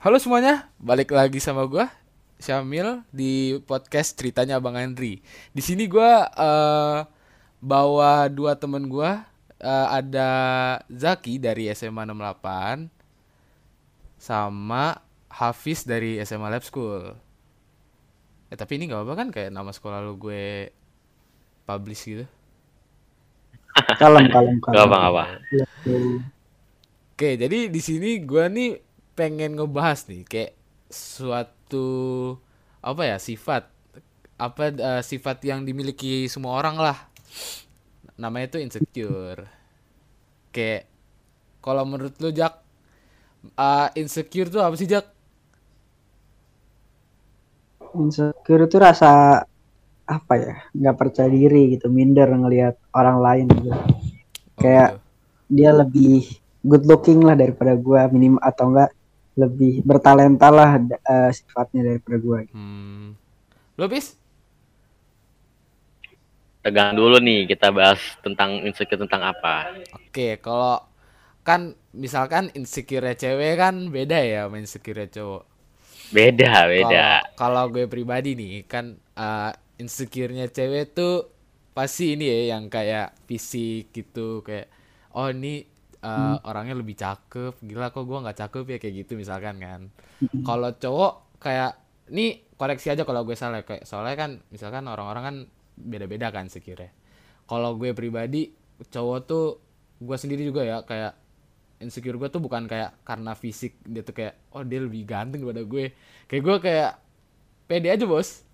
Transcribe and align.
Halo 0.00 0.16
semuanya, 0.16 0.72
balik 0.80 1.12
lagi 1.12 1.38
sama 1.44 1.68
gua 1.68 1.92
Syamil 2.40 3.04
di 3.12 3.60
podcast 3.68 4.16
ceritanya 4.16 4.56
Bang 4.56 4.80
Andri. 4.80 5.20
Di 5.52 5.60
sini 5.60 5.84
gua 5.84 6.24
eh, 6.24 6.98
bawa 7.60 8.26
dua 8.32 8.56
temen 8.56 8.88
gua 8.88 9.30
Eh, 9.60 9.86
ada 9.92 10.28
Zaki 10.88 11.36
dari 11.36 11.68
SMA 11.76 12.08
68 12.08 12.88
sama 14.16 14.96
Hafiz 15.28 15.84
dari 15.84 16.16
SMA 16.24 16.48
Lab 16.48 16.64
School. 16.64 17.12
Eh 18.48 18.56
tapi 18.56 18.80
ini 18.80 18.88
nggak 18.88 19.04
apa 19.04 19.14
kan 19.20 19.28
kayak 19.28 19.52
nama 19.52 19.68
sekolah 19.68 20.00
lu 20.00 20.16
gue 20.16 20.72
publish 21.68 22.08
gitu. 22.08 22.24
Kalem, 24.00 24.32
kalem, 24.32 24.56
kalem. 24.64 24.74
Gak 24.80 24.84
apa 24.88 24.98
apa. 25.12 25.24
Iya, 25.52 25.64
Oke, 27.12 27.36
jadi 27.36 27.68
di 27.68 27.80
sini 27.84 28.16
gua 28.24 28.48
nih 28.48 28.80
pengen 29.20 29.52
ngebahas 29.58 30.00
nih 30.10 30.22
kayak 30.32 30.52
suatu 30.88 31.88
apa 32.80 33.02
ya 33.10 33.16
sifat 33.28 33.62
apa 34.46 34.62
eh, 34.72 35.02
sifat 35.10 35.38
yang 35.50 35.60
dimiliki 35.68 36.24
semua 36.32 36.52
orang 36.60 36.76
lah. 36.80 36.98
Namanya 38.22 38.46
itu 38.54 38.58
insecure. 38.64 39.42
Kayak 40.54 40.82
kalau 41.64 41.84
menurut 41.90 42.14
lu 42.22 42.30
Jak 42.40 42.54
eh, 43.56 43.88
insecure 44.00 44.48
tuh 44.54 44.62
apa 44.66 44.74
sih 44.80 44.88
Jak? 44.90 45.06
Insecure 48.02 48.62
itu 48.68 48.76
rasa 48.86 49.10
apa 50.16 50.34
ya? 50.44 50.54
Nggak 50.78 50.96
percaya 51.00 51.30
diri 51.30 51.62
gitu, 51.74 51.86
minder 51.98 52.28
ngelihat 52.42 52.74
orang 53.00 53.18
lain 53.26 53.46
gitu. 53.58 53.70
Oh, 54.58 54.62
Kayak 54.62 54.88
gitu. 54.88 54.96
dia 55.56 55.70
lebih 55.80 56.12
good 56.68 56.84
looking 56.90 57.20
lah 57.28 57.36
daripada 57.42 57.72
gua 57.86 58.00
minim 58.14 58.36
atau 58.50 58.64
enggak 58.70 58.90
lebih 59.38 59.82
bertalenta 59.86 60.50
lah 60.50 60.78
eh, 60.80 61.30
sifatnya 61.30 61.94
daripada 61.94 62.16
gua. 62.18 62.40
Hmm. 62.50 63.14
Lu 63.78 63.86
bis? 63.86 64.18
Tegang 66.60 66.92
dulu 66.92 67.16
nih 67.22 67.48
kita 67.48 67.72
bahas 67.72 68.00
tentang 68.20 68.60
insecure 68.66 69.00
tentang 69.00 69.24
apa. 69.24 69.80
Oke, 69.96 70.36
kalau 70.44 70.84
kan 71.40 71.72
misalkan 71.96 72.52
insecure 72.52 73.16
cewek 73.16 73.56
kan 73.56 73.88
beda 73.88 74.18
ya 74.20 74.44
sama 74.44 74.60
insecure 74.60 75.08
cowok. 75.08 75.42
Beda, 76.10 76.66
beda. 76.66 77.22
Kalau 77.38 77.64
kalau 77.64 77.64
gue 77.72 77.86
pribadi 77.86 78.34
nih 78.34 78.66
kan 78.66 78.98
uh, 79.16 79.54
insecure-nya 79.80 80.52
cewek 80.52 80.92
tuh 80.92 81.32
pasti 81.72 82.18
ini 82.18 82.28
ya 82.28 82.58
yang 82.58 82.68
kayak 82.68 83.16
fisik 83.24 83.94
gitu 83.94 84.44
kayak 84.44 84.68
oh 85.16 85.32
ini 85.32 85.64
uh, 86.04 86.36
orangnya 86.44 86.76
lebih 86.76 86.96
cakep. 86.96 87.60
Gila 87.64 87.92
kok 87.92 88.04
gua 88.04 88.24
nggak 88.24 88.38
cakep 88.46 88.64
ya 88.66 88.78
kayak 88.80 88.94
gitu 89.06 89.12
misalkan 89.16 89.60
kan. 89.60 89.80
Kalau 90.44 90.70
cowok 90.76 91.40
kayak 91.40 91.80
ini 92.10 92.42
koreksi 92.60 92.92
aja 92.92 93.06
kalau 93.08 93.24
gue 93.24 93.38
salah 93.38 93.64
kayak 93.64 93.88
soalnya 93.88 94.16
kan 94.18 94.30
misalkan 94.52 94.84
orang-orang 94.84 95.22
kan 95.24 95.36
beda-beda 95.80 96.28
kan 96.28 96.50
insecure 96.50 96.92
Kalau 97.48 97.78
gue 97.80 97.96
pribadi 97.96 98.52
cowok 98.92 99.18
tuh 99.24 99.46
gue 99.96 100.16
sendiri 100.20 100.44
juga 100.44 100.60
ya 100.60 100.84
kayak 100.84 101.16
insecure 101.80 102.20
gue 102.20 102.28
tuh 102.28 102.44
bukan 102.44 102.68
kayak 102.68 103.00
karena 103.08 103.32
fisik 103.32 103.80
dia 103.88 104.04
tuh 104.04 104.12
kayak 104.12 104.36
oh 104.52 104.60
dia 104.60 104.84
lebih 104.84 105.08
ganteng 105.08 105.40
daripada 105.40 105.64
gue. 105.64 105.84
Kayak 106.28 106.42
gue 106.44 106.56
kayak 106.68 106.92
pede 107.64 107.88
aja 107.88 108.04
bos. 108.04 108.44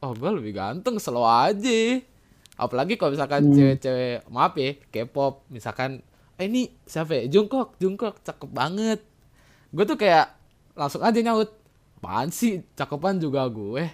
Oh 0.00 0.16
gue 0.16 0.30
lebih 0.40 0.56
ganteng 0.56 0.96
selalu 0.96 1.28
aja. 1.28 1.80
Apalagi 2.58 2.98
kalau 2.98 3.14
misalkan 3.14 3.52
cewek-cewek 3.54 4.26
maaf 4.32 4.56
ya 4.58 4.74
K-pop 4.90 5.46
misalkan 5.52 6.02
eh 6.38 6.46
ini 6.50 6.70
siapa 6.86 7.12
ya 7.18 7.24
Jungkook 7.32 7.78
Jungkook 7.82 8.22
cakep 8.26 8.50
banget 8.60 9.00
gue 9.74 9.84
tuh 9.90 9.98
kayak 10.00 10.26
langsung 10.78 11.02
aja 11.04 11.18
nyaut 11.20 11.50
apaan 11.98 12.30
sih 12.30 12.62
cakepan 12.78 13.18
juga 13.18 13.42
gue 13.50 13.84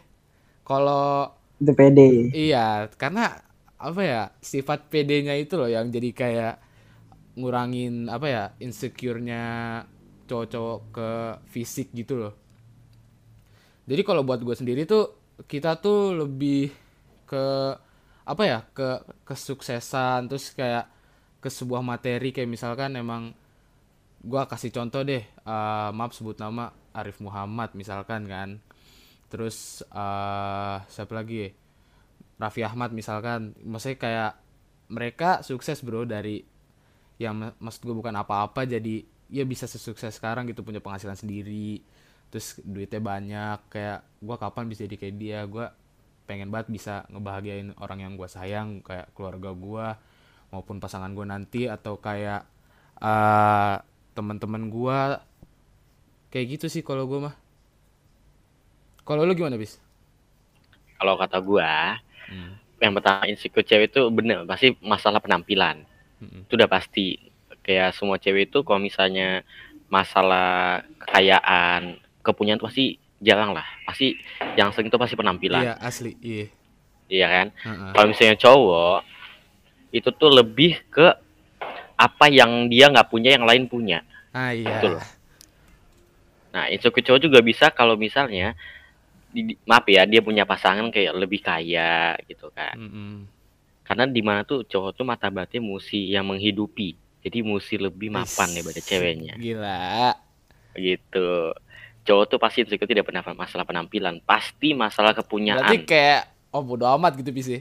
kalau 0.67 1.33
Itu 1.61 1.72
pede. 1.78 2.09
Iya, 2.34 2.91
karena 3.00 3.22
apa 3.78 4.00
ya 4.03 4.21
sifat 4.50 4.78
PD-nya 4.91 5.34
itu 5.43 5.55
loh 5.60 5.69
yang 5.71 5.87
jadi 5.94 6.10
kayak 6.21 6.55
ngurangin 7.38 7.94
apa 8.16 8.27
ya 8.37 8.44
insecure-nya 8.66 9.43
cowok-cowok 10.28 10.81
ke 10.97 11.09
fisik 11.53 11.88
gitu 12.00 12.15
loh. 12.22 12.34
Jadi 13.84 14.03
kalau 14.06 14.25
buat 14.25 14.41
gue 14.41 14.56
sendiri 14.56 14.88
tuh 14.88 15.12
kita 15.44 15.76
tuh 15.81 16.16
lebih 16.25 16.72
ke 17.28 17.44
apa 18.25 18.43
ya 18.49 18.59
ke 18.72 19.05
kesuksesan 19.28 20.32
terus 20.32 20.53
kayak 20.56 20.88
ke 21.44 21.53
sebuah 21.53 21.84
materi 21.84 22.32
kayak 22.32 22.49
misalkan 22.49 22.97
emang 22.97 23.37
gua 24.25 24.49
kasih 24.49 24.72
contoh 24.72 25.05
deh 25.05 25.21
eh, 25.21 25.91
maaf 25.93 26.16
sebut 26.16 26.41
nama 26.41 26.72
Arif 26.97 27.21
Muhammad 27.21 27.77
misalkan 27.77 28.25
kan. 28.25 28.56
Terus 29.28 29.82
eh 29.93 30.77
siapa 30.88 31.12
lagi 31.12 31.37
ya? 31.44 31.50
Raffi 32.41 32.62
Ahmad 32.65 32.91
misalkan. 32.97 33.53
Maksudnya 33.62 33.99
kayak 34.00 34.32
mereka 34.91 35.44
sukses 35.44 35.81
bro 35.84 36.09
dari 36.09 36.44
yang 37.21 37.34
ma- 37.38 37.56
maksud 37.62 37.87
gue 37.87 37.94
bukan 37.94 38.15
apa-apa 38.15 38.66
jadi 38.66 39.06
ya 39.31 39.44
bisa 39.47 39.65
sesukses 39.71 40.19
sekarang 40.19 40.50
gitu 40.50 40.66
punya 40.66 40.82
penghasilan 40.82 41.15
sendiri 41.15 41.81
terus 42.28 42.59
duitnya 42.66 42.99
banyak 42.99 43.59
kayak 43.71 44.03
gua 44.19 44.37
kapan 44.38 44.66
bisa 44.66 44.87
jadi 44.87 44.97
kayak 44.99 45.16
dia? 45.19 45.41
Gua 45.47 45.71
pengen 46.26 46.49
banget 46.50 46.72
bisa 46.72 46.94
ngebahagiain 47.12 47.76
orang 47.78 48.00
yang 48.03 48.12
gua 48.19 48.26
sayang 48.26 48.82
kayak 48.82 49.12
keluarga 49.15 49.50
gua 49.55 49.88
maupun 50.50 50.81
pasangan 50.81 51.12
gua 51.12 51.27
nanti 51.28 51.66
atau 51.69 51.97
kayak 51.97 52.44
eh 52.99 53.77
teman-teman 54.15 54.69
gua 54.69 55.22
kayak 56.28 56.59
gitu 56.59 56.66
sih 56.69 56.82
kalau 56.82 57.06
gua 57.06 57.31
mah 57.31 57.37
kalau 59.05 59.25
lu 59.25 59.37
gimana 59.37 59.56
bis 59.56 59.81
Kalau 60.94 61.21
kata 61.21 61.37
gua, 61.44 62.00
Hmm. 62.25 62.56
yang 62.81 62.97
pertama 62.97 63.28
insecure 63.28 63.60
cewek 63.60 63.93
itu 63.93 64.00
bener 64.09 64.49
pasti 64.49 64.72
masalah 64.81 65.21
penampilan. 65.21 65.84
Mm-mm. 66.25 66.49
Itu 66.49 66.56
udah 66.56 66.71
pasti. 66.72 67.21
Kayak 67.61 67.93
semua 67.93 68.16
cewek 68.16 68.49
itu 68.49 68.65
kalau 68.65 68.81
misalnya 68.81 69.44
masalah 69.93 70.81
kekayaan, 71.05 72.00
kepunyaan 72.25 72.56
itu 72.56 72.65
pasti 72.65 72.84
jarang 73.21 73.53
lah. 73.53 73.69
Pasti 73.84 74.16
yang 74.56 74.72
sering 74.72 74.88
itu 74.88 74.97
pasti 74.97 75.21
penampilan. 75.21 75.61
iya 75.69 75.75
asli 75.76 76.16
iya 76.25 76.49
Iya 77.12 77.26
kan? 77.28 77.47
Heeh. 77.61 77.91
Kalau 77.93 78.06
misalnya 78.09 78.37
cowok 78.41 78.99
itu 79.94 80.10
tuh 80.10 80.31
lebih 80.34 80.82
ke 80.91 81.06
apa 81.94 82.27
yang 82.27 82.66
dia 82.66 82.91
nggak 82.91 83.06
punya 83.06 83.38
yang 83.38 83.47
lain 83.47 83.71
punya. 83.71 84.03
ah 84.34 84.50
iya 84.50 84.82
Betul. 84.82 84.99
Nah, 86.55 86.71
insecure 86.71 87.03
cowok 87.03 87.21
juga 87.22 87.38
bisa 87.43 87.71
kalau 87.71 87.94
misalnya 87.94 88.59
di, 89.31 89.55
di- 89.55 89.59
maaf 89.66 89.87
ya 89.87 90.06
dia 90.06 90.22
punya 90.22 90.43
pasangan 90.43 90.91
kayak 90.91 91.15
lebih 91.15 91.38
kaya 91.43 92.19
gitu 92.27 92.50
kan. 92.50 92.75
Mm-mm. 92.75 93.27
Karena 93.87 94.10
di 94.10 94.22
mana 94.22 94.43
tuh 94.43 94.66
cowok 94.66 94.91
tuh 94.99 95.06
mata 95.06 95.31
batin 95.31 95.62
musi 95.62 96.11
yang 96.11 96.26
menghidupi. 96.26 96.99
Jadi 97.22 97.38
musi 97.47 97.78
lebih 97.78 98.11
mapan 98.11 98.50
Is, 98.50 98.55
daripada 98.59 98.81
ceweknya 98.82 99.34
gila 99.38 100.15
gitu. 100.76 101.55
Cowok 102.05 102.25
tuh 102.28 102.38
pasti 102.43 102.66
insecure 102.66 102.91
tidak 102.91 103.06
pernah 103.09 103.22
masalah 103.32 103.65
penampilan, 103.65 104.21
pasti 104.26 104.76
masalah 104.76 105.16
berarti 105.16 105.25
kepunyaan. 105.25 105.78
kayak 105.88 106.22
oh 106.53 106.62
bodo 106.62 106.84
amat 106.84 107.16
gitu 107.19 107.31
bis 107.32 107.49
ya? 107.49 107.61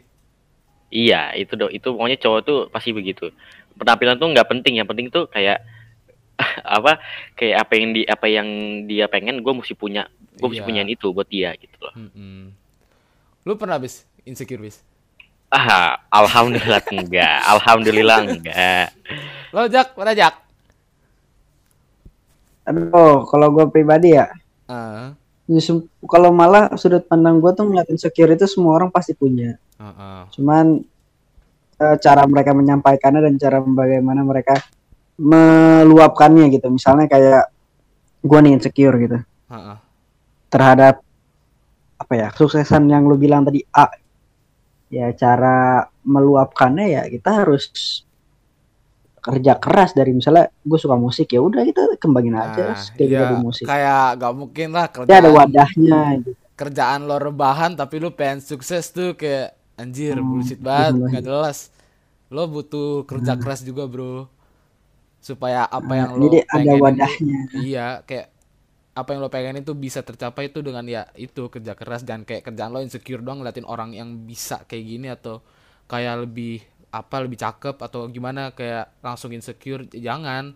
Iya, 0.94 1.34
itu 1.34 1.58
do 1.58 1.74
itu 1.74 1.90
pokoknya 1.90 2.22
cowok 2.22 2.40
tuh 2.46 2.60
pasti 2.70 2.94
begitu. 2.94 3.34
Penampilan 3.74 4.22
tuh 4.22 4.30
nggak 4.30 4.46
penting, 4.46 4.78
yang 4.78 4.86
penting 4.86 5.10
tuh 5.10 5.26
kayak 5.26 5.66
apa 6.78 7.02
kayak 7.34 7.66
apa 7.66 7.74
yang 7.78 7.90
di 7.92 8.02
apa 8.06 8.26
yang 8.26 8.48
dia 8.86 9.06
pengen 9.06 9.42
gue 9.42 9.54
mesti 9.54 9.74
punya 9.74 10.06
gue 10.34 10.48
mesti 10.50 10.62
Iya. 10.62 10.68
punyain 10.68 10.90
itu 10.90 11.14
buat 11.14 11.30
dia 11.30 11.54
gitu 11.62 11.78
loh 11.78 11.94
Mm-mm. 11.94 12.50
lu 13.46 13.54
pernah 13.54 13.78
bis 13.78 14.02
insecure 14.26 14.58
bis 14.58 14.82
ah 15.54 15.94
alhamdulillah 16.10 16.82
enggak 16.90 17.38
alhamdulillah 17.48 18.20
enggak 18.26 18.88
lo 19.54 19.70
jak 19.70 19.94
pernah 19.94 20.18
jak 20.18 20.34
Aduh, 22.64 23.28
kalau 23.28 23.52
gua 23.52 23.68
pribadi 23.68 24.16
ya, 24.16 24.32
Ah, 24.66 25.12
justru 25.12 25.23
kalau 26.08 26.32
malah 26.32 26.72
sudut 26.80 27.04
pandang 27.04 27.44
gua 27.44 27.52
tuh 27.52 27.68
ngeliat 27.68 27.92
insecure 27.92 28.32
itu 28.32 28.48
semua 28.48 28.80
orang 28.80 28.90
pasti 28.90 29.12
punya. 29.12 29.60
ah, 29.76 29.92
ah. 29.92 30.22
Cuman 30.32 30.80
eh, 31.80 31.96
cara 32.00 32.24
mereka 32.24 32.56
menyampaikannya 32.56 33.22
dan 33.28 33.36
cara 33.36 33.60
bagaimana 33.60 34.24
mereka 34.24 34.56
meluapkannya 35.20 36.48
gitu. 36.48 36.72
Misalnya 36.72 37.12
kayak 37.12 37.52
gua 38.24 38.40
nih 38.40 38.56
insecure 38.56 38.96
gitu 39.04 39.20
Ah, 39.52 39.56
ah. 39.76 39.78
terhadap 40.48 41.04
apa 42.00 42.14
ya 42.16 42.28
kesuksesan 42.32 42.88
yang 42.88 43.04
lu 43.04 43.20
bilang 43.20 43.44
tadi 43.44 43.64
A. 43.76 43.92
Ya 44.94 45.12
cara 45.12 45.90
meluapkannya 46.06 46.86
ya 46.88 47.02
kita 47.12 47.44
harus 47.44 47.68
kerja 49.26 49.54
keras 49.64 49.92
dari 50.00 50.12
misalnya 50.20 50.46
gue 50.70 50.80
suka 50.84 50.96
musik 51.06 51.28
ya 51.36 51.40
udah 51.48 51.62
kita 51.70 51.82
kembangin 52.04 52.36
aja 52.46 52.64
Nah, 52.64 52.84
skill 52.84 53.10
iya, 53.10 53.24
musik. 53.46 53.68
kayak 53.68 54.20
gak 54.22 54.34
mungkin 54.40 54.68
lah 54.78 54.88
Dia 55.08 55.16
ada 55.22 55.30
kerjaan 55.30 55.38
wadahnya 55.38 56.00
gitu. 56.20 56.32
kerjaan 56.60 57.02
lo 57.10 57.18
rebahan 57.18 57.72
tapi 57.80 57.96
lu 58.04 58.10
pengen 58.14 58.40
sukses 58.44 58.84
tuh 58.94 59.18
kayak 59.18 59.58
anjir 59.82 60.16
Hmm, 60.16 60.22
bullshit 60.22 60.62
banget 60.62 61.02
bener. 61.02 61.10
nggak 61.10 61.24
jelas 61.26 61.74
lo 62.34 62.44
butuh 62.54 63.06
kerja 63.10 63.34
keras 63.42 63.62
juga 63.70 63.84
bro 63.92 64.30
supaya 65.24 65.64
apa 65.68 65.94
yang 66.02 66.12
Nah, 66.12 66.20
lo 66.20 66.32
jadi 66.32 66.40
ada 66.58 66.72
wadahnya. 66.82 67.40
iya 67.54 68.04
kayak 68.08 68.28
apa 68.94 69.10
yang 69.16 69.22
lo 69.26 69.30
pengen 69.34 69.62
itu 69.64 69.74
bisa 69.78 70.02
tercapai 70.06 70.52
itu 70.54 70.60
dengan 70.66 70.86
ya 70.86 71.08
itu 71.18 71.50
kerja 71.54 71.74
keras 71.80 72.04
dan 72.06 72.26
kayak 72.28 72.44
kerjaan 72.48 72.72
lo 72.76 72.82
insecure 72.84 73.22
doang 73.26 73.42
ngeliatin 73.42 73.68
orang 73.68 73.92
yang 73.96 74.10
bisa 74.30 74.64
kayak 74.70 74.86
gini 74.86 75.08
atau 75.12 75.42
kayak 75.92 76.28
lebih 76.28 76.62
apa 76.94 77.16
lebih 77.26 77.42
cakep 77.42 77.76
atau 77.82 78.06
gimana 78.06 78.54
kayak 78.54 79.02
langsung 79.02 79.34
insecure 79.34 79.90
jangan. 79.90 80.54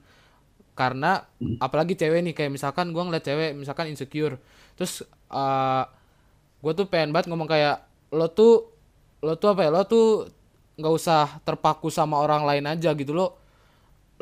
Karena 0.78 1.26
apalagi 1.58 1.98
cewek 1.98 2.22
nih 2.22 2.34
kayak 2.38 2.54
misalkan 2.54 2.94
gua 2.94 3.10
ngeliat 3.10 3.26
cewek 3.26 3.58
misalkan 3.58 3.90
insecure 3.90 4.38
terus 4.78 5.02
uh, 5.34 5.90
gue 6.62 6.74
tuh 6.78 6.86
pengen 6.86 7.10
banget 7.10 7.34
ngomong 7.34 7.50
kayak 7.50 7.82
lo 8.14 8.30
tuh 8.30 8.70
lo 9.26 9.42
tuh 9.42 9.58
apa 9.58 9.66
ya 9.66 9.74
lo 9.74 9.90
tuh 9.90 10.30
nggak 10.78 10.94
usah 10.94 11.42
terpaku 11.42 11.90
sama 11.90 12.22
orang 12.22 12.46
lain 12.46 12.70
aja 12.70 12.94
gitu 12.94 13.10
lo 13.10 13.42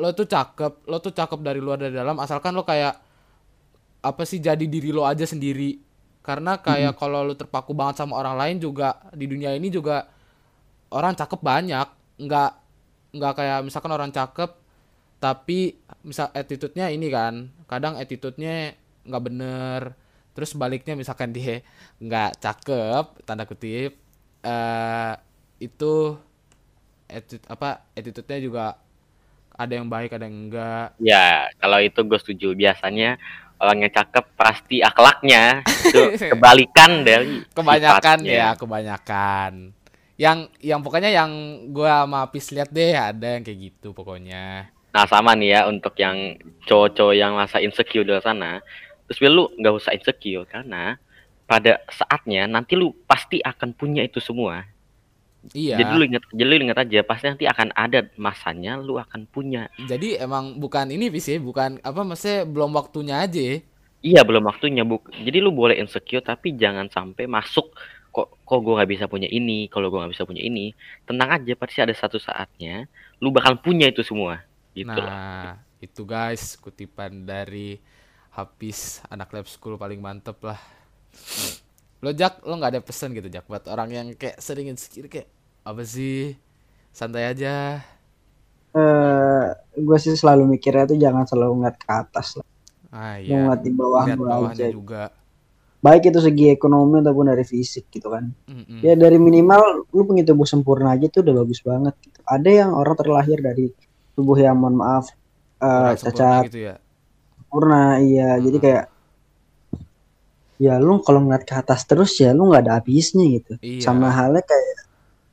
lo 0.00 0.16
tuh 0.16 0.24
cakep 0.24 0.88
lo 0.88 0.96
tuh 1.04 1.12
cakep 1.12 1.44
dari 1.44 1.60
luar 1.60 1.76
dari 1.76 1.92
dalam 1.92 2.16
asalkan 2.16 2.56
lo 2.56 2.64
kayak 2.64 3.04
apa 4.06 4.22
sih 4.22 4.38
jadi 4.38 4.62
diri 4.62 4.94
lo 4.94 5.02
aja 5.02 5.26
sendiri. 5.26 5.82
Karena 6.22 6.58
kayak 6.58 6.98
kalau 6.98 7.22
lo 7.22 7.34
terpaku 7.38 7.70
banget 7.70 8.02
sama 8.02 8.18
orang 8.18 8.34
lain 8.34 8.56
juga 8.58 8.98
di 9.14 9.30
dunia 9.30 9.54
ini 9.54 9.70
juga 9.70 10.10
orang 10.90 11.14
cakep 11.14 11.38
banyak 11.38 11.86
nggak 12.16 12.52
nggak 13.16 13.32
kayak 13.36 13.60
misalkan 13.64 13.92
orang 13.92 14.10
cakep 14.12 14.50
tapi 15.16 15.80
misal 16.04 16.28
attitude-nya 16.36 16.92
ini 16.92 17.08
kan 17.08 17.48
kadang 17.64 17.96
attitude-nya 17.96 18.76
nggak 19.08 19.24
bener 19.24 19.80
terus 20.36 20.52
baliknya 20.52 20.92
misalkan 20.92 21.32
dia 21.32 21.64
nggak 21.96 22.36
cakep 22.40 23.04
tanda 23.24 23.48
kutip 23.48 23.96
eh 24.44 25.14
itu 25.56 26.20
attitude 27.08 27.46
apa 27.48 27.88
attitude-nya 27.96 28.38
juga 28.44 28.66
ada 29.56 29.72
yang 29.72 29.88
baik 29.88 30.12
ada 30.12 30.28
yang 30.28 30.52
enggak 30.52 30.92
Ya, 31.00 31.48
kalau 31.56 31.80
itu 31.80 31.96
gue 32.04 32.18
setuju. 32.20 32.52
Biasanya 32.52 33.16
orang 33.56 33.88
yang 33.88 33.92
cakep 33.92 34.24
pasti 34.36 34.84
akhlaknya 34.84 35.64
itu 35.64 36.00
kebalikan 36.36 37.00
dari 37.08 37.40
kebanyakan 37.56 38.18
sifatnya. 38.20 38.36
ya 38.36 38.48
kebanyakan 38.52 39.50
yang 40.16 40.48
yang 40.64 40.80
pokoknya 40.80 41.12
yang 41.12 41.30
gua 41.72 42.04
sama 42.04 42.24
Apis 42.24 42.48
lihat 42.52 42.72
deh 42.72 42.96
ada 42.96 43.36
yang 43.36 43.44
kayak 43.44 43.60
gitu 43.72 43.92
pokoknya 43.92 44.72
Nah, 44.96 45.04
sama 45.04 45.36
nih 45.36 45.52
ya 45.52 45.60
untuk 45.68 45.92
yang 46.00 46.40
cowok-cowok 46.64 47.12
yang 47.12 47.36
merasa 47.36 47.60
insecure 47.60 48.00
di 48.00 48.16
sana. 48.24 48.64
Terus 49.04 49.20
lu 49.28 49.44
nggak 49.60 49.74
usah 49.76 49.92
insecure 49.92 50.48
karena 50.48 50.96
pada 51.44 51.84
saatnya 51.92 52.48
nanti 52.48 52.80
lu 52.80 52.96
pasti 53.04 53.44
akan 53.44 53.76
punya 53.76 54.00
itu 54.08 54.24
semua. 54.24 54.64
iya 55.52 55.76
Jadi 55.78 55.90
lu 55.92 56.02
ingat, 56.08 56.22
jadi 56.32 56.48
lu 56.48 56.54
ingat 56.64 56.78
aja 56.80 57.00
pasti 57.04 57.24
nanti 57.28 57.44
akan 57.44 57.68
ada 57.76 58.08
masanya 58.16 58.80
lu 58.80 58.96
akan 58.96 59.28
punya. 59.28 59.68
jadi 59.76 60.24
emang 60.24 60.56
bukan 60.56 60.88
ini 60.88 61.12
bis 61.12 61.28
ya 61.28 61.36
bukan 61.38 61.76
apa 61.84 62.00
maksudnya 62.02 62.48
belum 62.48 62.72
waktunya 62.72 63.20
aja 63.20 63.40
ya. 63.52 63.56
Iya 64.00 64.20
belum 64.24 64.44
waktunya 64.48 64.82
bu. 64.86 65.02
Jadi 65.12 65.38
lu 65.44 65.50
boleh 65.52 65.76
insecure 65.82 66.24
tapi 66.24 66.54
jangan 66.56 66.86
sampai 66.88 67.28
masuk 67.28 67.74
kok 68.46 68.62
gue 68.62 68.72
nggak 68.78 68.90
bisa 68.94 69.04
punya 69.10 69.26
ini. 69.26 69.66
Kalau 69.66 69.90
gue 69.90 69.98
nggak 69.98 70.14
bisa 70.14 70.22
punya 70.22 70.40
ini, 70.46 70.70
tenang 71.02 71.42
aja 71.42 71.52
pasti 71.58 71.82
ada 71.82 71.92
satu 71.92 72.22
saatnya 72.22 72.86
lu 73.18 73.34
bakal 73.34 73.58
punya 73.58 73.90
itu 73.90 74.06
semua. 74.06 74.46
Gitu 74.76 74.92
loh. 74.92 75.08
nah 75.08 75.56
itu 75.80 76.02
guys 76.04 76.56
kutipan 76.60 77.24
dari 77.24 77.80
Hafiz 78.36 79.00
anak 79.08 79.32
lab 79.32 79.46
school 79.48 79.80
paling 79.80 80.00
mantep 80.00 80.36
lah 80.44 80.60
lo 82.04 82.12
Jak 82.12 82.44
lo 82.44 82.60
nggak 82.60 82.76
ada 82.76 82.82
pesan 82.84 83.16
gitu 83.16 83.28
Jak 83.32 83.48
buat 83.48 83.64
orang 83.72 83.88
yang 83.92 84.06
kayak 84.16 84.36
sering 84.40 84.68
insecure 84.68 85.08
kayak 85.08 85.28
apa 85.64 85.82
sih 85.84 86.36
santai 86.92 87.28
aja 87.28 87.80
eh 88.76 89.44
gue 89.76 89.98
sih 90.00 90.12
selalu 90.12 90.56
mikirnya 90.56 90.84
tuh 90.84 91.00
jangan 91.00 91.24
selalu 91.24 91.64
ngeliat 91.64 91.76
ke 91.80 91.88
atas 91.88 92.36
lah. 92.36 92.46
ah 92.92 93.16
iya 93.16 93.40
ngeliat 93.40 93.62
di 93.64 93.72
bawah 93.72 94.04
gua 94.04 94.28
bawahnya 94.28 94.68
aja. 94.68 94.72
juga 94.72 95.02
Baik 95.86 96.10
itu 96.10 96.18
segi 96.18 96.50
ekonomi 96.50 96.98
ataupun 96.98 97.30
dari 97.30 97.46
fisik 97.46 97.86
gitu 97.94 98.10
kan. 98.10 98.26
Mm-mm. 98.50 98.82
Ya 98.82 98.98
dari 98.98 99.22
minimal 99.22 99.86
lu 99.94 100.02
punya 100.02 100.26
tubuh 100.26 100.42
sempurna 100.42 100.98
aja 100.98 101.06
tuh 101.06 101.22
udah 101.22 101.34
bagus 101.46 101.62
banget 101.62 101.94
gitu. 102.02 102.18
Ada 102.26 102.50
yang 102.50 102.70
orang 102.74 102.96
terlahir 102.98 103.38
dari 103.38 103.70
tubuh 104.18 104.34
yang 104.34 104.58
mohon 104.58 104.80
maaf 104.80 105.06
sempurna 105.56 105.94
cacat 105.96 106.42
gitu 106.48 106.58
ya 106.68 106.74
sempurna 107.36 107.82
iya 108.00 108.36
jadi 108.36 108.56
Hmm. 108.56 108.64
kayak 108.64 108.84
ya 110.56 110.74
lu 110.80 111.04
kalau 111.04 111.20
ngeliat 111.20 111.44
ke 111.44 111.52
atas 111.52 111.84
terus 111.84 112.16
ya 112.16 112.32
lu 112.32 112.48
nggak 112.48 112.64
ada 112.64 112.72
habisnya 112.80 113.24
gitu 113.28 113.60
iya 113.60 113.80
sama 113.84 114.08
halnya 114.08 114.40
kayak 114.40 114.76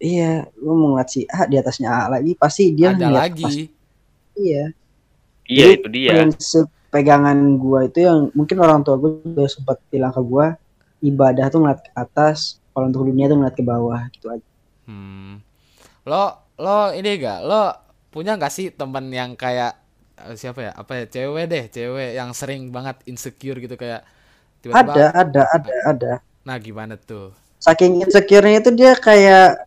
iya 0.04 0.32
lu 0.60 0.76
mau 0.76 0.88
ngeliat 0.96 1.10
si 1.10 1.24
A 1.32 1.48
di 1.48 1.56
atasnya 1.56 1.88
A 1.88 2.12
lagi 2.12 2.36
pasti 2.36 2.76
dia 2.76 2.92
ada 2.92 3.08
lagi 3.08 3.72
iya 4.36 4.72
Iya 5.44 5.66
Jadi, 5.68 5.76
itu 5.76 5.88
dia. 5.92 6.12
prinsip 6.16 6.68
pegangan 6.94 7.38
gua 7.64 7.80
itu 7.90 8.00
yang 8.08 8.20
mungkin 8.38 8.58
orang 8.66 8.80
tua 8.86 8.96
gua 9.02 9.12
juga 9.28 9.44
sempat 9.56 9.78
bilang 9.94 10.12
ke 10.18 10.22
gua 10.32 10.46
ibadah 11.10 11.46
tuh 11.52 11.60
ngeliat 11.62 11.82
ke 11.88 11.92
atas 12.04 12.38
kalau 12.72 12.86
untuk 12.90 13.04
dunia 13.10 13.26
tuh 13.32 13.38
ngeliat 13.40 13.56
ke 13.60 13.64
bawah 13.72 14.02
gitu 14.16 14.28
aja 14.34 14.46
Hmm. 14.88 15.40
Lo 16.10 16.24
lo 16.64 16.92
ini 16.98 17.10
gak? 17.24 17.40
Lo 17.50 17.56
punya 18.14 18.32
gak 18.42 18.54
sih 18.58 18.68
temen 18.80 19.06
yang 19.20 19.32
kayak 19.44 19.72
eh, 20.22 20.36
siapa 20.42 20.60
ya? 20.68 20.72
Apa 20.82 20.92
ya? 21.04 21.06
Cewek 21.14 21.46
deh, 21.52 21.64
cewek 21.76 22.10
yang 22.20 22.32
sering 22.40 22.62
banget 22.76 22.98
insecure 23.12 23.58
gitu 23.64 23.76
kayak 23.84 24.02
tiba-tiba. 24.64 24.96
ada 24.96 25.06
ada 25.22 25.42
ada 25.56 25.74
ada 25.92 26.12
Nah, 26.48 26.58
gimana 26.60 26.96
tuh? 27.00 27.32
saking 27.66 27.94
insecure-nya 28.06 28.60
itu 28.62 28.72
dia 28.80 28.94
kayak 29.08 29.66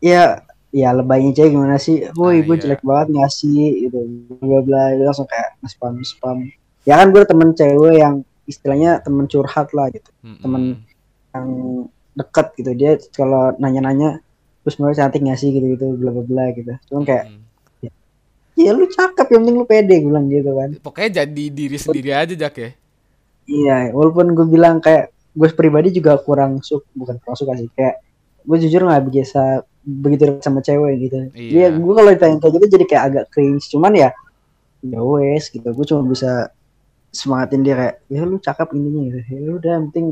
ya 0.00 0.42
ya 0.68 0.92
lebaynya 0.92 1.32
cewek 1.32 1.50
gimana 1.56 1.76
sih 1.76 2.04
Ah, 2.04 2.12
woi 2.12 2.44
gue 2.44 2.54
iya. 2.54 2.62
jelek 2.68 2.82
banget 2.84 3.08
ngasih 3.16 3.88
gitu 3.88 3.98
bla 4.38 4.60
bla 4.60 4.82
Dia 4.92 5.04
langsung 5.08 5.24
kayak 5.24 5.56
spam 5.64 5.96
spam 6.02 6.38
ya 6.84 6.94
kan 6.96 7.08
gue 7.08 7.24
temen 7.24 7.52
cewek 7.52 7.96
yang 7.96 8.14
istilahnya 8.44 9.00
temen 9.00 9.24
curhat 9.24 9.72
lah 9.72 9.88
gitu 9.88 10.08
Mm-mm. 10.20 10.40
Temen- 10.40 10.80
yang 11.28 11.48
deket 12.12 12.46
gitu 12.56 12.70
dia 12.74 12.90
kalau 13.12 13.54
nanya-nanya 13.56 14.20
terus 14.60 14.76
mulai 14.76 14.92
cantik 14.92 15.20
nggak 15.20 15.38
sih 15.38 15.52
gitu 15.52 15.66
gitu 15.72 15.86
bla 15.94 16.10
bla 16.10 16.24
bla 16.24 16.44
gitu 16.52 16.72
cuman 16.88 17.02
kayak 17.04 17.24
Mm-mm. 17.28 17.92
ya 18.58 18.70
lu 18.74 18.84
cakep 18.84 19.26
yang 19.30 19.40
penting 19.44 19.56
lu 19.56 19.64
pede 19.64 19.94
gue 20.02 20.08
bilang 20.08 20.26
gitu 20.26 20.50
kan 20.52 20.70
Pokoknya 20.82 21.10
jadi 21.22 21.44
diri 21.48 21.78
sendiri 21.78 22.10
aja 22.12 22.34
Jak 22.34 22.56
ya. 22.58 22.70
Iya, 23.48 23.96
walaupun 23.96 24.36
gue 24.36 24.44
bilang 24.44 24.76
kayak 24.76 25.08
gue 25.32 25.48
pribadi 25.56 25.88
juga 25.88 26.20
kurang 26.20 26.60
suka, 26.60 26.84
bukan 26.92 27.16
kurang 27.16 27.32
suka 27.32 27.56
sih, 27.56 27.70
kayak 27.72 27.96
gue 28.44 28.56
jujur 28.60 28.84
nggak 28.84 29.08
biasa 29.08 29.64
begitu 29.84 30.40
sama 30.42 30.60
cewek 30.60 30.94
gitu. 31.08 31.18
Iya. 31.34 31.70
Dia 31.72 31.78
gue 31.78 31.94
kalau 31.94 32.10
ditanya 32.10 32.36
kayak 32.42 32.52
gitu 32.58 32.66
jadi 32.78 32.84
kayak 32.88 33.04
agak 33.12 33.24
cringe, 33.30 33.64
cuman 33.70 33.92
ya 33.94 34.10
ya 34.84 35.00
wes 35.02 35.50
gitu. 35.50 35.68
Gue 35.70 35.86
cuma 35.86 36.02
bisa 36.06 36.50
semangatin 37.10 37.64
dia 37.64 37.74
kayak 37.74 37.96
ya 38.12 38.22
lu 38.22 38.36
cakep 38.38 38.68
ininya 38.76 39.02
gitu. 39.08 39.18
Ya 39.26 39.50
udah, 39.56 39.72
yang 39.80 39.86
penting 39.90 40.06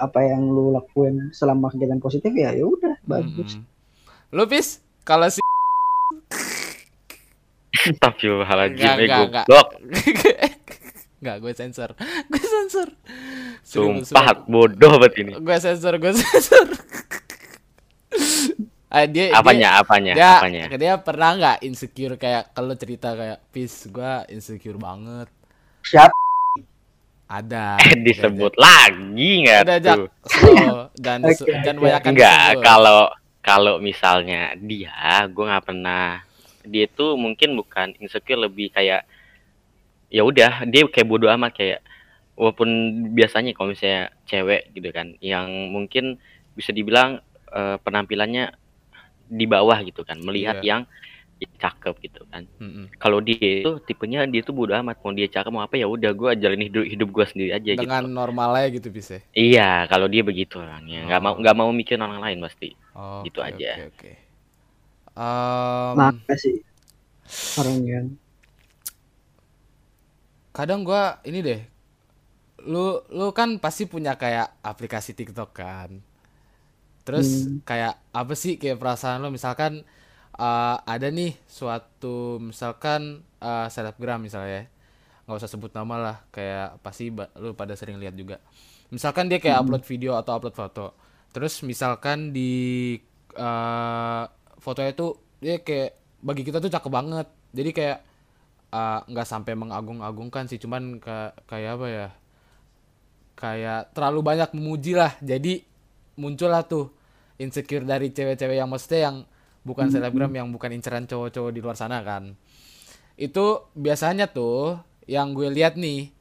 apa 0.00 0.18
yang 0.24 0.42
lu 0.48 0.72
lakuin 0.72 1.28
selama 1.36 1.68
kegiatan 1.68 2.00
positif 2.00 2.32
ya 2.32 2.56
ya 2.56 2.64
udah 2.64 2.96
bagus. 3.04 3.60
Mm-mm. 3.60 3.68
Lo 4.32 4.46
Pis, 4.46 4.78
kalau 5.02 5.26
si 5.26 5.42
Astagfirullahaladzim, 7.80 8.86
eh 9.00 9.08
goblok. 9.08 9.68
Enggak, 11.18 11.36
gue 11.42 11.52
sensor. 11.56 11.90
Gue 12.28 12.44
sensor. 12.44 12.88
Sumpah 13.64 14.46
bodoh 14.46 15.00
banget 15.00 15.26
ini. 15.26 15.32
Gue 15.40 15.56
sensor, 15.58 15.98
gue 15.98 16.12
sensor. 16.14 16.68
Ah, 18.90 19.06
dia, 19.06 19.30
dia- 19.30 19.38
Apanya, 19.38 19.68
apanya, 19.78 20.12
dia, 20.18 20.30
apanya? 20.36 20.62
dia 20.74 20.94
pernah 20.98 21.30
nggak 21.38 21.58
insecure 21.62 22.18
kayak 22.18 22.50
kalau 22.50 22.74
cerita 22.74 23.14
kayak 23.14 23.38
pis 23.54 23.86
gue 23.86 24.12
insecure 24.34 24.74
banget 24.76 25.30
Siap. 25.86 26.10
ada 27.30 27.78
Disebut 28.02 28.58
lagi 28.58 29.46
nggak 29.46 29.58
ada 29.62 29.74
tuh? 29.94 30.10
slow 30.26 30.90
dan 30.98 31.22
su- 31.38 31.46
dan 31.46 31.78
banyak 31.78 32.02
Enggak, 32.02 32.58
kalau 32.58 33.06
kalau 33.40 33.78
misalnya 33.78 34.58
dia, 34.58 34.90
gue 35.30 35.44
nggak 35.46 35.64
pernah. 35.64 36.26
Dia 36.66 36.90
tuh 36.90 37.14
mungkin 37.14 37.54
bukan 37.54 37.94
insecure, 38.02 38.36
lebih 38.36 38.74
kayak 38.74 39.06
ya 40.10 40.26
udah 40.26 40.66
dia 40.66 40.82
kayak 40.90 41.06
bodo 41.06 41.30
amat 41.30 41.54
kayak 41.54 41.80
walaupun 42.34 42.68
biasanya 43.14 43.54
kalau 43.54 43.70
misalnya 43.70 44.10
cewek 44.26 44.74
gitu 44.74 44.90
kan, 44.90 45.14
yang 45.22 45.46
mungkin 45.70 46.18
bisa 46.52 46.74
dibilang 46.74 47.22
eh, 47.48 47.76
penampilannya 47.80 48.50
di 49.30 49.46
bawah 49.46 49.78
gitu 49.86 50.02
kan, 50.02 50.18
melihat 50.20 50.58
Iya. 50.60 50.66
yang 50.70 50.82
cakep 51.56 51.94
gitu 52.04 52.22
kan. 52.28 52.44
Mm-mm. 52.60 52.92
Kalau 53.00 53.18
dia 53.24 53.40
itu 53.64 53.70
tipenya 53.88 54.28
dia 54.28 54.44
tuh 54.44 54.52
bodo 54.52 54.76
amat 54.76 55.00
mau 55.00 55.12
dia 55.16 55.24
cakep 55.24 55.50
mau 55.54 55.64
apa 55.64 55.80
ya 55.80 55.88
udah 55.88 56.12
gue 56.12 56.30
jalanin 56.36 56.68
hidup 56.68 56.84
hidup 56.84 57.08
gue 57.16 57.26
sendiri 57.32 57.50
aja 57.56 57.72
gitu. 57.72 57.84
dengan 57.88 58.04
normalnya 58.12 58.68
gitu 58.76 58.88
bisa 58.92 59.16
Iya, 59.32 59.86
kalau 59.88 60.06
dia 60.12 60.22
begitu 60.26 60.58
orangnya, 60.60 61.06
nggak 61.08 61.20
mau 61.24 61.34
Oh. 61.34 61.40
nggak 61.40 61.56
mau 61.56 61.70
mikirin 61.72 62.02
orang 62.04 62.20
lain 62.20 62.38
pasti. 62.44 62.68
oh, 62.94 63.22
Gitu 63.24 63.38
oke, 63.40 63.48
aja. 63.48 63.70
oke, 63.72 63.82
oke. 63.94 64.10
Em, 65.16 65.96
Makasih 65.96 66.56
orang 67.58 67.78
yang 67.86 68.06
kadang 70.56 70.82
gua 70.86 71.18
ini 71.26 71.38
deh 71.42 71.60
lu 72.72 73.00
lu 73.18 73.26
kan 73.38 73.56
pasti 73.64 73.88
punya 73.88 74.12
kayak 74.22 74.60
aplikasi 74.70 75.10
TikTok 75.16 75.50
kan 75.56 75.90
terus 77.06 77.48
Hmm. 77.48 77.62
kayak 77.64 77.98
apa 78.12 78.32
sih 78.36 78.56
kayak 78.60 78.78
perasaan 78.80 79.22
lo? 79.24 79.28
Misalkan 79.32 79.84
eh, 80.38 80.76
ada 80.84 81.08
nih 81.12 81.36
suatu 81.48 82.38
misalkan 82.40 83.22
eh, 83.42 83.66
selebgram 83.72 84.20
misalnya 84.22 84.50
ya, 84.50 84.64
nggak 85.26 85.38
usah 85.40 85.50
sebut 85.50 85.72
nama 85.74 85.94
lah 85.98 86.16
kayak 86.34 86.80
pasti 86.84 87.10
lu 87.12 87.52
pada 87.56 87.74
sering 87.78 87.98
lihat 88.02 88.14
juga. 88.18 88.38
Misalkan 88.90 89.30
dia 89.30 89.38
kayak 89.42 89.58
upload 89.62 89.84
video 89.86 90.18
atau 90.18 90.36
upload 90.38 90.56
foto. 90.56 90.86
Terus 91.34 91.62
misalkan 91.62 92.34
di 92.34 92.96
eh, 93.36 94.24
fotonya 94.60 94.92
tuh 94.94 95.10
dia 95.40 95.62
kayak 95.62 95.90
bagi 96.20 96.42
kita 96.46 96.58
tuh 96.60 96.70
cakep 96.72 96.90
banget. 96.92 97.26
Jadi 97.54 97.70
kayak 97.74 97.98
nggak 99.10 99.26
sampai 99.26 99.54
mengagung-agungkan 99.58 100.46
sih. 100.46 100.58
Cuman 100.62 101.02
kayak 101.02 101.42
kayak 101.50 101.70
apa 101.78 101.86
ya? 101.90 102.08
Kayak 103.38 103.96
terlalu 103.96 104.20
banyak 104.20 104.50
memuji 104.52 104.92
lah. 104.92 105.16
Jadi 105.24 105.64
muncullah 106.20 106.62
tuh 106.68 106.92
insecure 107.40 107.84
dari 107.88 108.12
cewek-cewek 108.12 108.60
yang 108.60 108.68
maksudnya 108.68 109.00
yang 109.08 109.16
bukan 109.64 109.88
selebgram 109.92 110.32
yang 110.36 110.48
bukan 110.52 110.70
inceran 110.76 111.08
cowok-cowok 111.08 111.52
di 111.56 111.60
luar 111.64 111.76
sana 111.80 112.04
kan. 112.04 112.36
Itu 113.16 113.68
biasanya 113.76 114.28
tuh 114.32 114.80
yang 115.08 115.32
gue 115.36 115.48
lihat 115.52 115.74
nih 115.80 116.12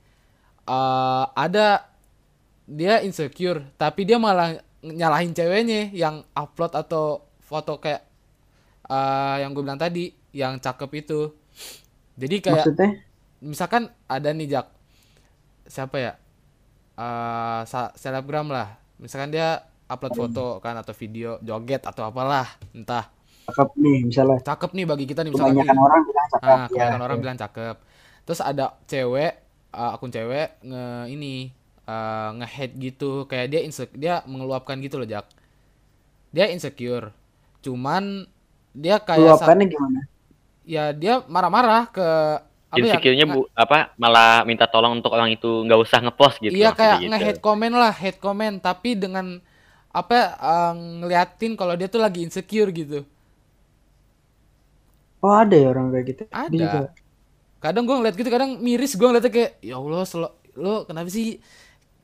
eh, 0.67 1.25
ada 1.35 1.67
dia 2.69 3.01
insecure 3.01 3.65
tapi 3.81 4.05
dia 4.07 4.17
malah 4.21 4.61
nyalahin 4.85 5.35
ceweknya 5.35 5.91
yang 5.91 6.23
upload 6.37 6.71
atau 6.77 7.25
foto 7.43 7.79
kayak 7.83 8.03
eh, 8.89 9.35
yang 9.43 9.51
gue 9.55 9.63
bilang 9.65 9.81
tadi 9.81 10.11
yang 10.33 10.57
cakep 10.61 10.91
itu. 11.03 11.21
Jadi 12.19 12.35
kayak 12.43 12.67
Maksudnya? 12.67 12.89
misalkan 13.43 13.87
ada 14.07 14.29
nih 14.35 14.47
Jak 14.51 14.67
siapa 15.69 15.97
ya? 15.99 16.13
Sa- 17.63 17.93
selebgram 17.95 18.51
lah. 18.51 18.75
Misalkan 18.99 19.31
dia 19.31 19.63
upload 19.89 20.13
foto 20.13 20.47
kan 20.61 20.77
atau 20.77 20.93
video 20.93 21.41
joget 21.41 21.81
atau 21.83 22.05
apalah 22.05 22.45
entah 22.71 23.09
Cakep 23.49 23.69
nih 23.81 23.99
misalnya. 24.05 24.37
cakep 24.45 24.71
nih 24.77 24.85
bagi 24.85 25.05
kita 25.09 25.25
nih 25.25 25.31
misalkan 25.33 25.57
Kebanyakan 25.57 25.73
nih. 25.73 25.87
orang 25.89 26.01
bilang 26.05 26.27
cakep. 26.29 26.53
Ah, 26.53 26.67
ya. 26.69 26.87
orang 27.01 27.17
bilang 27.17 27.37
cakep. 27.41 27.75
Terus 28.29 28.39
ada 28.45 28.65
cewek, 28.85 29.33
uh, 29.73 29.95
akun 29.97 30.11
cewek 30.13 30.47
nge 30.61 30.85
ini 31.09 31.49
uh, 31.89 32.29
nge-hate 32.37 32.75
gitu, 32.77 33.25
kayak 33.25 33.47
dia 33.49 33.61
insecure, 33.65 33.97
dia 33.97 34.21
mengeluapkan 34.29 34.77
gitu 34.77 35.01
loh, 35.01 35.09
Jak. 35.09 35.25
Dia 36.29 36.45
insecure. 36.53 37.09
Cuman 37.65 38.29
dia 38.69 39.01
kayak 39.01 39.41
Luapannya 39.41 39.65
gimana? 39.65 39.99
ya 40.69 40.93
dia 40.93 41.25
marah-marah 41.25 41.89
ke 41.89 42.07
apa 42.69 42.77
ya? 42.77 42.93
Insecure-nya 42.93 43.25
bu 43.25 43.49
apa 43.57 43.97
malah 43.97 44.45
minta 44.45 44.69
tolong 44.69 45.01
untuk 45.01 45.09
orang 45.09 45.33
itu 45.33 45.65
nggak 45.65 45.79
usah 45.81 46.05
ngepost 46.05 46.37
gitu. 46.37 46.53
Iya 46.53 46.77
kayak 46.77 47.01
gitu. 47.01 47.09
nge-hate 47.09 47.41
komen 47.41 47.73
lah, 47.73 47.89
hate 47.89 48.21
komen 48.21 48.61
tapi 48.61 48.93
dengan 48.93 49.41
apa 49.89 50.11
ya, 50.13 50.27
uh, 50.37 50.73
ngeliatin 50.73 51.53
kalau 51.57 51.73
dia 51.73 51.89
tuh 51.89 52.01
lagi 52.01 52.21
insecure 52.21 52.69
gitu. 52.69 53.05
Oh 55.19 55.35
ada 55.35 55.55
ya 55.57 55.67
orang 55.73 55.91
kayak 55.91 56.05
gitu. 56.07 56.23
Ada. 56.31 56.49
Dia 56.53 56.67
juga. 56.69 56.89
kadang 57.59 57.83
gue 57.83 57.95
ngeliat 57.99 58.15
gitu 58.15 58.29
kadang 58.31 58.55
miris 58.63 58.95
gue 58.95 59.03
ngeliatnya 59.03 59.31
kayak 59.35 59.51
ya 59.59 59.75
allah 59.75 60.07
selo, 60.07 60.31
lo 60.55 60.87
kenapa 60.87 61.11
sih 61.11 61.43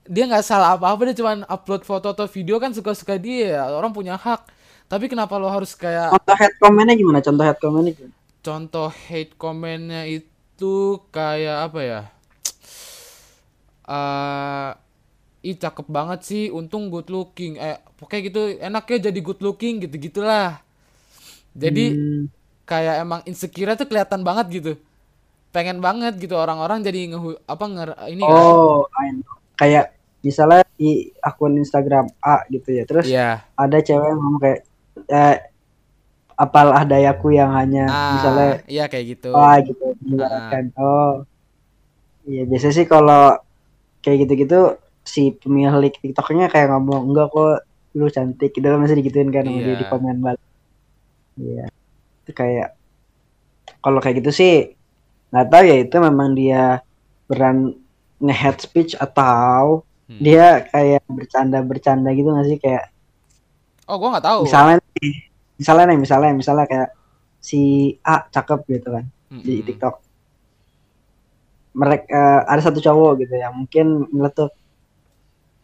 dia 0.04 0.28
nggak 0.28 0.44
salah 0.44 0.76
apa-apa 0.76 1.08
dia 1.08 1.24
cuman 1.24 1.48
upload 1.48 1.88
foto 1.88 2.12
atau 2.12 2.28
video 2.28 2.60
kan 2.60 2.76
suka-suka 2.76 3.16
dia 3.16 3.64
orang 3.72 3.96
punya 3.96 4.20
hak 4.20 4.52
tapi 4.92 5.08
kenapa 5.08 5.40
lo 5.40 5.48
harus 5.48 5.72
kayak 5.74 6.12
Contoh 6.12 6.36
head 6.36 6.54
komennya 6.60 6.94
gimana? 7.00 7.24
Contoh 7.24 7.46
head 7.48 7.58
komennya 7.64 7.92
gimana? 7.96 8.16
contoh 8.46 8.94
hate 8.94 9.34
komennya 9.42 10.06
itu 10.06 11.02
kayak 11.10 11.58
apa 11.66 11.80
ya 11.82 12.02
eh 13.90 14.70
ih 15.46 15.58
cakep 15.62 15.86
banget 15.86 16.20
sih. 16.26 16.44
Untung 16.50 16.90
good 16.90 17.14
looking. 17.14 17.62
Eh 17.62 17.78
pokoknya 18.02 18.22
gitu 18.34 18.42
enaknya 18.58 18.98
jadi 19.14 19.20
good 19.22 19.42
looking 19.46 19.86
gitu 19.86 19.96
gitulah 20.02 20.66
jadi 21.56 21.86
Hmm, 21.96 22.24
kayak 22.68 22.96
emang 23.08 23.22
insecure 23.24 23.72
tuh 23.80 23.88
kelihatan 23.88 24.22
banget 24.28 24.46
gitu. 24.52 24.74
Pengen 25.56 25.80
banget 25.80 26.20
gitu 26.20 26.36
orang-orang 26.36 26.84
jadi 26.84 27.16
ngehu 27.16 27.40
apa 27.48 27.64
nger 27.64 27.90
ini 28.12 28.22
kan? 28.28 28.44
Oh, 28.44 28.84
know. 28.92 29.36
kayak 29.56 29.96
misalnya 30.20 30.68
di 30.76 31.16
akun 31.24 31.56
Instagram 31.56 32.12
A 32.20 32.44
gitu 32.52 32.76
ya. 32.76 32.84
Terus 32.84 33.08
iya. 33.08 33.48
ada 33.56 33.80
cewek 33.80 34.04
yang 34.04 34.20
ngomong 34.20 34.42
kayak 34.44 34.60
eh, 35.08 35.38
apalah 36.36 36.84
dayaku 36.84 37.40
yang 37.40 37.56
hanya 37.56 37.88
ah 37.88 38.12
misalnya 38.20 38.52
iya 38.68 38.92
kayak 38.92 39.06
gitu. 39.16 39.32
Ah 39.32 39.56
gitu 39.64 39.96
diibaratkan. 40.04 40.76
Oh. 40.76 41.24
Iya, 42.26 42.44
biasa 42.50 42.74
sih 42.74 42.90
kalau 42.90 43.38
kayak 44.04 44.26
gitu-gitu 44.28 44.76
si 45.06 45.32
pemilik 45.32 45.94
TikToknya 45.94 46.50
kayak 46.50 46.74
ngomong 46.74 47.14
enggak 47.14 47.30
kok 47.30 47.64
lu 47.96 48.10
cantik 48.10 48.52
gitu 48.52 48.66
kan 48.66 48.82
masih 48.82 48.98
digituin 49.00 49.30
kan 49.30 49.46
dia 49.46 49.62
Iya. 49.62 49.78
di 49.78 49.86
komen 49.86 50.18
balik. 50.20 50.44
Iya. 51.38 51.66
Itu 52.26 52.32
kayak 52.34 52.74
kalau 53.80 54.02
kayak 54.02 54.20
gitu 54.20 54.32
sih 54.34 54.74
nggak 55.30 55.48
tahu 55.48 55.64
ya 55.64 55.76
itu 55.80 55.96
memang 56.00 56.34
dia 56.34 56.82
beran 57.26 57.78
nge-head 58.18 58.58
speech 58.60 58.94
atau 58.96 59.82
Hmm. 60.06 60.22
dia 60.22 60.62
kayak 60.70 61.02
bercanda-bercanda 61.10 62.14
gitu 62.14 62.30
nggak 62.30 62.46
sih 62.46 62.60
kayak 62.62 62.94
oh 63.90 63.98
gua 63.98 64.14
nggak 64.14 64.26
tahu 64.30 64.40
misalnya 64.46 64.78
misalnya 65.58 65.86
nih 65.90 65.98
misalnya 65.98 66.30
misalnya 66.38 66.66
kayak 66.70 66.90
si 67.42 67.62
A 68.06 68.22
cakep 68.22 68.60
gitu 68.70 68.94
kan 68.94 69.06
di 69.34 69.58
Mm-mm. 69.58 69.66
TikTok 69.66 69.96
mereka 71.74 72.46
ada 72.46 72.62
satu 72.62 72.80
cowok 72.80 73.26
gitu 73.26 73.34
yang 73.36 73.52
mungkin 73.52 74.06
meletup 74.14 74.54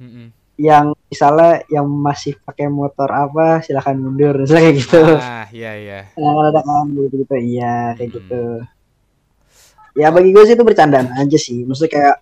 Mm-mm. 0.02 0.28
yang 0.60 0.94
misalnya 1.10 1.64
yang 1.70 1.88
masih 1.90 2.34
pakai 2.46 2.68
motor 2.70 3.10
apa 3.10 3.62
silahkan 3.66 3.98
mundur. 3.98 4.36
Misalnya 4.42 4.64
kayak 4.70 4.78
gitu. 4.82 5.02
Ah 5.18 5.46
iya 5.54 5.72
iya. 5.78 6.00
Nah, 6.18 6.50
ada 6.50 6.62
kan 6.62 6.86
gitu 6.92 7.16
gitu. 7.22 7.36
Iya 7.38 7.96
kayak 7.98 8.10
Hmm. 8.10 8.18
gitu. 8.18 8.44
Ya 9.92 10.08
bagi 10.10 10.32
gue 10.32 10.44
sih 10.48 10.56
itu 10.56 10.64
bercandaan 10.64 11.12
aja 11.18 11.38
sih. 11.38 11.68
Maksudnya 11.68 11.92
kayak 11.92 12.16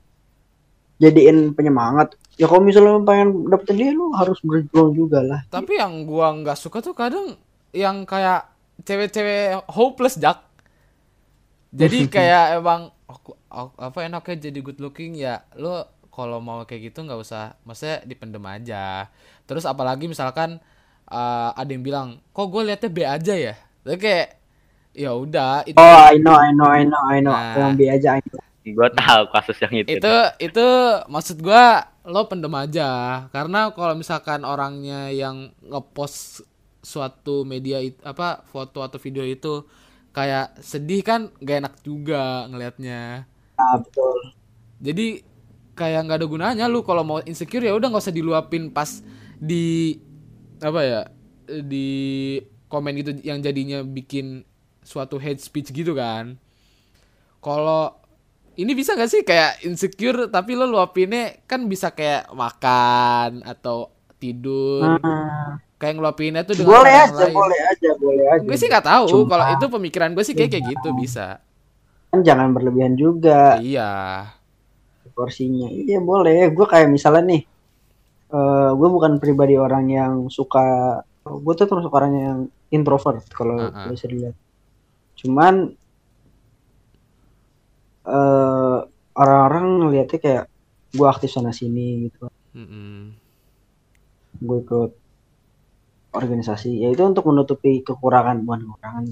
jadiin 0.99 1.55
penyemangat. 1.55 2.15
Ya 2.39 2.47
kalau 2.47 2.63
misalnya 2.63 2.95
lu 2.95 3.03
pengen 3.03 3.47
dapetin 3.51 3.75
dia 3.79 3.91
lu 3.91 4.11
harus 4.15 4.39
berjuang 4.43 4.95
juga 4.95 5.19
lah. 5.23 5.39
Tapi 5.51 5.75
yang 5.75 6.07
gua 6.07 6.31
nggak 6.31 6.57
suka 6.59 6.79
tuh 6.79 6.95
kadang 6.95 7.35
yang 7.75 8.03
kayak 8.07 8.47
cewek-cewek 8.87 9.67
hopeless 9.67 10.15
jak 10.15 10.39
jadi 11.69 12.07
kayak 12.15 12.45
emang 12.57 12.89
aku, 13.05 13.37
aku- 13.51 13.77
apa 13.77 13.97
enaknya 14.07 14.49
jadi 14.49 14.59
good 14.63 14.79
looking? 14.81 15.13
Ya 15.13 15.45
lo 15.55 15.85
kalau 16.19 16.43
mau 16.43 16.67
kayak 16.67 16.91
gitu 16.91 17.07
nggak 17.07 17.19
usah 17.23 17.55
maksudnya 17.63 18.03
dipendem 18.03 18.43
aja. 18.43 19.07
Terus 19.47 19.63
apalagi 19.63 20.11
misalkan 20.11 20.59
eh, 21.07 21.49
ada 21.55 21.71
yang 21.71 21.83
bilang 21.83 22.07
kok 22.35 22.51
gue 22.51 22.61
liatnya 22.67 22.89
B 22.91 22.99
aja 23.07 23.33
ya? 23.39 23.55
Terus 23.87 23.97
kayak 24.03 24.27
ya 24.91 25.15
udah 25.15 25.63
itu 25.63 25.79
oh 25.79 25.99
I 26.11 26.19
know 26.19 26.35
I 26.35 26.51
know 26.51 26.67
I 26.67 26.83
know 26.83 27.03
I 27.07 27.19
know. 27.23 27.31
Nah. 27.31 27.55
yang 27.55 27.73
B 27.79 27.87
aja 27.87 28.19
I 28.19 28.21
know. 28.27 28.43
Gue 28.69 28.89
tahu 28.91 29.21
kasus 29.31 29.57
yang 29.63 29.73
itu. 29.81 29.97
itu 29.97 30.15
itu 30.43 30.67
maksud 31.07 31.39
gua 31.39 31.87
lo 32.03 32.27
pendem 32.27 32.51
aja. 32.53 33.25
Karena 33.31 33.71
kalau 33.71 33.95
misalkan 33.95 34.43
orangnya 34.43 35.09
yang 35.09 35.55
ngepost 35.63 36.43
suatu 36.83 37.43
media 37.47 37.81
it- 37.81 38.01
apa 38.03 38.43
foto 38.51 38.83
atau 38.83 38.99
video 39.01 39.23
itu 39.23 39.63
kayak 40.15 40.57
sedih 40.63 41.01
kan 41.05 41.29
gak 41.43 41.57
enak 41.63 41.75
juga 41.85 42.49
ngelihatnya 42.49 43.29
nah 43.59 43.75
betul. 43.75 44.17
Jadi 44.79 45.19
kayak 45.79 46.03
nggak 46.03 46.19
ada 46.19 46.27
gunanya 46.27 46.65
lu. 46.67 46.83
Kalau 46.83 47.07
mau 47.07 47.23
insecure 47.23 47.63
ya 47.63 47.71
udah 47.71 47.87
nggak 47.87 48.03
usah 48.03 48.11
diluapin 48.11 48.67
pas 48.67 48.99
di 49.39 49.95
apa 50.59 50.81
ya 50.83 51.01
di 51.47 51.87
komen 52.67 52.99
gitu 52.99 53.11
yang 53.23 53.39
jadinya 53.39 53.79
bikin 53.81 54.43
suatu 54.83 55.15
hate 55.15 55.39
speech 55.39 55.71
gitu 55.71 55.95
kan. 55.95 56.35
Kalau 57.39 57.95
ini 58.59 58.75
bisa 58.75 58.91
gak 58.99 59.07
sih 59.07 59.23
kayak 59.23 59.63
insecure 59.63 60.27
tapi 60.27 60.51
lo 60.51 60.67
luapinnya 60.67 61.39
kan 61.47 61.63
bisa 61.71 61.95
kayak 61.95 62.27
makan 62.35 63.39
atau 63.47 63.95
tidur. 64.19 64.99
Nah, 64.99 65.63
kayak 65.79 65.95
ngeluapinnya 65.95 66.43
tuh 66.43 66.59
dengan 66.59 66.83
boleh 66.83 66.91
aja 66.91 67.23
lain. 67.23 67.35
boleh 67.39 67.59
aja 67.71 67.89
boleh 67.95 68.25
aja. 68.27 68.43
Gue 68.43 68.57
sih 68.59 68.67
nggak 68.67 68.83
tahu. 68.83 69.23
Kalau 69.31 69.45
itu 69.55 69.65
pemikiran 69.71 70.11
gue 70.11 70.23
sih 70.27 70.35
kayak 70.35 70.51
kayak 70.51 70.65
gitu 70.75 70.89
bisa. 70.99 71.39
Kan 72.11 72.19
jangan 72.27 72.51
berlebihan 72.51 72.99
juga. 72.99 73.63
Iya 73.63 74.27
porsinya 75.19 75.67
iya 75.67 75.99
boleh. 75.99 76.47
Gue 76.55 76.63
kayak 76.63 76.87
misalnya 76.87 77.23
nih 77.35 77.41
eh 78.29 78.69
gue 78.71 78.87
bukan 78.95 79.19
pribadi 79.19 79.59
orang 79.59 79.85
yang 79.91 80.13
suka 80.31 81.01
gue 81.27 81.53
tuh 81.59 81.67
termasuk 81.67 81.91
orang 81.91 82.13
yang 82.15 82.37
introvert 82.71 83.25
kalau 83.35 83.59
Ah, 83.59 83.83
ah. 83.83 83.91
bisa 83.91 84.07
dilihat. 84.07 84.35
Cuman 85.19 85.75
eh 88.07 88.77
orang-orang 89.19 89.65
ngeliatnya 89.83 90.19
kayak 90.23 90.45
gue 90.95 91.07
aktif 91.11 91.29
sana 91.35 91.51
sini 91.51 92.07
gitu. 92.07 92.25
Mm-mm. 92.55 93.13
gue 94.39 94.57
ikut 94.63 94.91
organisasi. 96.15 96.79
Ya 96.81 96.89
itu 96.89 97.03
untuk 97.03 97.27
menutupi 97.27 97.83
kekurangan 97.83 98.41
bukan 98.47 98.61
kekurangan 98.65 99.03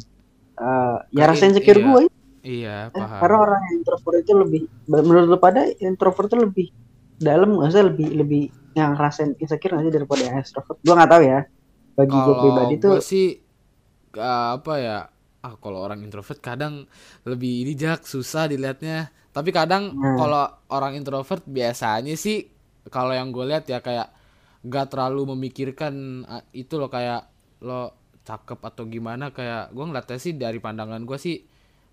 Eh 0.58 0.98
ya 1.14 1.30
rasa 1.30 1.46
in- 1.46 1.54
insecure 1.54 1.78
iya. 1.78 1.86
gue 1.86 2.02
iya 2.48 2.78
Eh, 2.96 3.00
paham. 3.00 3.20
karena 3.22 3.38
orang 3.46 3.60
yang 3.66 3.74
introvert 3.80 4.16
itu 4.24 4.34
lebih 4.44 4.62
menurut 4.92 5.26
lu 5.32 5.38
pada 5.38 5.62
introvert 5.90 6.28
itu 6.32 6.38
lebih 6.46 6.68
dalam 7.20 7.50
nggak 7.58 7.70
sih? 7.74 7.84
Lebih 7.90 8.08
lebih 8.22 8.42
yang 8.78 8.90
ngerasain 8.96 9.32
insecure 9.42 9.76
sih 9.86 9.94
daripada 9.94 10.22
yang 10.28 10.38
extrovert? 10.42 10.78
Gua 10.86 10.94
nggak 10.98 11.12
tahu 11.14 11.24
ya. 11.26 11.40
Bagi 11.98 12.18
gue 12.18 12.36
pribadi 12.38 12.74
tuh 12.78 12.96
sih 13.02 13.26
uh, 14.18 14.48
apa 14.58 14.74
ya? 14.80 14.98
Ah 15.42 15.54
kalau 15.58 15.80
orang 15.82 16.02
introvert 16.02 16.40
kadang 16.42 16.74
lebih 17.24 17.66
ini 17.66 17.74
jak 17.74 18.06
susah 18.06 18.50
dilihatnya. 18.50 18.98
Tapi 19.32 19.50
kadang 19.54 19.94
Hmm. 19.94 20.18
kalau 20.18 20.44
orang 20.70 20.98
introvert 20.98 21.44
biasanya 21.46 22.16
sih 22.18 22.50
kalau 22.90 23.14
yang 23.14 23.30
gue 23.30 23.46
lihat 23.46 23.66
ya 23.68 23.80
kayak 23.80 24.10
gak 24.66 24.90
terlalu 24.92 25.38
memikirkan 25.38 25.94
ah, 26.26 26.44
itu 26.52 26.76
loh 26.76 26.90
kayak 26.90 27.30
lo 27.62 27.94
cakep 28.26 28.60
atau 28.60 28.84
gimana 28.86 29.32
kayak 29.32 29.72
gue 29.72 29.86
ngeliatnya 29.86 30.18
sih 30.20 30.34
dari 30.36 30.60
pandangan 30.60 31.00
gue 31.02 31.16
sih 31.18 31.38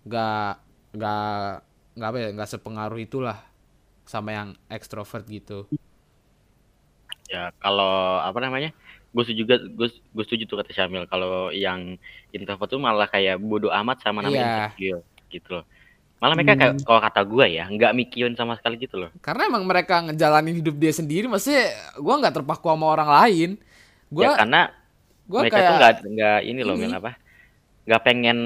gak 0.05 0.61
gak 0.95 1.65
nggak 1.95 2.09
apa 2.11 2.19
ya 2.19 2.29
nggak 2.35 2.51
sepengaruh 2.51 3.01
itulah 3.01 3.39
sama 4.05 4.31
yang 4.35 4.49
ekstrovert 4.69 5.25
gitu. 5.27 5.65
Ya 7.31 7.51
kalau 7.59 8.21
apa 8.21 8.37
namanya? 8.39 8.71
Gue 9.15 9.23
setuju 9.23 9.47
juga 9.47 9.57
gue 9.63 9.89
gue 9.89 10.25
setuju 10.27 10.43
tuh 10.45 10.57
kata 10.61 10.71
Syamil 10.75 11.07
kalau 11.07 11.49
yang 11.55 11.97
introvert 12.35 12.69
tuh 12.69 12.83
malah 12.83 13.07
kayak 13.07 13.39
bodoh 13.39 13.71
amat 13.71 14.03
sama 14.03 14.21
namanya 14.21 14.43
Iya. 14.43 14.55
insecure 14.69 15.03
gitu 15.31 15.49
loh. 15.55 15.65
Malah 16.19 16.35
mereka 16.35 16.53
kayak 16.57 16.73
Hmm. 16.79 16.85
kalau 16.85 17.01
kata 17.01 17.21
gue 17.25 17.47
ya 17.49 17.65
nggak 17.71 17.93
mikirin 17.95 18.35
sama 18.35 18.59
sekali 18.59 18.77
gitu 18.77 18.99
loh. 18.99 19.11
Karena 19.23 19.47
emang 19.49 19.65
mereka 19.65 20.03
ngejalanin 20.03 20.57
hidup 20.59 20.77
dia 20.77 20.93
sendiri, 20.93 21.31
maksudnya 21.31 21.73
gue 21.95 22.15
nggak 22.21 22.35
terpaku 22.43 22.67
sama 22.69 22.87
orang 22.91 23.11
lain. 23.23 23.51
Gue 24.11 24.25
ya 24.27 24.35
karena 24.37 24.61
gue 25.25 25.41
mereka 25.41 25.57
kayak 25.57 25.69
tuh 25.71 25.77
nggak 25.79 25.93
nggak 26.13 26.39
ini 26.45 26.61
loh 26.61 26.77
ini. 26.77 26.83
Mil, 26.85 26.93
apa? 26.93 27.13
Nggak 27.87 28.03
pengen 28.03 28.39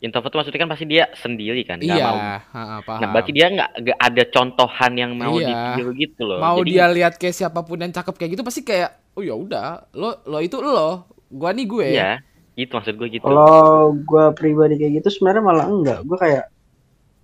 introvert 0.00 0.32
maksudnya 0.32 0.60
kan 0.60 0.70
pasti 0.72 0.84
dia 0.84 1.04
sendiri 1.12 1.60
kan, 1.62 1.76
nggak 1.76 1.92
iya, 1.92 2.06
mau. 2.08 2.16
ha-ha, 2.16 2.76
paham. 2.80 3.00
Nah, 3.04 3.08
berarti 3.12 3.30
dia 3.30 3.46
nggak 3.48 3.70
nggak 3.78 3.98
ada 4.00 4.22
contohan 4.26 4.92
yang 4.96 5.12
mau 5.12 5.36
Iya. 5.36 5.48
ditiru 5.76 5.90
gitu 5.92 6.22
loh. 6.24 6.40
mau 6.40 6.56
Jadi 6.64 6.70
dia 6.72 6.84
lihat 6.88 7.14
kayak 7.14 7.36
siapa 7.36 7.60
pun 7.60 7.76
yang 7.76 7.92
cakep 7.92 8.14
kayak 8.16 8.30
gitu 8.32 8.42
pasti 8.42 8.60
kayak 8.64 8.90
oh 9.12 9.20
ya 9.20 9.36
udah 9.36 9.92
lo 9.92 10.24
lo 10.24 10.38
itu 10.40 10.56
lo 10.56 11.04
gua 11.28 11.52
nih 11.52 11.66
gue 11.68 11.86
iya, 11.92 12.12
gitu 12.56 12.72
maksud 12.72 12.96
gue 12.96 13.08
gitu. 13.12 13.22
Kalau 13.22 13.92
gue 13.92 14.24
pribadi 14.32 14.74
kayak 14.74 15.04
gitu 15.04 15.20
sebenarnya 15.20 15.42
malah 15.44 15.66
enggak. 15.68 16.00
Gue 16.02 16.16
kayak 16.16 16.44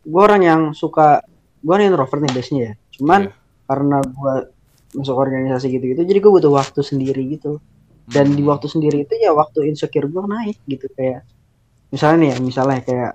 gue 0.04 0.20
orang 0.20 0.42
yang 0.44 0.60
suka 0.70 1.24
gue 1.58 1.74
nih 1.74 1.88
introvert 1.88 2.20
nih 2.22 2.32
biasanya 2.32 2.62
ya. 2.62 2.72
Cuman 2.94 3.20
Iya. 3.26 3.34
karena 3.66 3.98
gue 4.04 4.34
masuk 4.94 5.16
organisasi 5.16 5.66
gitu-gitu, 5.68 6.02
jadi 6.04 6.18
gue 6.20 6.30
butuh 6.30 6.52
waktu 6.52 6.80
sendiri 6.80 7.24
gitu. 7.32 7.58
Dan 8.06 8.32
di 8.32 8.44
Hmm. 8.44 8.54
waktu 8.54 8.70
sendiri 8.70 9.02
itu 9.02 9.18
ya 9.18 9.34
waktu 9.34 9.66
insecure 9.66 10.06
gue 10.06 10.22
naik 10.22 10.56
gitu 10.64 10.86
kayak 10.94 11.26
misalnya 11.88 12.16
nih 12.18 12.28
ya, 12.32 12.36
misalnya 12.40 12.78
kayak 12.82 13.12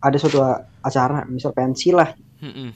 ada 0.00 0.16
suatu 0.20 0.38
acara, 0.80 1.24
misal 1.24 1.50
pensi 1.52 1.88
lah, 1.90 2.12
Mm-mm. 2.40 2.70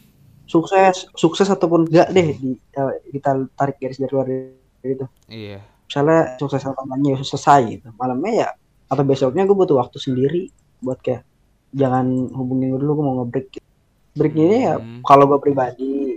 sukses, 0.48 1.04
sukses 1.12 1.44
ataupun 1.46 1.84
enggak 1.84 2.08
deh 2.08 2.28
di, 2.34 2.50
eh, 2.56 2.92
kita 3.12 3.36
tarik 3.52 3.76
garis 3.76 4.00
dari 4.00 4.12
luar 4.12 4.26
dari 4.26 4.92
itu. 4.94 5.06
iya 5.28 5.60
misalnya 5.84 6.36
sukses 6.36 6.60
kampanye 6.60 7.16
selesai 7.20 7.60
gitu 7.68 7.88
malamnya 7.96 8.32
ya 8.32 8.48
atau 8.88 9.04
besoknya 9.04 9.48
gue 9.48 9.56
butuh 9.56 9.80
waktu 9.80 9.96
sendiri 9.96 10.52
buat 10.80 11.00
kayak 11.00 11.24
jangan 11.72 12.28
hubungin 12.32 12.72
gue 12.72 12.80
dulu 12.80 12.92
gue 13.00 13.04
mau 13.04 13.16
nge-break 13.20 13.46
gitu. 13.56 13.68
breaknya 14.12 14.44
ini 14.44 14.58
ya 14.64 14.74
Hmm. 14.76 15.00
kalau 15.00 15.24
gue 15.24 15.40
pribadi 15.40 16.16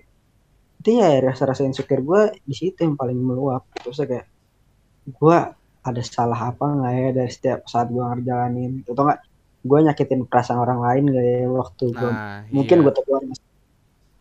itu 0.76 0.90
ya 0.92 1.24
rasa-rasa 1.24 1.64
insecure 1.64 2.04
gue 2.04 2.22
di 2.44 2.52
situ 2.52 2.84
yang 2.84 2.96
paling 2.96 3.16
meluap 3.16 3.64
terus 3.80 4.00
kayak 4.00 4.28
gue 5.08 5.38
ada 5.82 6.02
salah 6.06 6.54
apa 6.54 6.66
nggak 6.66 6.94
ya 6.94 7.10
dari 7.14 7.32
setiap 7.34 7.60
saat 7.66 7.90
gue 7.90 8.02
ngerjalanin 8.02 8.86
atau 8.86 9.02
enggak 9.02 9.20
gue 9.62 9.80
nyakitin 9.82 10.22
perasaan 10.26 10.62
orang 10.62 10.80
lain 10.82 11.04
gak 11.14 11.26
ya 11.26 11.42
waktu 11.50 11.84
gue 11.94 12.12
nah 12.12 12.42
mungkin 12.50 12.78
iya. 12.82 12.84
gue 12.86 12.94
tegur 12.94 13.22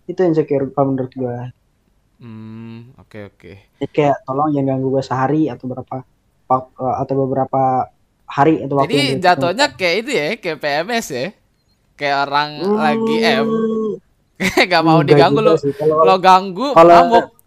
itu 0.09 0.21
insecure 0.25 0.67
kalau 0.73 0.87
menurut 0.93 1.13
gue 1.13 1.37
hmm 2.21 3.01
oke 3.01 3.19
oke. 3.33 3.53
Ya, 3.81 3.87
kayak 3.89 4.17
tolong 4.29 4.53
jangan 4.53 4.77
ganggu 4.77 4.89
gue 4.93 5.05
sehari 5.05 5.43
atau 5.49 5.65
berapa 5.69 5.97
eh, 6.53 6.95
atau 7.01 7.15
beberapa 7.25 7.63
hari 8.29 8.61
atau 8.65 8.75
waktu 8.77 8.93
jadi 8.93 9.05
jatuhnya 9.19 9.67
kayak 9.75 9.97
itu 10.05 10.11
ya 10.13 10.27
kayak 10.37 10.59
PMS 10.61 11.07
ya? 11.11 11.27
Kayak 11.97 12.17
orang 12.29 12.51
lagi 12.77 13.17
M. 13.25 13.49
Nggak 14.69 14.83
mau 14.85 15.01
diganggu 15.01 15.41
lo 15.41 15.57
lo 16.05 16.15
ganggu 16.21 16.77
kalau- 16.77 17.09
ngamuk 17.09 17.40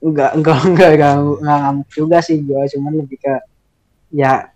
enggak 0.00 0.30
enggak 0.34 0.58
enggak 0.64 0.90
ngamuk 1.44 1.88
juga 1.88 2.18
sih 2.18 2.38
gue 2.38 2.62
cuman 2.70 2.92
lebih 2.96 3.16
ke 3.16 3.34
ya 4.10 4.48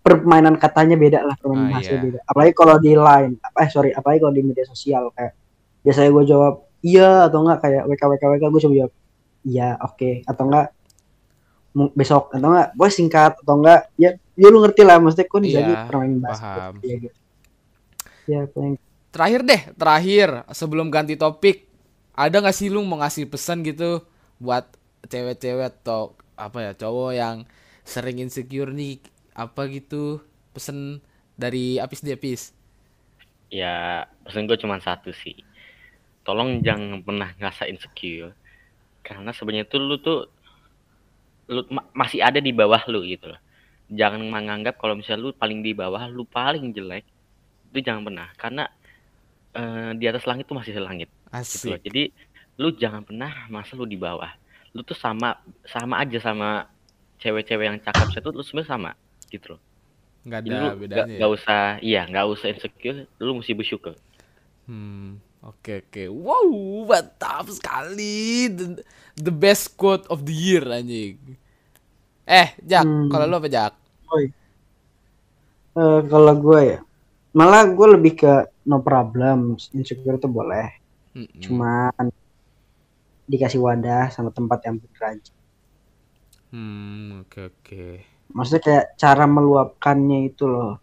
permainan 0.00 0.54
katanya 0.56 0.94
beda 0.94 1.20
lah 1.22 1.34
permainan 1.34 1.66
Ah, 1.68 1.72
bahasa 1.72 1.92
iya. 1.92 2.00
beda 2.00 2.18
apalagi 2.24 2.52
kalau 2.52 2.76
di 2.76 2.92
line 2.92 3.32
eh 3.38 3.68
sorry 3.68 3.90
apalagi 3.90 4.18
kalau 4.20 4.32
di 4.32 4.42
media 4.42 4.64
sosial 4.64 5.10
kayak 5.12 5.34
biasanya 5.80 6.10
gue 6.10 6.24
jawab 6.24 6.54
iya 6.80 7.26
atau 7.26 7.38
enggak 7.40 7.58
kayak 7.60 7.82
WK 7.84 8.02
WK 8.08 8.22
WK 8.28 8.44
gue 8.44 8.60
coba 8.60 8.74
jawab 8.76 8.92
iya 9.42 9.68
oke 9.78 10.10
atau 10.24 10.44
enggak 10.44 10.66
besok 11.92 12.28
atau 12.30 12.48
enggak 12.48 12.68
gue 12.72 12.88
singkat 12.88 13.32
atau 13.36 13.54
enggak 13.56 13.80
ya 13.96 14.10
ya 14.32 14.46
lu 14.46 14.60
ngerti 14.60 14.82
lah 14.82 14.96
maksudnya 14.96 15.26
kok 15.26 15.40
Iya, 15.40 15.54
jadi 15.56 15.72
permainan 15.86 16.20
paham. 16.28 16.72
ya 16.80 16.94
gitu 16.98 17.18
ya 18.22 18.40
paling 18.46 18.74
terakhir 19.08 19.40
deh 19.42 19.62
terakhir 19.74 20.28
sebelum 20.50 20.86
ganti 20.88 21.14
topik 21.14 21.66
ada 22.12 22.38
nggak 22.38 22.52
sih 22.52 22.68
lu 22.68 22.80
mau 22.80 22.98
ngasih 22.98 23.24
pesan 23.24 23.60
gitu 23.62 24.04
buat 24.44 24.64
cewek-cewek 25.12 25.66
atau 25.82 26.02
apa 26.44 26.58
ya 26.66 26.72
cowok 26.82 27.10
yang 27.22 27.36
sering 27.92 28.18
insecure 28.24 28.70
nih 28.80 28.94
apa 29.44 29.62
gitu 29.76 30.22
pesen 30.54 30.78
dari 31.42 31.78
apis 31.84 32.00
di 32.06 32.10
apis 32.16 32.40
Ya, 33.58 33.66
pesan 34.24 34.48
gue 34.48 34.58
cuma 34.62 34.76
satu 34.86 35.10
sih. 35.22 35.34
Tolong 36.26 36.50
jangan 36.66 37.00
pernah 37.06 37.28
ngerasa 37.38 37.64
insecure. 37.72 38.32
Karena 39.06 39.30
sebenarnya 39.36 39.66
tuh 39.72 39.80
lu 39.88 39.94
tuh 40.06 40.16
lu 41.52 41.60
ma- 41.76 41.88
masih 42.00 42.20
ada 42.28 42.38
di 42.46 42.52
bawah 42.60 42.82
lu 42.92 42.98
gitu 43.12 43.24
loh. 43.32 43.40
Jangan 44.00 44.22
menganggap 44.34 44.74
kalau 44.80 44.94
misalnya 44.98 45.22
lu 45.26 45.30
paling 45.42 45.60
di 45.66 45.72
bawah, 45.80 46.02
lu 46.16 46.22
paling 46.38 46.64
jelek. 46.76 47.04
Itu 47.70 47.78
jangan 47.88 48.02
pernah. 48.08 48.28
Karena 48.42 48.62
eh, 49.58 49.90
di 50.00 50.04
atas 50.10 50.24
langit 50.30 50.44
tuh 50.50 50.56
masih 50.60 50.72
langit 50.88 51.08
gitu 51.54 51.66
loh. 51.72 51.78
asik 51.78 51.82
Jadi 51.86 52.00
lu 52.60 52.68
jangan 52.82 53.02
pernah 53.08 53.32
masa 53.54 53.72
lu 53.78 53.84
di 53.88 53.98
bawah. 54.00 54.30
Lu 54.74 54.80
tuh 54.84 54.96
sama 54.96 55.36
sama 55.68 55.94
aja 56.02 56.18
sama 56.20 56.66
cewek-cewek 57.22 57.66
yang 57.70 57.78
cakep 57.86 58.08
itu 58.18 58.28
lu 58.34 58.42
sebenarnya 58.44 58.70
sama 58.74 58.90
gitu 59.32 59.46
loh. 59.56 59.60
nggak 60.26 60.40
Jadi 60.44 60.48
ada 60.48 60.56
lu 60.62 60.66
nggak 60.66 60.78
bedanya 60.82 61.14
ya? 61.24 61.26
nggak 61.26 61.30
usah 61.36 61.60
iya 61.88 62.00
nggak 62.10 62.26
usah 62.34 62.46
insecure, 62.52 62.98
lu 63.24 63.32
mesti 63.38 63.52
bersyukur. 63.58 63.94
hmm 64.66 65.18
oke 65.42 65.72
oke 65.82 66.02
wow 66.10 66.46
mantap 66.86 67.46
sekali 67.50 68.46
the, 68.50 68.66
the 69.18 69.32
best 69.34 69.74
quote 69.74 70.06
of 70.12 70.22
the 70.28 70.34
year 70.34 70.62
anjing 70.70 71.18
eh 72.26 72.48
Jak 72.70 72.86
Hmm. 72.86 73.10
kalau 73.10 73.26
lu 73.30 73.36
apa 73.38 73.48
Jak 73.50 73.72
Eh, 75.72 76.00
kalau 76.12 76.32
gue 76.44 76.60
ya 76.72 76.78
malah 77.38 77.62
gue 77.76 77.86
lebih 77.96 78.12
ke 78.20 78.32
no 78.70 78.76
problem 78.88 79.36
insecure 79.78 80.16
itu 80.20 80.28
boleh 80.38 80.66
Mm-mm. 81.16 81.40
cuman 81.44 82.04
dikasih 83.32 83.58
wadah 83.58 84.12
sama 84.12 84.28
tempat 84.28 84.60
yang 84.68 84.76
bener 84.76 85.02
aja 85.16 85.32
hmm 86.52 87.24
oke 87.24 87.38
oke 87.48 87.84
maksudnya 88.30 88.62
kayak 88.62 88.84
cara 88.94 89.24
meluapkannya 89.26 90.28
itu 90.28 90.44
loh 90.44 90.76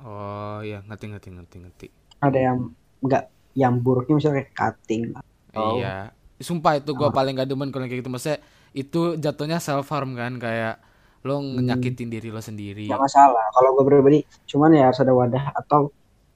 oh 0.00 0.60
ya 0.60 0.80
ngerti 0.82 1.04
ngerti 1.06 1.28
ngerti 1.30 1.56
ngerti 1.60 1.86
ada 2.18 2.38
yang 2.38 2.58
enggak 2.98 3.22
yang 3.52 3.74
buruknya 3.78 4.14
misalnya 4.16 4.36
kayak 4.42 4.54
cutting 4.54 5.02
Oh. 5.50 5.80
Iya. 5.80 6.12
Sumpah 6.38 6.78
itu 6.78 6.92
gua 6.92 7.08
paling 7.10 7.34
gak 7.34 7.48
demen 7.48 7.72
kalau 7.72 7.88
kayak 7.88 8.04
gitu. 8.04 8.12
Maksudnya 8.12 8.38
itu 8.70 9.16
jatuhnya 9.16 9.58
self 9.58 9.88
harm 9.90 10.12
kan 10.12 10.36
kayak 10.36 10.76
lo 11.24 11.40
Hmm. 11.40 11.64
nyakitin 11.66 12.06
diri 12.06 12.28
lo 12.30 12.38
sendiri. 12.38 12.86
nggak 12.86 13.00
masalah 13.00 13.42
kalau 13.50 13.74
gue 13.74 13.82
pribadi 13.82 14.18
cuman 14.46 14.70
ya 14.70 14.86
harus 14.86 15.00
ada 15.02 15.10
wadah 15.10 15.50
atau 15.50 15.90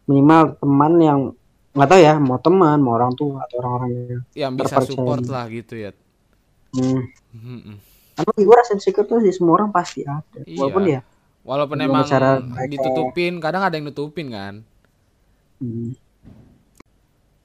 minimal 0.04 0.58
teman 0.58 0.92
yang 0.98 1.20
nggak 1.76 1.88
tahu 1.90 2.00
ya 2.06 2.12
mau 2.28 2.38
teman 2.46 2.78
mau 2.84 2.92
orang 2.98 3.12
tua 3.20 3.36
atau 3.44 3.56
orang-orang 3.60 3.90
yang 3.96 4.22
Yang 4.36 4.52
bisa 4.60 4.76
terpercaya. 4.76 4.86
support 4.88 5.24
lah 5.28 5.44
gitu 5.48 5.74
ya. 5.84 5.90
hmm. 6.76 7.78
Karena 8.16 8.32
gue 8.46 8.56
rasa 8.60 8.72
insecure 8.76 9.08
tuh 9.08 9.18
di 9.24 9.32
semua 9.36 9.52
orang 9.60 9.70
pasti 9.72 10.00
ada 10.04 10.40
Iya. 10.46 10.58
walaupun 10.60 10.84
ya 10.94 11.00
Walaupun 11.42 11.78
emang 11.82 12.04
cara 12.06 12.38
ditutupin, 12.72 13.42
kadang 13.42 13.62
ada 13.66 13.74
yang 13.74 13.86
nutupin 13.90 14.30
kan. 14.30 14.54
hmm, 15.60 15.92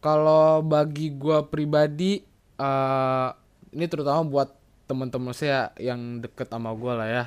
Kalau 0.06 0.62
bagi 0.62 1.10
gua 1.18 1.40
pribadi 1.50 2.22
eh 2.58 3.28
ini 3.76 3.86
terutama 3.90 4.22
buat 4.26 4.50
teman-teman 4.90 5.34
saya 5.36 5.74
yang 5.82 6.22
deket 6.24 6.48
sama 6.54 6.72
gua 6.78 6.94
lah 7.02 7.10
ya. 7.10 7.26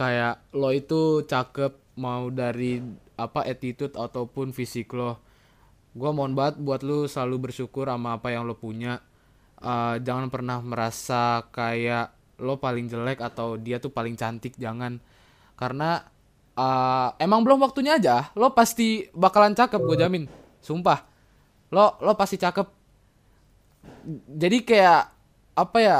Kayak 0.00 0.34
lo 0.56 0.70
itu 0.74 1.24
cakep 1.32 1.72
mau 1.98 2.28
dari 2.32 2.82
apa 3.16 3.40
attitude 3.46 3.94
ataupun 3.96 4.50
fisik 4.58 4.92
lo. 4.98 5.20
Gua 5.92 6.10
mohon 6.16 6.32
banget 6.32 6.60
buat 6.60 6.80
lu 6.80 7.04
selalu 7.04 7.50
bersyukur 7.50 7.88
sama 7.88 8.16
apa 8.16 8.32
yang 8.32 8.48
lo 8.48 8.56
punya. 8.56 9.00
Eh, 9.62 9.96
jangan 10.02 10.28
pernah 10.32 10.58
merasa 10.64 11.46
kayak 11.52 12.12
lo 12.42 12.58
paling 12.58 12.88
jelek 12.90 13.22
atau 13.22 13.60
dia 13.60 13.78
tuh 13.78 13.92
paling 13.92 14.16
cantik, 14.16 14.56
jangan. 14.56 14.98
Karena 15.54 16.00
eh, 16.56 17.08
emang 17.20 17.44
belum 17.44 17.60
waktunya 17.62 18.00
aja. 18.00 18.32
Lo 18.34 18.56
pasti 18.56 19.06
bakalan 19.12 19.52
cakep, 19.52 19.80
gue 19.80 19.96
jamin. 20.00 20.24
Sumpah 20.62 21.12
lo 21.72 21.96
lo 22.04 22.12
pasti 22.14 22.36
cakep 22.36 22.68
jadi 24.28 24.58
kayak 24.62 25.02
apa 25.56 25.78
ya 25.80 25.98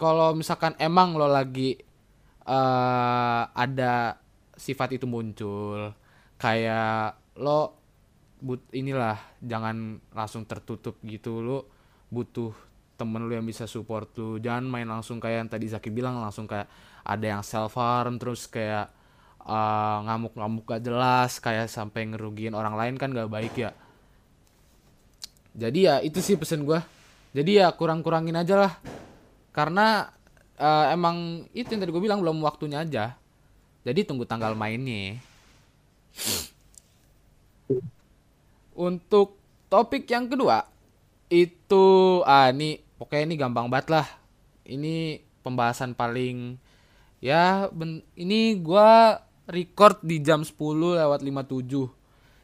kalau 0.00 0.32
misalkan 0.32 0.72
emang 0.80 1.14
lo 1.14 1.28
lagi 1.28 1.76
eh 2.42 3.42
ada 3.52 4.18
sifat 4.56 4.96
itu 4.98 5.04
muncul 5.06 5.92
kayak 6.40 7.14
lo 7.38 7.81
but 8.42 8.58
inilah 8.74 9.22
jangan 9.38 10.02
langsung 10.10 10.42
tertutup 10.42 10.98
gitu 11.06 11.38
lu. 11.38 11.58
Butuh 12.10 12.52
temen 12.98 13.22
lu 13.24 13.32
yang 13.32 13.46
bisa 13.46 13.70
support 13.70 14.10
lu. 14.18 14.42
Jangan 14.42 14.66
main 14.66 14.84
langsung 14.84 15.22
kayak 15.22 15.46
yang 15.46 15.50
tadi 15.50 15.66
Zaki 15.70 15.88
bilang 15.94 16.18
langsung 16.18 16.50
kayak 16.50 16.66
ada 17.06 17.22
yang 17.38 17.42
self 17.46 17.78
harm 17.78 18.18
terus 18.18 18.50
kayak 18.50 18.90
uh, 19.46 19.98
ngamuk-ngamuk 20.04 20.66
gak 20.66 20.82
jelas 20.82 21.38
kayak 21.38 21.70
sampai 21.70 22.10
ngerugiin 22.10 22.54
orang 22.54 22.74
lain 22.74 22.94
kan 22.98 23.14
gak 23.14 23.30
baik 23.30 23.54
ya. 23.54 23.70
Jadi 25.54 25.86
ya 25.86 26.02
itu 26.02 26.18
sih 26.18 26.34
pesen 26.34 26.66
gua. 26.66 26.82
Jadi 27.32 27.62
ya 27.62 27.70
kurang-kurangin 27.72 28.36
aja 28.36 28.68
lah. 28.68 28.72
Karena 29.54 30.10
uh, 30.58 30.86
emang 30.90 31.48
itu 31.54 31.70
yang 31.72 31.80
tadi 31.80 31.92
gue 31.92 32.02
bilang 32.02 32.20
belum 32.20 32.42
waktunya 32.44 32.84
aja. 32.84 33.16
Jadi 33.82 34.06
tunggu 34.06 34.28
tanggal 34.28 34.54
mainnya 34.54 35.18
untuk 38.76 39.38
topik 39.72 40.08
yang 40.08 40.28
kedua 40.28 40.68
itu 41.32 42.20
ah 42.28 42.52
ini 42.52 42.84
pokoknya 43.00 43.24
ini 43.24 43.34
gampang 43.40 43.66
banget 43.72 43.88
lah. 43.88 44.06
Ini 44.62 45.18
pembahasan 45.42 45.96
paling 45.96 46.60
ya 47.18 47.66
ben, 47.72 48.04
ini 48.14 48.60
gua 48.60 49.18
record 49.48 49.98
di 50.04 50.22
jam 50.22 50.46
10 50.46 50.54
lewat 51.02 51.20
57 51.24 51.90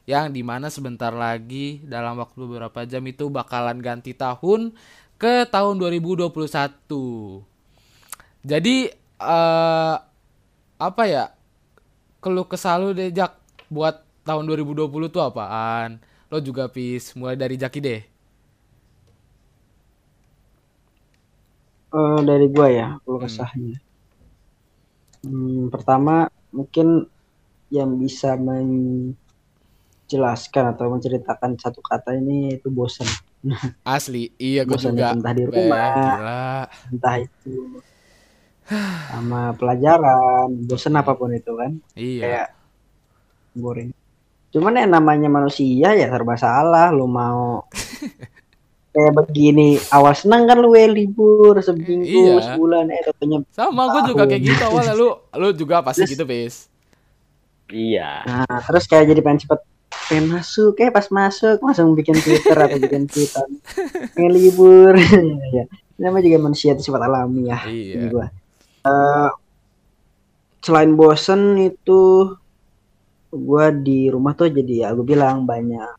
yang 0.08 0.32
di 0.32 0.40
mana 0.40 0.72
sebentar 0.72 1.12
lagi 1.12 1.84
dalam 1.84 2.16
waktu 2.16 2.48
beberapa 2.48 2.88
jam 2.88 3.04
itu 3.04 3.28
bakalan 3.28 3.76
ganti 3.84 4.16
tahun 4.16 4.72
ke 5.20 5.44
tahun 5.52 5.76
2021. 5.76 6.32
Jadi 8.40 8.76
uh, 9.20 9.96
apa 10.80 11.02
ya? 11.04 11.36
Keluh 12.18 12.48
kesal 12.48 12.82
lu 12.82 12.90
deh 12.96 13.12
Jak 13.12 13.36
buat 13.68 14.00
tahun 14.24 14.48
2020 14.48 15.12
tuh 15.12 15.22
apaan? 15.22 16.00
Lo 16.28 16.44
juga 16.44 16.68
pis 16.68 17.16
mulai 17.16 17.40
dari 17.40 17.56
Jaki 17.56 17.80
deh. 17.80 18.04
Uh, 21.88 22.20
dari 22.20 22.52
gua 22.52 22.68
ya, 22.68 23.00
kalau 23.00 23.16
kesahnya. 23.16 23.80
Hmm. 25.24 25.32
hmm, 25.32 25.72
pertama 25.72 26.28
mungkin 26.52 27.08
yang 27.72 27.96
bisa 27.96 28.36
menjelaskan 28.36 29.16
atau 30.76 30.92
menceritakan 30.92 31.56
satu 31.56 31.80
kata 31.80 32.12
ini 32.20 32.60
itu 32.60 32.68
bosan. 32.68 33.08
Asli, 33.96 34.28
iya 34.36 34.68
gue 34.68 34.76
juga. 34.76 35.16
Entah 35.16 35.32
di 35.32 35.44
rumah, 35.48 36.68
entah 36.92 37.16
itu 37.24 37.80
sama 39.08 39.56
pelajaran, 39.56 40.52
bosan 40.68 41.00
apa 41.00 41.16
pun 41.16 41.32
itu 41.32 41.52
kan. 41.56 41.72
Iya. 41.96 42.20
Kayak 42.20 42.48
boring. 43.56 43.97
Cuman 44.48 44.80
yang 44.80 44.92
namanya 44.92 45.28
manusia 45.28 45.92
ya 45.92 46.06
serba 46.08 46.34
salah. 46.40 46.88
Lu 46.90 47.06
mau 47.08 47.66
kayak 48.94 49.12
begini. 49.14 49.78
Awal 49.92 50.14
senang 50.16 50.48
kan 50.48 50.58
lu 50.58 50.72
libur 50.74 51.60
seminggu 51.60 52.38
iya. 52.38 52.42
sebulan 52.42 52.90
eh 52.90 53.02
katanya 53.04 53.38
sama 53.52 53.92
gue 53.92 54.02
juga 54.14 54.24
kayak 54.26 54.42
gitu 54.42 54.62
awalnya. 54.68 54.94
Lu 54.96 55.08
lu 55.36 55.48
juga 55.52 55.84
pasti 55.84 56.04
terus, 56.04 56.12
gitu 56.16 56.24
bis 56.24 56.54
iya. 57.68 58.24
Nah 58.24 58.60
terus 58.64 58.88
kayak 58.88 59.12
jadi 59.12 59.20
pengen 59.20 59.44
cepet 59.44 59.60
pengen 60.08 60.26
masuk 60.32 60.72
kayak 60.76 60.96
pas 60.96 61.06
masuk 61.12 61.60
langsung 61.60 61.92
bikin 61.92 62.16
twitter 62.16 62.56
atau 62.56 62.78
bikin 62.80 63.04
twitter. 63.04 63.44
Pengen 64.16 64.32
libur. 64.32 64.96
Ya 65.52 65.64
namanya 65.98 66.30
juga 66.30 66.38
manusia 66.38 66.78
itu 66.78 66.82
sifat 66.86 67.02
alami 67.10 67.50
ya 67.50 67.58
iya. 67.66 68.06
gua. 68.06 68.30
Uh, 68.86 69.30
selain 70.62 70.94
bosen 70.94 71.58
itu 71.58 72.32
gua 73.32 73.68
di 73.72 74.08
rumah 74.08 74.32
tuh 74.32 74.48
jadi 74.48 74.88
ya 74.88 74.88
gue 74.96 75.04
bilang 75.04 75.44
banyak 75.44 75.90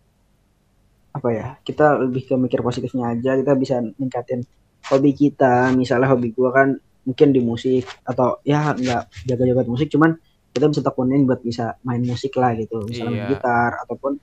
apa 1.10 1.30
ya 1.34 1.48
kita 1.66 2.06
lebih 2.06 2.26
ke 2.30 2.34
mikir 2.38 2.62
positifnya 2.62 3.14
aja 3.14 3.38
kita 3.38 3.54
bisa 3.58 3.82
ningkatin 3.98 4.46
hobi 4.90 5.12
kita. 5.14 5.74
Misalnya 5.74 6.10
hobi 6.10 6.34
gua 6.34 6.50
kan 6.54 6.68
mungkin 7.06 7.34
di 7.34 7.42
musik 7.42 7.86
atau 8.06 8.38
ya 8.46 8.74
nggak 8.74 9.26
jaga-jaga 9.26 9.66
musik 9.66 9.90
cuman 9.90 10.14
kita 10.54 10.66
bisa 10.70 10.82
tekunin 10.82 11.26
buat 11.30 11.42
bisa 11.42 11.78
main 11.86 12.02
musik 12.02 12.34
lah 12.38 12.54
gitu. 12.58 12.86
Misalnya 12.86 13.26
iya. 13.26 13.30
gitar 13.34 13.72
ataupun 13.86 14.18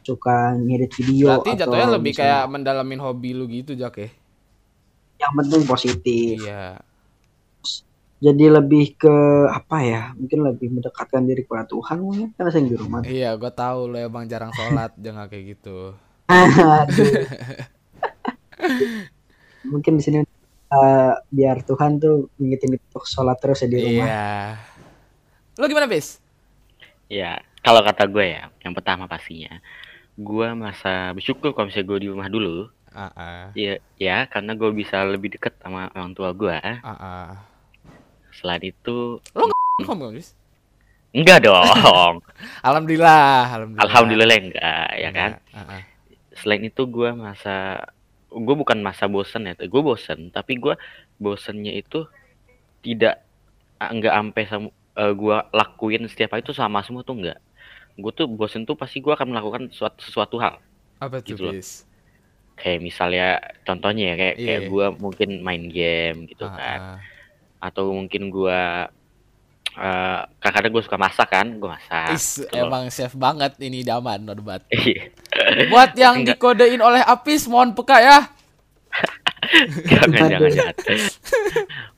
suka 0.00 0.56
ngedit 0.56 0.96
video 0.96 1.28
berarti 1.28 1.60
jatuhnya 1.60 1.88
lebih 2.00 2.12
misalnya, 2.16 2.32
kayak 2.40 2.44
mendalamin 2.48 3.00
hobi 3.04 3.30
lu 3.36 3.44
gitu 3.48 3.76
Jak 3.76 4.00
ya? 4.00 4.08
Yang 5.20 5.32
penting 5.36 5.62
positif. 5.68 6.40
Iya 6.40 6.89
jadi 8.20 8.60
lebih 8.60 9.00
ke 9.00 9.16
apa 9.48 9.76
ya 9.80 10.02
mungkin 10.12 10.44
lebih 10.44 10.68
mendekatkan 10.76 11.24
diri 11.24 11.42
kepada 11.48 11.64
Tuhan 11.66 12.04
mungkin 12.04 12.26
karena 12.36 12.50
saya 12.52 12.64
di 12.68 12.76
rumah 12.76 13.00
iya 13.08 13.32
gua 13.34 13.50
tahu 13.50 13.90
lo 13.90 13.96
emang 13.96 14.28
jarang 14.28 14.52
sholat 14.52 14.92
jangan 15.00 15.26
kayak 15.26 15.56
gitu 15.58 15.96
Mungkin 19.70 20.00
di 20.00 20.02
sini 20.02 20.18
uh, 20.72 21.14
biar 21.28 21.62
Tuhan 21.66 22.00
tuh 22.00 22.32
ngingetin 22.40 22.76
untuk 22.78 23.04
sholat 23.04 23.36
terus 23.40 23.60
ya 23.64 23.68
di 23.68 23.78
rumah. 23.80 24.06
Iya. 24.06 24.28
Lo 25.60 25.64
gimana, 25.68 25.86
Bis? 25.90 26.22
Ya, 27.10 27.42
kalau 27.60 27.82
kata 27.82 28.06
gue 28.06 28.38
ya, 28.38 28.48
yang 28.62 28.72
pertama 28.72 29.10
pastinya, 29.10 29.58
gue 30.14 30.48
masa 30.54 31.10
bersyukur 31.12 31.52
kalau 31.52 31.68
misalnya 31.68 31.88
gue 31.90 31.98
di 32.06 32.08
rumah 32.08 32.28
dulu. 32.30 32.70
Uh 32.90 33.06
-uh. 33.06 33.42
Ya, 33.54 33.78
ya, 33.98 34.26
karena 34.26 34.54
gue 34.54 34.70
bisa 34.74 35.02
lebih 35.06 35.34
deket 35.34 35.54
sama 35.62 35.90
orang 35.94 36.14
tua 36.14 36.30
gue. 36.32 36.58
Uh 36.58 36.90
-uh. 36.90 37.28
Selain 38.40 38.64
itu, 38.64 39.20
lo 39.36 39.44
nggak 39.84 40.12
Bis? 40.16 40.32
Enggak 41.12 41.44
dong. 41.44 42.24
alhamdulillah, 42.66 43.52
alhamdulillah. 43.52 43.84
Alhamdulillah 43.84 44.38
enggak, 44.40 44.88
ya 44.96 45.10
kan? 45.12 45.30
Uh 45.52 45.60
-uh 45.60 45.82
selain 46.40 46.64
itu 46.64 46.82
gue 46.88 47.12
masa 47.12 47.84
gue 48.32 48.54
bukan 48.56 48.80
masa 48.80 49.04
bosen 49.10 49.44
ya 49.44 49.54
gue 49.58 49.82
bosen 49.84 50.32
tapi 50.32 50.56
gue 50.56 50.72
bosennya 51.20 51.76
itu 51.76 52.08
tidak 52.80 53.20
nggak 53.76 54.14
sampai 54.14 54.42
sama 54.48 54.68
uh, 54.96 55.12
gue 55.12 55.36
lakuin 55.52 56.08
setiap 56.08 56.32
hari 56.32 56.42
itu 56.46 56.56
sama 56.56 56.80
semua 56.80 57.04
tuh 57.04 57.20
enggak 57.20 57.38
gue 58.00 58.12
tuh 58.16 58.24
bosen 58.30 58.64
tuh 58.64 58.78
pasti 58.78 59.04
gue 59.04 59.12
akan 59.12 59.36
melakukan 59.36 59.68
sesuatu, 59.68 60.00
sesuatu 60.00 60.36
hal 60.40 60.56
apa 61.02 61.20
tuh 61.20 61.36
gitu 61.36 61.44
kayak 62.56 62.80
misalnya 62.80 63.40
contohnya 63.64 64.12
ya 64.12 64.14
kayak 64.16 64.36
yeah. 64.36 64.46
kayak 64.46 64.62
iya. 64.62 64.68
gue 64.70 64.86
mungkin 65.00 65.30
main 65.44 65.64
game 65.68 66.18
gitu 66.28 66.44
uh, 66.48 66.54
kan 66.56 66.80
uh. 66.80 66.98
Atau 67.60 67.92
mungkin 67.92 68.32
gue 68.32 68.60
Uh, 69.70 70.26
kadang-kadang 70.42 70.72
gue 70.74 70.82
suka 70.82 70.98
masak 70.98 71.28
kan, 71.30 71.46
gue 71.46 71.70
masak. 71.70 72.10
Is, 72.10 72.42
gitu 72.42 72.58
emang 72.58 72.90
chef 72.90 73.14
banget 73.14 73.54
ini 73.62 73.86
daman, 73.86 74.26
nobat. 74.26 74.66
Iya. 74.66 75.14
Buat 75.70 75.94
yang 75.94 76.26
Enggak. 76.26 76.42
dikodein 76.42 76.82
oleh 76.82 76.98
Apis, 77.06 77.46
mohon 77.46 77.70
peka 77.70 78.02
ya. 78.02 78.18
jangan, 79.94 80.10
jangan, 80.10 80.40
jangan. 80.50 80.74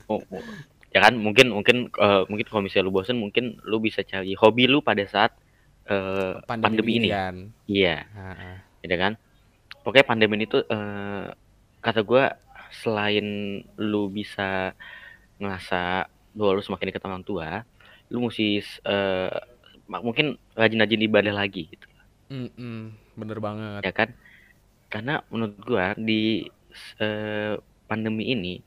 Oh, 0.05 0.21
oh. 0.21 0.43
Ya 0.93 1.01
kan, 1.01 1.17
mungkin, 1.17 1.49
mungkin, 1.49 1.89
uh, 1.97 2.29
mungkin 2.29 2.45
kalau 2.45 2.61
misalnya 2.61 2.85
lu 2.85 2.93
bosen, 2.93 3.17
mungkin 3.17 3.57
lu 3.65 3.81
bisa 3.81 4.05
cari 4.05 4.37
hobi 4.37 4.69
lu 4.69 4.85
pada 4.85 5.01
saat 5.09 5.33
uh, 5.89 6.45
pandemi, 6.45 6.77
pandemi 6.77 6.91
ini. 7.01 7.09
Kan. 7.09 7.35
Iya. 7.65 8.05
Gitu 8.85 8.95
kan. 9.01 9.17
Pokoknya 9.81 10.05
pandemi 10.05 10.37
ini 10.37 10.45
tuh, 10.45 10.61
uh, 10.69 11.25
kata 11.81 12.05
gue, 12.05 12.23
selain 12.85 13.25
lu 13.81 14.13
bisa 14.13 14.77
ngerasa 15.43 16.07
lu 16.33 16.49
harus 16.49 16.65
makin 16.71 16.89
dekat 16.89 17.01
sama 17.03 17.19
orang 17.19 17.27
tua 17.27 17.47
lu 18.09 18.25
mesti 18.25 18.61
uh, 18.87 19.33
mungkin 19.87 20.39
rajin-rajin 20.57 21.05
ibadah 21.05 21.33
lagi 21.35 21.69
gitu 21.69 21.87
mm 22.31 22.49
-mm, 22.55 22.79
bener 23.19 23.37
banget 23.37 23.81
ya 23.85 23.93
kan 23.93 24.09
karena 24.89 25.21
menurut 25.29 25.57
gua 25.61 25.93
di 25.97 26.47
uh, 27.01 27.57
pandemi 27.85 28.33
ini 28.33 28.61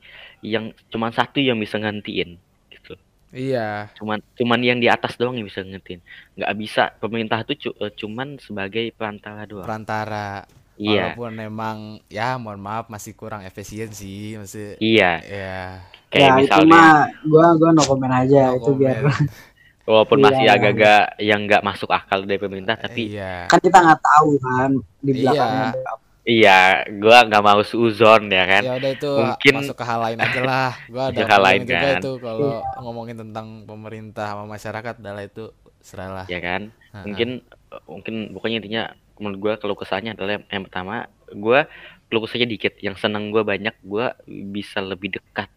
yang 0.44 0.70
cuma 0.92 1.10
satu 1.10 1.42
yang 1.42 1.58
bisa 1.58 1.80
ngantiin 1.80 2.38
gitu 2.70 2.94
iya 3.34 3.90
cuman 3.98 4.22
cuman 4.38 4.60
yang 4.62 4.78
di 4.78 4.86
atas 4.86 5.18
doang 5.18 5.34
yang 5.34 5.46
bisa 5.48 5.66
ngantiin 5.66 5.98
nggak 6.38 6.54
bisa 6.58 6.94
pemerintah 7.02 7.42
itu 7.42 7.68
cu 7.68 7.70
eh, 7.82 7.92
cuman 7.94 8.38
sebagai 8.38 8.94
perantara 8.94 9.48
doang 9.48 9.66
perantara 9.66 10.46
Iya. 10.76 11.16
Walaupun 11.16 11.32
memang 11.40 11.76
ya 12.12 12.36
mohon 12.36 12.60
maaf 12.60 12.92
masih 12.92 13.16
kurang 13.16 13.48
efisiensi 13.48 14.36
masih. 14.36 14.76
Iya. 14.76 15.24
Iya. 15.24 15.80
Kayak 16.11 16.31
ya, 16.31 16.38
misalnya. 16.38 16.64
Cuma 16.64 16.83
gua 17.27 17.47
gua 17.59 17.71
no 17.75 17.83
komen 17.83 18.12
aja 18.12 18.42
no 18.53 18.57
itu 18.59 18.71
komen. 18.71 18.81
biar. 18.81 18.99
Walaupun 19.87 20.19
iya, 20.19 20.25
masih 20.27 20.47
agak-agak 20.51 21.03
yang 21.23 21.40
nggak 21.47 21.62
masuk 21.62 21.87
akal 21.95 22.27
dari 22.27 22.42
pemerintah, 22.42 22.75
tapi 22.75 23.14
iya. 23.14 23.47
kan 23.47 23.62
kita 23.62 23.79
nggak 23.79 24.01
tahu 24.03 24.31
kan 24.42 24.71
di 24.99 25.12
iya. 25.14 25.21
belakangnya. 25.23 25.71
Iya. 25.71 25.92
Iya, 26.27 26.61
gua 26.99 27.19
nggak 27.23 27.45
mau 27.47 27.61
suzon 27.62 28.27
ya 28.27 28.45
kan. 28.51 28.62
Ya 28.66 28.75
udah 28.83 28.90
itu 28.99 29.12
mungkin 29.14 29.55
masuk 29.62 29.77
ke 29.79 29.85
hal 29.87 30.01
lain 30.03 30.19
aja 30.19 30.40
lah. 30.42 30.73
Gua 30.90 31.03
ada 31.14 31.23
hal 31.23 31.40
lain 31.42 31.61
juga 31.62 31.79
kan. 31.79 32.01
itu 32.03 32.12
kalau 32.19 32.51
ngomongin 32.83 33.16
tentang 33.23 33.47
pemerintah 33.62 34.27
sama 34.35 34.45
masyarakat 34.51 34.95
adalah 34.99 35.23
itu 35.23 35.45
seralah. 35.79 36.27
Ya 36.27 36.42
kan. 36.42 36.75
Ha 36.90 36.99
-ha. 36.99 37.07
Mungkin 37.07 37.47
mungkin 37.87 38.14
pokoknya 38.35 38.59
intinya 38.59 38.83
menurut 39.21 39.38
gue 39.40 39.53
kalau 39.61 39.75
kesannya 39.77 40.12
adalah 40.12 40.40
yang, 40.40 40.45
yang 40.53 40.64
pertama 40.69 41.09
gue 41.33 41.61
kalau 42.07 42.21
kesahnya 42.23 42.49
dikit 42.49 42.79
yang 42.85 42.95
seneng 42.95 43.33
gue 43.33 43.42
banyak 43.42 43.75
gue 43.83 44.07
bisa 44.53 44.79
lebih 44.85 45.19
dekat 45.19 45.49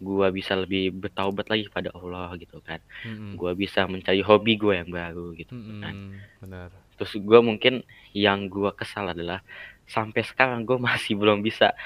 gue 0.00 0.26
bisa 0.32 0.56
lebih 0.56 0.96
bertaubat 0.96 1.46
lagi 1.52 1.68
pada 1.68 1.92
Allah 1.92 2.32
gitu 2.40 2.58
kan 2.64 2.80
mm-hmm. 3.04 3.36
gue 3.36 3.52
bisa 3.54 3.84
mencari 3.84 4.24
hobi 4.24 4.56
gue 4.56 4.74
yang 4.80 4.90
baru 4.90 5.36
gitu 5.36 5.52
mm-hmm. 5.52 5.80
kan 5.84 5.94
benar 6.40 6.68
terus 6.96 7.12
gue 7.20 7.40
mungkin 7.44 7.84
yang 8.16 8.48
gue 8.48 8.72
kesal 8.72 9.12
adalah 9.12 9.44
sampai 9.84 10.24
sekarang 10.24 10.64
gue 10.64 10.80
masih 10.88 11.20
belum 11.20 11.44
bisa 11.44 11.76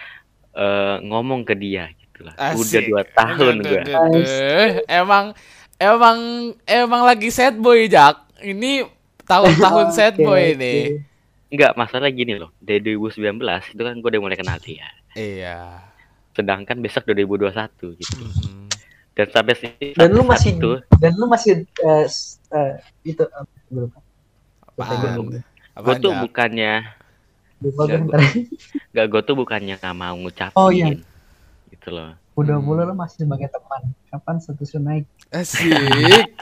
eh, 0.55 0.97
ngomong 1.03 1.43
ke 1.43 1.59
dia 1.59 1.91
gitu 1.91 2.31
lah 2.31 2.35
udah 2.55 2.81
dua 2.87 3.03
tahun 3.11 3.55
Duh, 3.61 3.67
gue 3.67 3.83
duh, 3.83 3.99
duh, 3.99 4.15
duh. 4.15 4.71
Emang 4.87 5.35
emang 5.79 6.19
emang 6.65 7.03
lagi 7.03 7.29
sad 7.31 7.59
boy 7.59 7.87
Jak. 7.91 8.23
Ini 8.43 8.87
tahun-tahun 9.25 9.89
sad 9.97 10.15
Oke, 10.19 10.25
boy 10.25 10.45
oke. 10.55 10.61
nih. 10.61 10.83
Enggak, 11.55 11.73
masalah 11.79 12.11
gini 12.11 12.35
loh. 12.35 12.51
Dari 12.59 12.83
2019 12.83 13.39
itu 13.75 13.83
kan 13.83 13.95
gue 13.95 14.09
udah 14.11 14.23
mulai 14.23 14.39
kenal 14.39 14.59
dia. 14.59 14.91
Iya. 15.15 15.94
Sedangkan 16.35 16.77
besok 16.79 17.07
2021 17.07 17.95
gitu. 17.95 18.19
Mm-mm. 18.19 18.67
Dan 19.15 19.27
sampai 19.31 19.55
sini 19.55 19.95
Dan 19.95 20.11
lu 20.11 20.27
masih 20.27 20.59
itu, 20.59 20.71
dan 20.99 21.15
lu 21.15 21.31
masih 21.31 21.63
eh, 21.63 22.05
s- 22.05 22.43
eh, 22.51 22.83
itu 23.07 23.23
eh, 23.23 23.45
gue 23.71 23.83
lupa. 23.87 24.03
Apaan? 24.75 25.15
gue 25.31 25.43
Apaan, 25.79 25.99
tuh 26.03 26.13
bukannya. 26.19 26.83
Gak, 28.91 29.07
gue 29.07 29.23
tuh 29.23 29.35
bukannya 29.35 29.75
nggak 29.79 29.95
mau 29.95 30.15
ngucapin. 30.19 30.59
Oh, 30.59 30.71
iya. 30.71 30.99
Gitu 31.71 31.89
loh. 31.91 32.15
Udah 32.35 32.59
Hmm. 32.59 32.67
mulai 32.67 32.85
lu 32.85 32.95
masih 32.99 33.23
sebagai 33.23 33.47
teman. 33.47 33.95
Kapan 34.11 34.37
status 34.43 34.75
lu 34.75 34.81
naik? 34.83 35.05
Asik. 35.31 35.71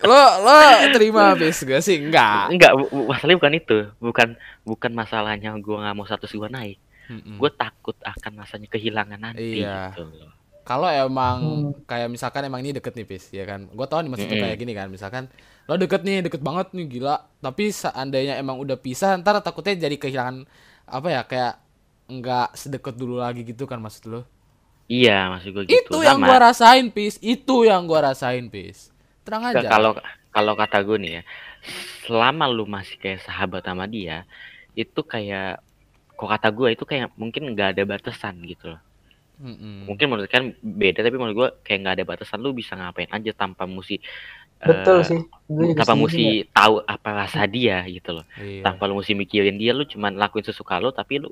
Lo 0.01 0.21
lo 0.41 0.57
terima 0.91 1.37
habis 1.37 1.61
gak 1.61 1.85
sih? 1.85 2.01
Enggak. 2.01 2.49
Enggak, 2.49 2.73
masalahnya 2.89 3.37
bukan 3.37 3.55
itu. 3.55 3.79
Bukan 4.01 4.29
bukan 4.65 4.91
masalahnya 4.93 5.53
gue 5.55 5.77
nggak 5.77 5.93
mau 5.93 6.09
status 6.09 6.33
gue 6.33 6.49
naik. 6.49 6.81
Mm-mm. 7.11 7.37
Gue 7.39 7.51
takut 7.51 7.97
akan 7.99 8.33
rasanya 8.39 8.69
kehilangan 8.71 9.19
nanti 9.19 9.63
Iya. 9.63 9.91
gitu 9.91 10.07
loh. 10.07 10.31
Kalau 10.63 10.87
emang 10.87 11.39
Hmm. 11.43 11.83
kayak 11.91 12.07
misalkan 12.07 12.47
emang 12.47 12.63
ini 12.63 12.71
deket 12.71 12.95
nih 12.95 13.03
Pis, 13.03 13.35
ya 13.35 13.43
kan? 13.43 13.67
Gue 13.67 13.87
tau 13.91 13.99
nih 13.99 14.11
maksudnya 14.15 14.39
Mm-mm. 14.39 14.47
kayak 14.47 14.59
gini 14.63 14.73
kan, 14.73 14.87
misalkan 14.89 15.27
lo 15.67 15.75
deket 15.75 16.07
nih, 16.07 16.23
deket 16.23 16.39
banget 16.39 16.71
nih 16.71 16.87
gila. 16.87 17.17
Tapi 17.43 17.75
seandainya 17.75 18.39
emang 18.39 18.63
udah 18.63 18.79
pisah, 18.79 19.19
ntar 19.19 19.43
takutnya 19.43 19.75
jadi 19.75 19.99
kehilangan 19.99 20.47
apa 20.87 21.09
ya 21.11 21.23
kayak 21.27 21.55
nggak 22.07 22.49
sedekat 22.55 22.95
dulu 22.95 23.19
lagi 23.19 23.43
gitu 23.43 23.67
kan 23.67 23.83
maksud 23.83 24.07
lo? 24.07 24.21
Iya, 24.87 25.31
maksud 25.35 25.51
gue 25.57 25.65
gitu. 25.67 25.89
Itu 25.89 25.99
yang 26.05 26.21
gua 26.21 26.51
rasain 26.51 26.91
Pis, 26.93 27.17
itu 27.19 27.65
yang 27.67 27.83
gua 27.87 28.13
rasain 28.13 28.47
Pis. 28.47 28.93
Terang 29.23 29.43
aja. 29.47 29.67
kalau 29.67 29.95
kalau 30.31 30.53
kata 30.55 30.83
gue 30.83 30.99
nih 30.99 31.13
ya, 31.19 31.23
selama 32.05 32.47
lu 32.47 32.67
masih 32.67 32.99
kayak 32.99 33.23
sahabat 33.23 33.63
sama 33.63 33.87
dia, 33.87 34.27
itu 34.75 35.01
kayak 35.03 35.63
kok 36.23 36.31
kata 36.35 36.49
gue 36.55 36.69
itu 36.79 36.85
kayak 36.91 37.11
mungkin 37.19 37.43
nggak 37.53 37.69
ada 37.75 37.83
batasan 37.93 38.39
gitu 38.47 38.65
loh. 38.79 38.83
Mm-mm. 39.43 39.91
Mungkin 39.91 40.07
menurut 40.07 40.31
kan 40.31 40.55
beda 40.63 41.03
tapi 41.03 41.17
menurut 41.19 41.37
gue 41.41 41.49
kayak 41.67 41.79
nggak 41.83 41.95
ada 41.99 42.05
batasan 42.07 42.39
lu 42.45 42.55
bisa 42.55 42.79
ngapain 42.79 43.11
aja 43.11 43.31
tanpa 43.35 43.67
musi 43.67 43.99
Betul 44.69 44.99
eh, 45.01 45.07
sih. 45.09 45.21
Gue 45.51 45.67
tanpa 45.79 45.95
musi 45.99 46.47
tahu 46.55 46.75
apa 46.87 47.09
rasa 47.27 47.41
dia 47.51 47.83
gitu 47.91 48.11
loh. 48.17 48.27
Iya. 48.39 48.63
Tanpa 48.67 48.87
lu 48.89 48.95
mesti 48.99 49.15
mikirin 49.19 49.59
dia 49.63 49.73
lu 49.79 49.85
cuman 49.93 50.15
lakuin 50.23 50.47
sesuka 50.47 50.79
lu 50.83 50.95
tapi 50.95 51.19
lu 51.23 51.31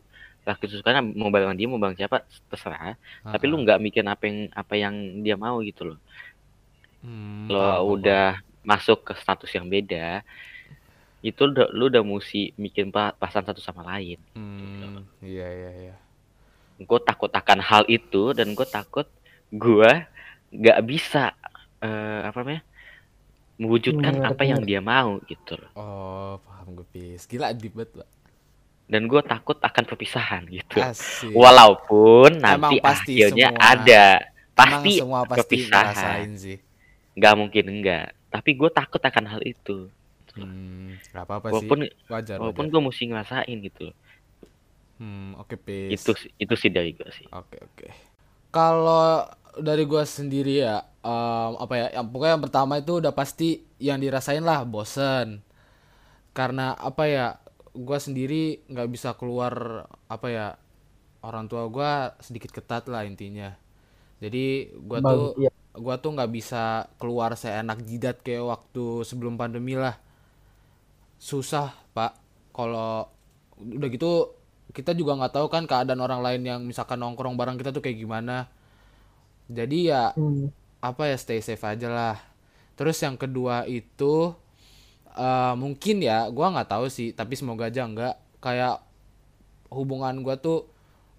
lakuin 0.48 0.70
sesukanya 0.72 1.03
mau 1.05 1.31
bareng 1.35 1.55
dia 1.59 1.68
mau 1.70 1.79
bareng 1.83 1.98
siapa 2.00 2.26
terserah. 2.50 2.98
Tapi 3.33 3.44
lu 3.50 3.57
Ah, 3.57 3.62
nggak 3.62 3.79
mikirin 3.85 4.11
apa 4.11 4.24
yang 4.29 4.38
apa 4.62 4.74
yang 4.83 4.94
dia 5.24 5.37
mau 5.38 5.62
gitu 5.62 5.83
loh. 5.94 5.98
hmm, 7.03 7.48
Lo 7.50 7.85
udah 7.96 8.40
masuk 8.66 8.98
ke 9.09 9.12
status 9.16 9.50
yang 9.57 9.66
beda 9.72 10.20
itu 11.20 11.40
udah, 11.44 11.68
lu 11.70 11.87
udah 11.87 12.00
mesti 12.00 12.56
mikirin 12.56 12.88
pa- 12.88 13.12
perasaan 13.12 13.44
satu 13.44 13.61
sama 13.61 13.85
lain. 13.87 14.16
Hmm, 14.33 15.04
iya 15.20 15.46
iya 15.46 15.70
iya. 15.83 15.94
Gue 16.78 16.96
takut 16.98 17.28
akan 17.28 17.61
hal 17.61 17.85
itu 17.87 18.33
dan 18.33 18.52
gue 18.52 18.64
takut 18.64 19.04
gue 19.48 19.90
nggak 20.50 20.80
bisa 20.83 21.37
eh, 21.78 22.20
apa 22.24 22.40
namanya 22.40 22.62
mewujudkan 23.56 24.14
Bener, 24.16 24.30
apa 24.33 24.42
yang 24.42 24.61
dia 24.61 24.80
mau 24.80 25.20
gitu 25.26 25.61
loh. 25.61 25.70
Oh, 25.74 26.33
paham 26.40 26.72
gue 26.74 26.87
Pis. 26.88 27.28
Gila 27.28 27.52
deep 27.52 27.76
banget, 27.76 28.00
Pak. 28.00 28.09
Dan 28.88 29.06
gue 29.06 29.20
takut 29.22 29.54
akan 29.54 29.85
perpisahan 29.85 30.48
gitu. 30.48 30.80
Asik. 30.80 31.30
Walaupun 31.30 32.40
Emang 32.40 32.72
nanti 32.72 32.80
pasti 32.80 33.20
akhirnya 33.20 33.52
semua- 33.52 33.68
ada 33.70 34.04
pasti 34.50 34.92
semua 34.96 35.20
pasti 35.22 35.38
perpisahan. 35.38 36.26
sih. 36.35 36.59
nggak 37.12 37.35
mungkin 37.37 37.64
enggak. 37.68 38.06
Tapi 38.30 38.50
gue 38.54 38.70
takut 38.70 38.98
akan 38.98 39.24
hal 39.28 39.42
itu. 39.44 39.92
Hmm, 40.40 40.98
gak 41.14 41.24
apa-apa 41.26 41.50
Walaupun 41.50 41.79
sih. 41.79 41.81
Wajar, 42.11 42.40
walaupun 42.40 42.64
wajar. 42.64 42.70
gue 42.72 42.81
mesti 42.88 43.05
ngerasain 43.11 43.57
gitu. 43.66 43.81
loh. 43.90 43.96
Hmm, 44.98 45.35
oke, 45.40 45.57
Pis. 45.57 45.96
Itu 45.96 46.12
sih- 46.20 46.33
itu 46.42 46.55
sih 46.62 46.70
dari 46.76 46.90
gue 46.98 47.09
sih. 47.18 47.29
Oke 47.31 47.59
oke. 47.62 47.88
Kalau 48.50 49.26
dari 49.59 49.85
gua 49.87 50.03
sendiri 50.07 50.62
ya, 50.66 50.83
em, 51.07 51.53
apa 51.59 51.74
ya? 51.79 51.87
Yang 52.00 52.07
pokoknya 52.12 52.33
yang 52.38 52.44
pertama 52.46 52.74
itu 52.83 52.92
udah 53.03 53.12
pasti 53.14 53.48
yang 53.79 53.98
dirasain 54.03 54.42
lah 54.42 54.66
bosen. 54.66 55.42
Karena 56.35 56.74
apa 56.79 57.05
ya? 57.11 57.26
Gua 57.74 57.98
sendiri 58.03 58.62
nggak 58.70 58.88
bisa 58.94 59.11
keluar 59.18 59.87
apa 60.11 60.29
ya? 60.31 60.48
Orang 61.24 61.46
tua 61.50 61.68
gua 61.70 62.16
sedikit 62.22 62.50
ketat 62.55 62.88
lah 62.92 63.05
intinya. 63.09 63.55
Jadi 64.22 64.72
gua 64.88 65.00
Bang, 65.03 65.05
tuh 65.05 65.37
iya. 65.37 65.50
gua 65.76 65.96
tuh 66.03 66.12
nggak 66.16 66.33
bisa 66.33 66.88
keluar 67.00 67.35
seenak 67.38 67.81
jidat 67.88 68.20
kayak 68.26 68.44
waktu 68.46 69.05
sebelum 69.09 69.37
pandemi 69.40 69.74
lah. 69.79 69.96
Susah 71.20 71.68
pak. 71.96 72.12
Kalau 72.56 73.06
udah 73.61 73.88
gitu 73.92 74.12
kita 74.76 74.94
juga 74.96 75.18
nggak 75.18 75.35
tahu 75.37 75.46
kan 75.54 75.64
keadaan 75.70 76.00
orang 76.06 76.20
lain 76.26 76.42
yang 76.46 76.61
misalkan 76.64 76.98
nongkrong 77.02 77.35
bareng 77.38 77.59
kita 77.61 77.70
tuh 77.76 77.83
kayak 77.85 77.98
gimana. 78.02 78.37
Jadi 79.50 79.90
ya 79.90 80.14
Hmm. 80.16 80.50
apa 80.83 81.02
ya 81.11 81.16
stay 81.20 81.40
safe 81.44 81.62
aja 81.66 81.88
lah. 81.90 82.16
Terus 82.78 82.98
yang 83.04 83.16
kedua 83.20 83.66
itu 83.68 84.35
eh, 85.18 85.54
mungkin 85.59 85.96
ya 86.04 86.28
gua 86.33 86.52
nggak 86.54 86.70
tahu 86.70 86.87
sih 86.92 87.12
tapi 87.16 87.35
semoga 87.38 87.68
aja 87.70 87.83
enggak 87.87 88.14
kayak 88.44 88.83
hubungan 89.72 90.22
gua 90.26 90.37
tuh 90.40 90.68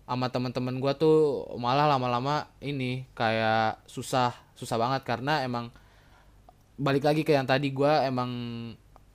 sama 0.07 0.27
teman-teman 0.33 0.77
gua 0.83 0.93
tuh 0.97 1.47
malah 1.59 1.87
lama-lama 1.89 2.49
ini 2.63 3.07
kayak 3.15 3.81
susah 3.89 4.35
susah 4.59 4.77
banget 4.81 5.01
karena 5.07 5.43
emang 5.47 5.71
balik 6.79 7.03
lagi 7.05 7.21
ke 7.21 7.31
yang 7.35 7.45
tadi 7.45 7.69
gua 7.71 8.05
emang 8.07 8.31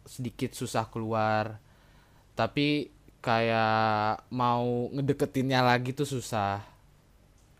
sedikit 0.07 0.55
susah 0.55 0.88
keluar. 0.88 1.59
Tapi 2.38 2.88
kayak 3.21 4.31
mau 4.31 4.88
ngedeketinnya 4.95 5.61
lagi 5.61 5.92
tuh 5.92 6.07
susah. 6.07 6.62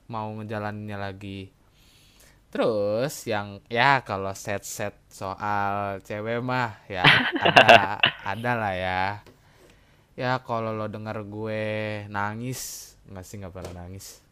Mau 0.07 0.33
ngejalaninnya 0.39 0.97
lagi. 0.97 1.51
Terus 2.49 3.27
yang 3.27 3.61
ya 3.67 4.01
kalau 4.07 4.33
set-set 4.33 4.95
soal 5.11 6.01
cewek 6.07 6.41
mah 6.41 6.79
ya 6.87 7.05
ada 7.43 7.99
ada 8.33 8.53
lah 8.55 8.75
ya. 8.75 9.05
Ya 10.17 10.41
kalau 10.41 10.73
lo 10.73 10.89
denger 10.89 11.27
gue 11.29 11.65
nangis 12.09 12.95
nggak 13.11 13.25
sih 13.27 13.37
nggak 13.43 13.53
pernah 13.53 13.85
nangis. 13.85 14.23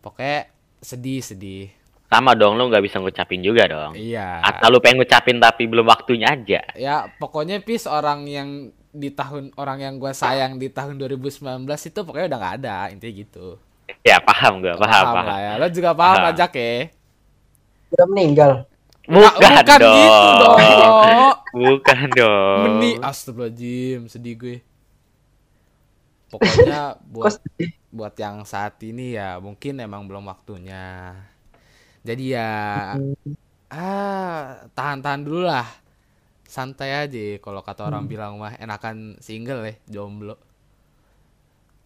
Pokoknya 0.00 0.48
sedih 0.80 1.20
sedih 1.20 1.79
Sama 2.10 2.34
dong 2.34 2.58
lu 2.58 2.66
nggak 2.68 2.82
bisa 2.82 2.98
ngucapin 2.98 3.40
juga 3.40 3.64
dong. 3.70 3.94
iya 3.94 4.42
Atau 4.42 4.66
lu 4.74 4.78
pengen 4.82 4.98
ngucapin 5.02 5.38
tapi 5.38 5.62
belum 5.70 5.86
waktunya 5.86 6.26
aja. 6.34 6.60
ya 6.74 6.96
pokoknya 7.20 7.62
pis 7.62 7.86
orang 7.86 8.26
yang 8.26 8.48
di 8.90 9.14
tahun 9.14 9.54
orang 9.54 9.78
yang 9.86 9.94
gue 10.02 10.10
sayang 10.10 10.58
di 10.58 10.66
tahun 10.66 10.98
2019 10.98 11.62
itu 11.86 11.98
pokoknya 12.02 12.26
udah 12.26 12.38
nggak 12.42 12.56
ada 12.62 12.76
intinya 12.90 13.14
gitu 13.14 13.46
Ya 14.02 14.18
paham 14.18 14.62
gue, 14.62 14.74
paham, 14.74 15.06
paham. 15.12 15.26
lah 15.26 15.38
ya 15.38 15.52
lo 15.60 15.66
juga 15.70 15.90
paham 15.94 16.18
Paham. 16.18 16.30
aja 16.34 16.46
ke 16.48 16.90
Udah 17.90 18.06
meninggal. 18.06 18.50
Nggak, 19.10 19.34
bukan 19.34 19.80
dong. 19.82 19.96
gitu 19.98 20.34
dong 20.38 21.34
Bukan 21.54 21.98
dong. 22.14 22.58
meni 22.62 22.90
astagfirullahaladzim 23.02 24.06
sedih 24.06 24.34
gue 24.38 24.56
pokoknya 26.30 26.96
Kok 27.18 27.34
buat 27.34 27.34
buat 27.90 28.14
yang 28.16 28.46
saat 28.46 28.78
ini 28.86 29.18
ya 29.18 29.42
mungkin 29.42 29.82
emang 29.82 30.06
belum 30.06 30.30
waktunya 30.30 31.14
jadi 32.00 32.24
ya 32.24 32.50
Hmm. 32.96 33.34
ah 33.70 34.66
tahan-tahan 34.74 35.22
dulu 35.22 35.46
lah 35.46 35.68
santai 36.44 37.06
aja 37.06 37.38
kalau 37.38 37.62
kata 37.62 37.86
orang 37.86 38.04
Hmm. 38.06 38.12
bilang 38.12 38.32
mah 38.36 38.58
enakan 38.58 39.14
single 39.18 39.62
ya 39.62 39.74
jomblo 39.86 40.34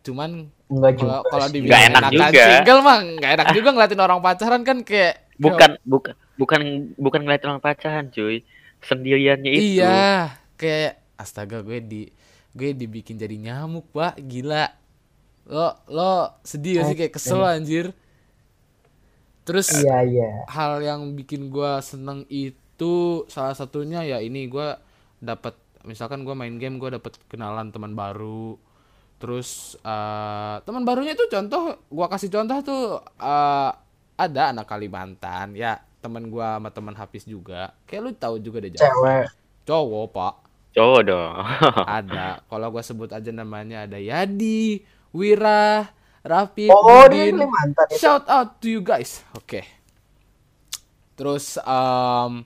cuman 0.04 0.52
kalau 0.68 1.24
kalau 1.24 1.46
dibilang 1.48 1.80
enak 1.92 2.02
enakan 2.12 2.30
juga. 2.32 2.44
single 2.48 2.80
mah 2.80 2.98
nggak 3.00 3.30
enak 3.36 3.46
juga 3.52 3.68
ngeliatin 3.72 4.00
orang 4.00 4.20
pacaran 4.20 4.62
kan 4.62 4.78
kayak 4.84 5.24
Bukan, 5.34 5.82
bukan, 5.82 6.14
bukan, 6.38 6.60
bukan 6.94 7.20
ngeliatin 7.26 7.50
orang 7.50 7.58
pacaran, 7.58 8.06
cuy. 8.14 8.46
Sendiriannya 8.86 9.50
itu. 9.50 9.82
Iya, 9.82 10.30
kayak 10.54 11.02
astaga 11.18 11.58
gue 11.58 11.82
di 11.82 12.02
gue 12.54 12.70
dibikin 12.70 13.18
jadi 13.18 13.34
nyamuk, 13.34 13.90
Pak. 13.90 14.22
Gila. 14.22 14.70
Lo 15.50 15.74
lo 15.90 16.38
sedih 16.46 16.78
gak 16.78 16.86
sih 16.86 16.96
kayak 16.96 17.12
kesel 17.18 17.42
anjir. 17.42 17.90
Terus 19.44 19.68
Iya, 19.76 20.00
iya. 20.08 20.30
hal 20.48 20.80
yang 20.80 21.12
bikin 21.12 21.52
gua 21.52 21.84
seneng 21.84 22.24
itu 22.32 23.24
salah 23.28 23.52
satunya 23.52 24.00
ya 24.04 24.18
ini 24.24 24.48
gua 24.48 24.80
dapat 25.20 25.52
misalkan 25.84 26.24
gua 26.24 26.32
main 26.32 26.56
game 26.56 26.80
gua 26.80 26.96
dapat 26.96 27.20
kenalan 27.28 27.68
teman 27.68 27.92
baru. 27.92 28.56
Terus 29.20 29.76
eh 29.84 30.56
teman 30.64 30.82
barunya 30.88 31.12
itu 31.12 31.28
contoh 31.28 31.76
gua 31.92 32.06
kasih 32.08 32.32
contoh 32.32 32.58
tuh 32.64 32.84
eh 33.20 33.70
ada 34.14 34.42
anak 34.54 34.64
Kalimantan 34.70 35.52
ya 35.58 35.76
teman 36.00 36.28
gua 36.32 36.56
sama 36.56 36.68
teman 36.72 36.96
Hafiz 36.96 37.24
juga. 37.28 37.76
Kayak 37.84 38.00
lu 38.00 38.10
tahu 38.16 38.36
juga 38.40 38.64
deh. 38.64 38.72
Cewek. 38.72 39.28
Cowok, 39.64 40.06
Pak. 40.12 40.34
Cowok 40.74 41.00
dong. 41.06 41.34
ada 41.86 42.42
kalau 42.50 42.68
gue 42.74 42.82
sebut 42.82 43.08
aja 43.14 43.30
namanya 43.30 43.86
ada 43.86 43.96
Yadi 43.96 44.82
Wira 45.14 45.86
Rafi 46.24 46.66
Oh. 46.66 47.04
Kalimantan 47.04 47.86
itu. 47.86 48.00
shout 48.00 48.24
out 48.26 48.56
to 48.58 48.66
you 48.66 48.80
guys. 48.80 49.20
Oke. 49.34 49.60
Terus 51.14 51.60
um, 51.60 52.42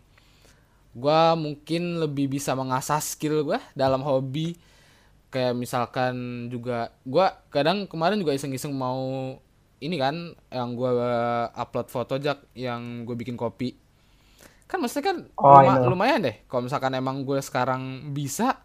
gue 0.92 1.20
mungkin 1.36 1.82
lebih 1.98 2.28
bisa 2.28 2.52
mengasah 2.52 2.98
skill 2.98 3.42
gue 3.44 3.58
dalam 3.72 4.02
hobi. 4.02 4.58
Kayak 5.28 5.54
misalkan 5.54 6.14
juga 6.48 6.90
gue 7.02 7.22
kadang 7.48 7.84
kemarin 7.84 8.16
juga 8.16 8.32
iseng-iseng 8.32 8.72
mau 8.72 9.36
ini 9.78 9.94
kan 9.94 10.16
yang 10.48 10.74
gue 10.74 10.90
upload 11.54 11.86
foto 11.86 12.18
jak 12.18 12.42
yang 12.52 13.04
gue 13.04 13.14
bikin 13.14 13.36
kopi. 13.36 13.76
Kan 14.64 14.82
maksudnya 14.82 15.06
kan 15.06 15.18
Oh, 15.34 15.54
luma- 15.54 15.86
lumayan 15.86 16.20
deh. 16.20 16.44
Kalau 16.44 16.66
misalkan 16.66 16.92
emang 16.92 17.22
gue 17.22 17.38
sekarang 17.38 18.10
bisa 18.10 18.58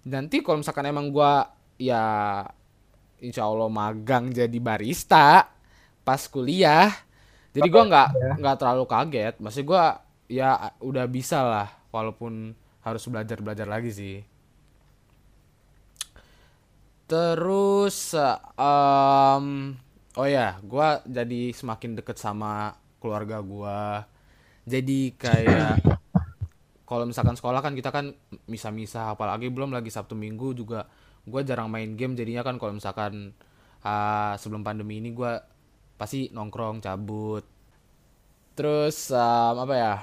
nanti 0.00 0.40
kalau 0.40 0.60
misalkan 0.60 0.84
emang 0.84 1.08
gue 1.08 1.32
ya 1.80 2.04
insya 3.20 3.46
Allah 3.46 3.68
magang 3.68 4.32
jadi 4.32 4.58
barista 4.60 5.48
pas 6.02 6.22
kuliah. 6.26 6.90
Jadi 7.50 7.66
gue 7.66 7.84
nggak 7.86 8.08
nggak 8.40 8.56
terlalu 8.58 8.84
kaget. 8.88 9.34
Masih 9.38 9.62
gue 9.64 9.84
ya 10.30 10.74
udah 10.80 11.04
bisa 11.10 11.42
lah 11.42 11.68
walaupun 11.90 12.54
harus 12.82 13.02
belajar 13.06 13.38
belajar 13.42 13.66
lagi 13.68 13.90
sih. 13.92 14.16
Terus 17.10 18.14
em, 18.54 19.46
oh 20.18 20.28
ya 20.28 20.58
gue 20.62 20.88
jadi 21.06 21.54
semakin 21.54 21.98
deket 21.98 22.18
sama 22.18 22.74
keluarga 23.00 23.40
gue 23.40 23.80
jadi 24.68 25.00
kayak 25.16 25.80
kalau 26.84 27.06
misalkan 27.06 27.38
sekolah 27.38 27.62
kan 27.62 27.72
kita 27.78 27.94
kan 27.94 28.12
misa-misa 28.50 29.14
apalagi 29.14 29.46
belum 29.48 29.70
lagi 29.70 29.88
Sabtu 29.88 30.18
Minggu 30.18 30.52
juga 30.58 30.90
gue 31.26 31.40
jarang 31.44 31.68
main 31.68 31.96
game 31.98 32.16
jadinya 32.16 32.44
kan 32.44 32.56
kalau 32.56 32.76
misalkan 32.76 33.36
ah, 33.84 34.36
sebelum 34.40 34.64
pandemi 34.64 35.00
ini 35.00 35.12
gue 35.12 35.32
pasti 36.00 36.32
nongkrong 36.32 36.80
cabut. 36.80 37.44
Terus 38.56 39.12
em, 39.12 39.56
apa 39.56 39.74
ya 39.76 39.94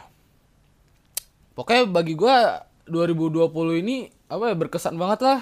pokoknya 1.57 1.83
bagi 1.89 2.13
gue 2.13 2.37
2020 2.85 3.81
ini 3.81 4.07
apa 4.29 4.53
ya 4.53 4.55
berkesan 4.55 4.95
banget 4.97 5.19
lah. 5.25 5.39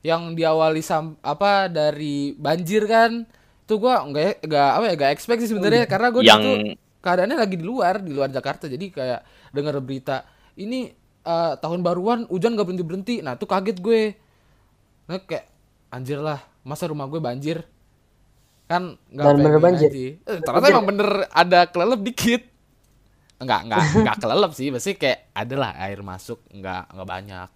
Yang 0.00 0.22
diawali 0.38 0.80
sam 0.80 1.18
apa 1.20 1.66
dari 1.68 2.32
banjir 2.38 2.86
kan 2.86 3.26
itu 3.68 3.74
gue 3.76 3.92
nggak 3.92 4.48
nggak 4.48 4.70
apa 4.80 4.84
ya 4.88 4.94
nggak 4.96 5.12
expect 5.12 5.44
sih 5.44 5.50
sebenarnya. 5.52 5.84
Karena 5.84 6.08
gue 6.08 6.22
Yang 6.24 6.40
itu 6.40 6.52
keadaannya 6.98 7.36
lagi 7.36 7.56
di 7.60 7.64
luar 7.66 8.00
di 8.00 8.12
luar 8.16 8.32
Jakarta. 8.32 8.64
Jadi 8.64 8.88
kayak 8.88 9.52
dengar 9.52 9.76
berita 9.84 10.24
ini 10.58 10.88
eh, 11.24 11.54
tahun 11.60 11.80
baruan 11.84 12.24
hujan 12.28 12.58
gak 12.58 12.66
berhenti 12.66 12.84
berhenti 12.84 13.16
nah 13.22 13.38
tuh 13.38 13.48
kaget 13.48 13.78
gue 13.78 14.02
nah 15.08 15.18
kayak 15.18 15.48
anjir 15.88 16.20
lah 16.20 16.36
masa 16.62 16.84
rumah 16.84 17.04
gue 17.04 17.16
banjir? 17.16 17.64
Kan 18.68 19.00
nggak 19.08 19.26
bener 19.34 19.56
banjir. 19.56 19.88
aja. 19.88 20.00
Eh, 20.28 20.38
ternyata 20.38 20.68
emang 20.68 20.84
bener 20.86 21.08
ada 21.26 21.64
kelelep 21.64 22.00
dikit. 22.04 22.42
Enggak 23.38 23.64
enggak 23.64 23.80
enggak 23.96 24.16
kelelep 24.22 24.52
sih 24.52 24.68
pasti 24.68 24.92
kayak 24.94 25.32
ada 25.32 25.54
lah 25.56 25.72
air 25.80 26.00
masuk 26.02 26.44
enggak 26.50 26.84
enggak 26.88 27.08
banyak. 27.08 27.48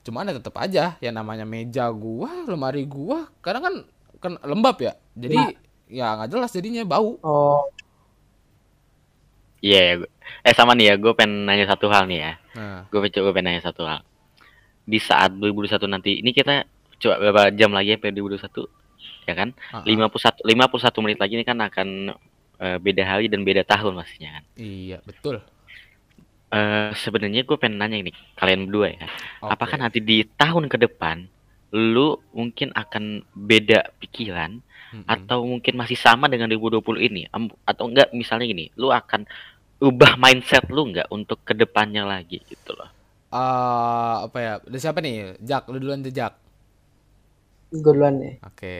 Cuman 0.00 0.28
ya 0.28 0.36
tetap 0.36 0.56
aja 0.56 0.84
ya 0.96 1.10
namanya 1.10 1.44
meja 1.44 1.88
gua 1.88 2.44
lemari 2.44 2.84
gua 2.84 3.24
kadang 3.40 3.62
kan 3.62 3.74
kan 4.20 4.32
lembab 4.42 4.76
ya. 4.78 4.92
Jadi 5.14 5.56
ya 5.88 6.12
nggak 6.14 6.28
jelas 6.28 6.52
jadinya 6.52 6.84
bau. 6.84 7.16
Oh, 7.20 7.64
Iya, 9.60 10.00
gua- 10.00 10.12
eh 10.40 10.54
sama 10.56 10.72
nih 10.72 10.86
ya, 10.88 10.94
gue 10.96 11.12
pengen 11.12 11.44
nanya 11.44 11.68
satu 11.68 11.92
hal 11.92 12.08
nih 12.08 12.18
ya. 12.18 12.32
nah. 12.56 12.80
Gue 12.88 13.12
coba 13.12 13.28
pengen 13.30 13.52
nanya 13.52 13.62
satu 13.62 13.84
hal. 13.84 14.00
Di 14.90 14.98
saat 14.98 15.30
2021 15.38 15.86
nanti, 15.86 16.18
ini 16.18 16.34
kita 16.34 16.66
coba 17.00 17.14
berapa 17.22 17.42
jam 17.54 17.70
lagi 17.70 17.94
ya 17.94 17.96
sampai 17.96 18.12
2021, 18.18 18.66
ya 19.30 19.34
kan? 19.38 19.48
ah, 19.70 19.80
ah. 19.80 19.84
51 19.86 20.42
51 20.42 21.04
menit 21.06 21.18
lagi 21.22 21.32
ini 21.38 21.44
kan 21.46 21.58
akan 21.62 21.88
eh, 22.58 22.78
beda 22.82 23.02
hari 23.06 23.30
dan 23.30 23.46
beda 23.46 23.62
tahun 23.62 23.94
pastinya 23.94 24.42
kan. 24.42 24.44
iya 24.58 24.98
betul 25.06 25.38
Eh 26.50 26.90
sebenarnya 26.98 27.46
gue 27.46 27.54
pengen 27.54 27.78
nanya 27.78 28.02
ini 28.02 28.10
kalian 28.34 28.66
berdua 28.66 28.90
ya. 28.90 29.06
Oke. 29.38 29.54
Apakah 29.54 29.76
nanti 29.86 30.02
di 30.02 30.26
tahun 30.26 30.66
ke 30.66 30.82
depan 30.82 31.22
lu 31.70 32.18
mungkin 32.34 32.74
akan 32.74 33.22
beda 33.30 33.94
pikiran 34.02 34.58
Mm-mm. 34.90 35.06
atau 35.06 35.46
mungkin 35.46 35.78
masih 35.78 35.94
sama 35.94 36.26
dengan 36.26 36.50
2020 36.50 36.82
ini 37.06 37.22
atau 37.62 37.84
enggak 37.86 38.10
misalnya 38.10 38.50
gini 38.50 38.74
lu 38.74 38.90
akan 38.90 39.22
ubah 39.78 40.18
mindset 40.18 40.66
lu 40.66 40.90
enggak 40.90 41.06
untuk 41.14 41.38
ke 41.46 41.54
depannya 41.54 42.02
lagi 42.02 42.42
gitu 42.42 42.74
loh 42.74 42.90
Eh, 43.30 44.16
apa 44.26 44.38
ya 44.42 44.52
udah 44.66 44.80
siapa 44.82 44.98
nih 44.98 45.38
Jak 45.38 45.70
lu 45.70 45.78
duluan 45.78 46.02
aja 46.02 46.10
Jak 46.10 46.34
gue 47.70 47.78
duluan 47.86 48.18
nih. 48.18 48.34
oke 48.42 48.76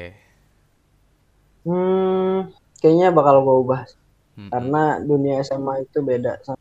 Hmm, 1.60 2.48
kayaknya 2.80 3.12
bakal 3.12 3.44
gue 3.44 3.56
ubah. 3.62 3.82
Mm-mm. 4.34 4.48
Karena 4.48 4.96
dunia 4.98 5.38
SMA 5.40 5.84
itu 5.84 6.00
beda 6.00 6.40
sama 6.40 6.58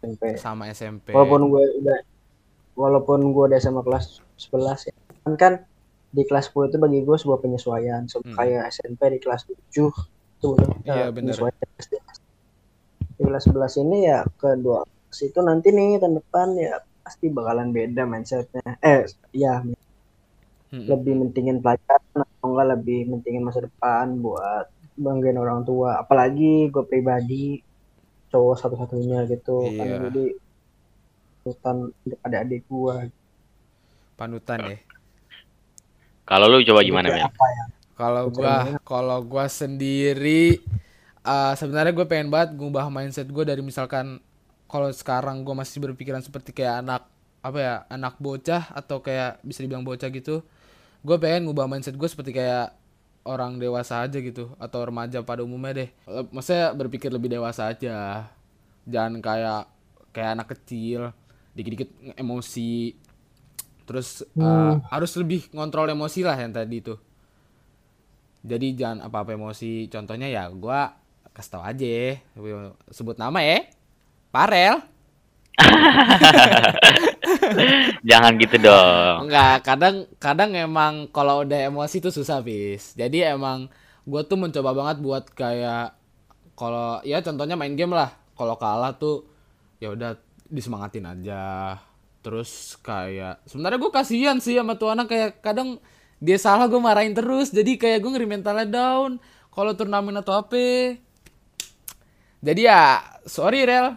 SMP. 0.00 0.22
sama 0.40 0.62
SMP 0.72 1.12
Walaupun 1.12 1.52
gue 1.52 1.64
udah 1.78 1.98
walaupun 2.74 3.20
gue 3.30 3.44
udah 3.52 3.58
SMA 3.60 3.84
kelas 3.84 4.24
11 4.34 4.88
ya. 4.88 4.94
Kan 5.22 5.34
kan 5.36 5.52
di 6.10 6.24
kelas 6.24 6.50
10 6.50 6.72
itu 6.72 6.80
bagi 6.80 7.04
gue 7.04 7.14
sebuah 7.14 7.38
penyesuaian. 7.38 8.08
So, 8.08 8.24
Hmm. 8.24 8.34
Kayak 8.34 8.72
SMP 8.72 9.00
di 9.12 9.18
kelas 9.20 9.44
7 9.46 9.92
itu 10.34 10.46
udah 10.50 10.66
Iya, 10.82 10.92
eh, 11.06 11.08
bener. 11.12 11.36
penyesuaian. 11.36 11.68
Di 13.14 13.22
kelas 13.22 13.44
11 13.46 13.76
ini 13.76 14.08
ya 14.08 14.24
kedua 14.34 14.82
itu 15.12 15.38
nanti 15.44 15.68
nih 15.68 16.00
tahun 16.00 16.16
depan 16.18 16.48
ya 16.56 16.80
pasti 17.10 17.26
bakalan 17.26 17.74
beda 17.74 18.06
mindsetnya. 18.06 18.78
Eh, 18.78 19.10
ya 19.34 19.66
Mm-mm. 20.70 20.86
lebih 20.86 21.18
mentingin 21.18 21.58
pelajaran 21.58 22.22
atau 22.22 22.46
enggak 22.54 22.78
lebih 22.78 23.10
mentingin 23.10 23.42
masa 23.42 23.66
depan 23.66 24.14
buat 24.22 24.70
banggain 24.94 25.34
orang 25.34 25.66
tua. 25.66 25.98
Apalagi 25.98 26.70
gue 26.70 26.84
pribadi 26.86 27.58
cowok 28.30 28.54
satu-satunya 28.62 29.26
gitu. 29.26 29.66
Kan 29.74 29.86
Iya. 29.90 29.98
jadi 30.06 30.24
hutan 31.42 31.76
untuk 31.90 32.18
adik-adik 32.22 32.62
gue 32.70 32.94
panutan 34.14 34.58
ya. 34.70 34.78
Kalau 36.22 36.46
lu 36.46 36.62
coba 36.62 36.86
gimana 36.86 37.10
ya? 37.10 37.26
Kalau 37.98 38.30
gua 38.30 38.78
kalau 38.86 39.18
gua 39.26 39.50
sendiri 39.50 40.62
eh, 41.26 41.52
sebenarnya 41.58 41.90
gue 41.90 42.06
pengen 42.06 42.30
banget 42.30 42.54
ngubah 42.54 42.86
mindset 42.86 43.26
gue 43.26 43.42
dari 43.42 43.60
misalkan 43.66 44.22
kalau 44.70 44.88
sekarang 44.94 45.42
gue 45.42 45.54
masih 45.54 45.82
berpikiran 45.82 46.22
seperti 46.22 46.54
kayak 46.54 46.86
anak 46.86 47.02
apa 47.40 47.58
ya 47.58 47.74
anak 47.90 48.16
bocah 48.22 48.70
atau 48.70 49.02
kayak 49.02 49.40
bisa 49.42 49.64
dibilang 49.64 49.82
bocah 49.82 50.12
gitu 50.12 50.44
gue 51.00 51.16
pengen 51.16 51.48
ngubah 51.48 51.66
mindset 51.66 51.96
gue 51.96 52.08
seperti 52.08 52.36
kayak 52.36 52.76
orang 53.24 53.60
dewasa 53.60 54.04
aja 54.04 54.16
gitu 54.20 54.52
atau 54.56 54.80
remaja 54.80 55.20
pada 55.20 55.44
umumnya 55.44 55.84
deh. 55.84 55.90
Eh, 56.08 56.24
maksudnya 56.32 56.72
berpikir 56.72 57.12
lebih 57.12 57.28
dewasa 57.28 57.68
aja. 57.68 58.28
Jangan 58.88 59.20
kayak 59.20 59.68
kayak 60.12 60.30
anak 60.40 60.48
kecil 60.56 61.12
dikit-dikit 61.52 62.16
emosi. 62.16 62.96
Terus 63.84 64.24
eh, 64.24 64.74
harus 64.88 65.12
lebih 65.20 65.52
ngontrol 65.52 65.92
emosi 65.92 66.20
lah 66.24 66.36
yang 66.36 66.52
tadi 66.52 66.80
itu 66.80 66.96
jadi 68.40 68.72
jangan 68.72 69.04
apa-apa 69.04 69.36
emosi. 69.36 69.88
Contohnya 69.92 70.28
ya 70.28 70.48
gua 70.48 70.96
kasih 71.30 71.50
tau 71.52 71.62
aja 71.62 72.18
sebut 72.90 73.14
nama 73.14 73.38
ya 73.38 73.62
Parel. 74.30 74.78
Jangan 78.08 78.32
gitu 78.40 78.56
dong. 78.62 79.28
Enggak 79.28 79.66
kadang 79.66 80.08
kadang 80.16 80.56
emang 80.56 81.10
kalau 81.12 81.44
udah 81.44 81.68
emosi 81.68 82.00
tuh 82.00 82.14
susah 82.14 82.40
bis 82.40 82.96
jadi 82.96 83.36
emang 83.36 83.68
gua 84.08 84.24
tuh 84.24 84.40
mencoba 84.40 84.72
banget 84.72 84.96
buat 85.04 85.24
kayak 85.36 86.00
kalau 86.56 87.04
ya 87.04 87.20
contohnya 87.24 87.56
main 87.58 87.72
game 87.72 87.92
lah. 87.92 88.12
Kalau 88.36 88.56
kalah 88.56 88.96
tuh 88.96 89.28
ya 89.80 89.92
udah 89.92 90.16
disemangatin 90.48 91.08
aja. 91.08 91.76
Terus 92.20 92.76
kayak 92.84 93.40
sebenarnya 93.48 93.80
gue 93.80 93.92
kasihan 93.92 94.36
sih 94.44 94.60
sama 94.60 94.76
tuh 94.76 94.92
anak 94.92 95.08
kayak 95.08 95.40
kadang 95.40 95.80
dia 96.20 96.36
salah 96.36 96.68
gue 96.68 96.76
marahin 96.76 97.16
terus. 97.16 97.48
Jadi 97.48 97.80
kayak 97.80 98.04
gue 98.04 98.10
ngeri 98.12 98.28
mentalnya 98.28 98.68
down. 98.68 99.16
Kalau 99.48 99.72
turnamen 99.72 100.20
atau 100.20 100.36
apa. 100.36 101.00
Jadi 102.40 102.60
ya 102.64 103.00
sorry 103.24 103.64
rel 103.64 103.96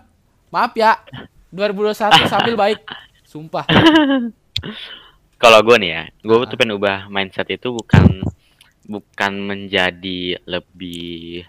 maaf 0.54 0.78
ya 0.78 1.02
2021 1.50 1.98
sambil 2.32 2.54
baik. 2.54 2.86
Sumpah. 3.26 3.66
Kalau 5.36 5.60
gue 5.60 5.76
nih 5.82 5.90
ya 5.90 6.02
gue 6.22 6.36
Ah. 6.38 6.46
tuh 6.46 6.56
pengen 6.56 6.78
ubah 6.78 7.10
mindset 7.10 7.50
itu 7.50 7.74
bukan 7.74 8.22
bukan 8.86 9.34
menjadi 9.42 10.38
lebih 10.46 11.44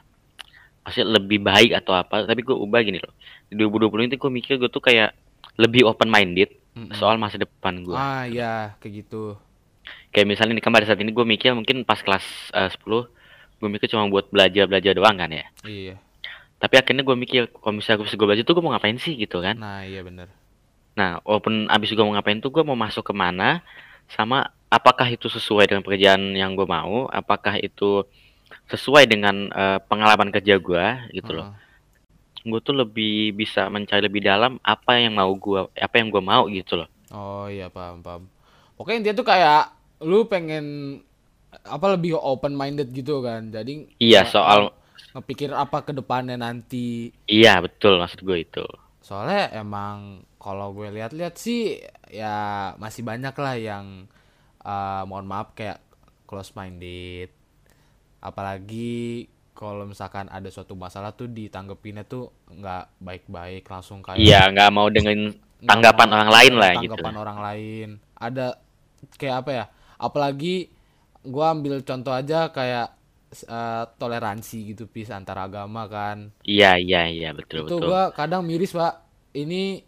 maksudnya 0.80 1.16
lebih 1.16 1.38
baik 1.40 1.70
atau 1.74 1.92
apa 1.92 2.24
tapi 2.24 2.40
gue 2.40 2.56
ubah 2.56 2.80
gini 2.80 2.98
loh. 2.98 3.12
Di 3.46 3.54
2020 3.54 4.08
itu 4.08 4.16
gue 4.16 4.32
mikir 4.32 4.54
gue 4.56 4.66
tuh 4.66 4.80
kayak 4.80 5.12
lebih 5.54 5.86
open 5.86 6.08
minded 6.08 6.50
Mm-mm. 6.74 6.90
soal 6.98 7.14
masa 7.14 7.38
depan 7.38 7.84
gue 7.84 7.94
ah 7.94 8.26
ya 8.26 8.74
kayak 8.80 9.04
gitu. 9.04 9.38
Kayak 10.10 10.26
misalnya 10.32 10.58
kan 10.58 10.72
pada 10.72 10.86
saat 10.86 10.98
ini 10.98 11.12
gue 11.12 11.22
mikir 11.22 11.52
mungkin 11.52 11.84
pas 11.84 12.00
kelas 12.00 12.24
eh, 12.50 12.70
10 12.72 12.80
gue 13.54 13.68
mikir 13.70 13.86
cuma 13.86 14.08
buat 14.08 14.26
belajar 14.28 14.66
belajar 14.66 14.92
doang 14.92 15.14
kan 15.14 15.30
ya? 15.30 15.46
Iya 15.62 15.94
tapi 16.64 16.80
akhirnya 16.80 17.04
gue 17.04 17.12
mikir 17.12 17.52
kalau 17.52 17.76
misalnya 17.76 18.00
gue 18.00 18.08
gue 18.08 18.26
belajar 18.26 18.44
tuh 18.48 18.56
gue 18.56 18.64
mau 18.64 18.72
ngapain 18.72 18.96
sih 18.96 19.12
gitu 19.20 19.44
kan 19.44 19.60
nah 19.60 19.84
iya 19.84 20.00
bener 20.00 20.32
Nah, 20.94 21.18
walaupun 21.26 21.66
abis 21.66 21.90
gue 21.92 22.04
mau 22.06 22.14
ngapain 22.14 22.38
tuh 22.38 22.54
gue 22.54 22.62
mau 22.62 22.78
masuk 22.78 23.02
ke 23.02 23.14
mana, 23.14 23.60
sama 24.06 24.54
apakah 24.70 25.10
itu 25.10 25.26
sesuai 25.26 25.66
dengan 25.66 25.82
pekerjaan 25.82 26.34
yang 26.38 26.54
gue 26.54 26.66
mau, 26.66 27.10
apakah 27.10 27.58
itu 27.58 28.06
sesuai 28.70 29.10
dengan 29.10 29.50
uh, 29.50 29.78
pengalaman 29.90 30.30
kerja 30.30 30.56
gue 30.56 30.86
gitu 31.12 31.30
loh. 31.34 31.50
Heeh. 31.50 32.46
Gue 32.46 32.60
tuh 32.62 32.76
lebih 32.78 33.34
bisa 33.34 33.66
mencari 33.66 34.06
lebih 34.06 34.22
dalam 34.22 34.62
apa 34.62 35.02
yang 35.02 35.18
mau 35.18 35.34
gue, 35.34 35.66
apa 35.74 35.94
yang 35.98 36.08
gue 36.14 36.22
mau 36.22 36.46
gitu 36.46 36.78
loh. 36.78 36.88
Oh 37.10 37.50
iya 37.50 37.66
paham 37.66 37.98
paham. 38.04 38.30
Pokoknya 38.78 39.10
dia 39.10 39.12
tuh 39.18 39.26
kayak 39.26 39.74
lu 40.02 40.26
pengen 40.30 40.98
apa 41.64 41.98
lebih 41.98 42.14
open 42.14 42.54
minded 42.54 42.94
gitu 42.94 43.18
kan. 43.18 43.50
Jadi 43.50 43.90
Iya, 43.98 44.28
soal 44.28 44.70
ngepikir 45.14 45.50
apa 45.54 45.82
ke 45.82 45.92
depannya 45.94 46.36
nanti. 46.38 47.10
iya 47.26 47.58
betul 47.62 47.98
maksud 48.00 48.20
gue 48.22 48.38
itu. 48.42 48.64
Soalnya 49.04 49.52
emang 49.52 50.24
kalau 50.40 50.72
gue 50.72 50.88
lihat-lihat 50.88 51.36
sih 51.36 51.76
ya 52.08 52.72
masih 52.80 53.04
banyak 53.04 53.34
lah 53.36 53.54
yang 53.58 53.84
eh, 54.64 55.02
mohon 55.04 55.26
maaf 55.28 55.52
kayak 55.52 55.78
close 56.24 56.56
minded. 56.56 57.30
Apalagi 58.24 59.28
kalau 59.54 59.86
misalkan 59.86 60.26
ada 60.32 60.50
suatu 60.50 60.74
masalah 60.74 61.14
tuh 61.14 61.30
ditanggepinnya 61.30 62.02
tuh 62.02 62.34
nggak 62.50 62.98
baik-baik 62.98 63.62
langsung 63.70 64.02
kayak 64.02 64.18
Iya, 64.18 64.50
nggak 64.50 64.70
mau 64.74 64.90
dengan 64.90 65.30
tanggapan 65.62 66.08
mau 66.10 66.14
orang 66.18 66.30
lain 66.34 66.52
lah 66.58 66.72
gitu. 66.82 66.90
tanggapan 66.90 67.16
orang 67.20 67.38
lain. 67.38 67.88
Ada 68.18 68.46
kayak 69.14 69.36
apa 69.46 69.50
ya? 69.54 69.64
Apalagi 69.94 70.68
gua 71.22 71.54
ambil 71.54 71.80
contoh 71.86 72.10
aja 72.10 72.50
kayak 72.50 72.92
eh, 73.42 73.84
toleransi 73.98 74.58
gitu 74.70 74.86
pis 74.86 75.10
antar 75.10 75.42
agama 75.42 75.90
kan. 75.90 76.30
Iya, 76.46 76.78
iya, 76.78 77.10
iya, 77.10 77.30
betul, 77.34 77.66
itu 77.66 77.74
betul. 77.74 77.90
gua 77.90 78.14
kadang 78.14 78.46
miris 78.46 78.70
pak 78.70 79.02
ini 79.34 79.82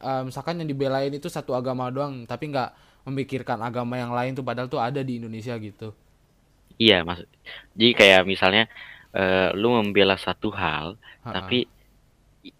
eh, 0.00 0.22
misalkan 0.24 0.56
yang 0.62 0.68
dibelain 0.70 1.12
itu 1.12 1.28
satu 1.28 1.52
agama 1.52 1.92
doang 1.92 2.24
tapi 2.24 2.48
nggak 2.48 2.70
memikirkan 3.04 3.60
agama 3.60 3.96
yang 3.96 4.12
lain 4.12 4.32
tuh 4.32 4.44
padahal 4.44 4.68
tuh 4.68 4.80
ada 4.80 5.04
di 5.04 5.20
Indonesia 5.20 5.52
gitu 5.60 5.92
Iya, 6.78 7.02
maksud. 7.02 7.26
Jadi 7.74 7.90
kayak 7.92 8.22
misalnya 8.22 8.70
eh, 9.10 9.50
lu 9.58 9.74
membela 9.74 10.14
satu 10.14 10.54
hal, 10.54 10.94
Ha-ha. 11.26 11.34
tapi 11.34 11.66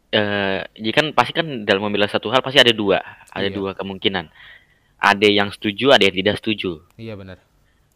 eh 0.09 0.61
jadi 0.75 0.93
kan 0.97 1.07
pasti 1.13 1.33
kan 1.37 1.47
dalam 1.69 1.85
membela 1.85 2.09
satu 2.09 2.33
hal 2.33 2.41
pasti 2.41 2.59
ada 2.59 2.73
dua, 2.73 2.99
ada 3.29 3.49
Iya. 3.49 3.55
dua 3.55 3.71
kemungkinan. 3.79 4.27
Ada 4.99 5.29
yang 5.31 5.55
setuju, 5.55 5.95
ada 5.95 6.03
yang 6.09 6.17
tidak 6.17 6.37
setuju. 6.43 6.83
iya 6.99 7.15
benar 7.15 7.39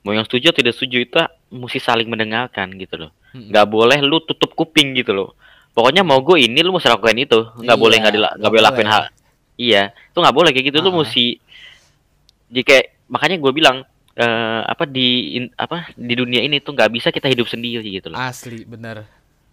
Mau 0.03 0.11
yang 0.11 0.26
setuju 0.26 0.50
atau 0.50 0.61
tidak 0.61 0.74
setuju 0.74 0.96
itu 1.00 1.14
mesti 1.48 1.78
saling 1.78 2.07
mendengarkan 2.07 2.74
gitu 2.74 2.98
loh. 2.98 3.11
Mm-mm. 3.30 3.55
Nggak 3.55 3.66
boleh 3.66 3.98
lu 4.03 4.18
tutup 4.20 4.50
kuping 4.53 4.94
gitu 4.94 5.14
loh. 5.14 5.38
Pokoknya 5.72 6.03
mau 6.03 6.18
gue 6.18 6.42
ini 6.42 6.61
lu 6.61 6.74
mesti 6.74 6.86
lakukan 6.86 7.16
itu. 7.16 7.38
Nggak 7.57 7.78
boleh 7.78 7.96
Iya, 7.96 8.03
nggak 8.03 8.14
dila- 8.14 8.34
nggak 8.36 8.50
boleh 8.50 8.64
lakuin 8.64 8.82
boleh. 8.84 8.92
hal. 8.92 9.05
Iya, 9.55 9.82
itu 9.94 10.18
nggak 10.18 10.36
boleh 10.36 10.50
kayak 10.50 10.66
gitu. 10.68 10.78
Lu 10.78 10.90
Ah. 10.90 10.96
mesti 11.00 11.26
jika 12.48 12.76
makanya 13.09 13.36
gue 13.38 13.53
bilang 13.53 13.76
eh, 14.12 14.61
apa 14.62 14.84
di 14.84 15.09
in- 15.40 15.55
apa 15.57 15.88
di 15.96 16.12
dunia 16.12 16.44
ini 16.44 16.61
tuh 16.61 16.76
nggak 16.76 16.92
bisa 16.92 17.09
kita 17.09 17.32
hidup 17.32 17.48
sendiri 17.48 17.80
gitu 17.88 18.12
loh. 18.12 18.20
asli 18.20 18.61
bener 18.62 19.09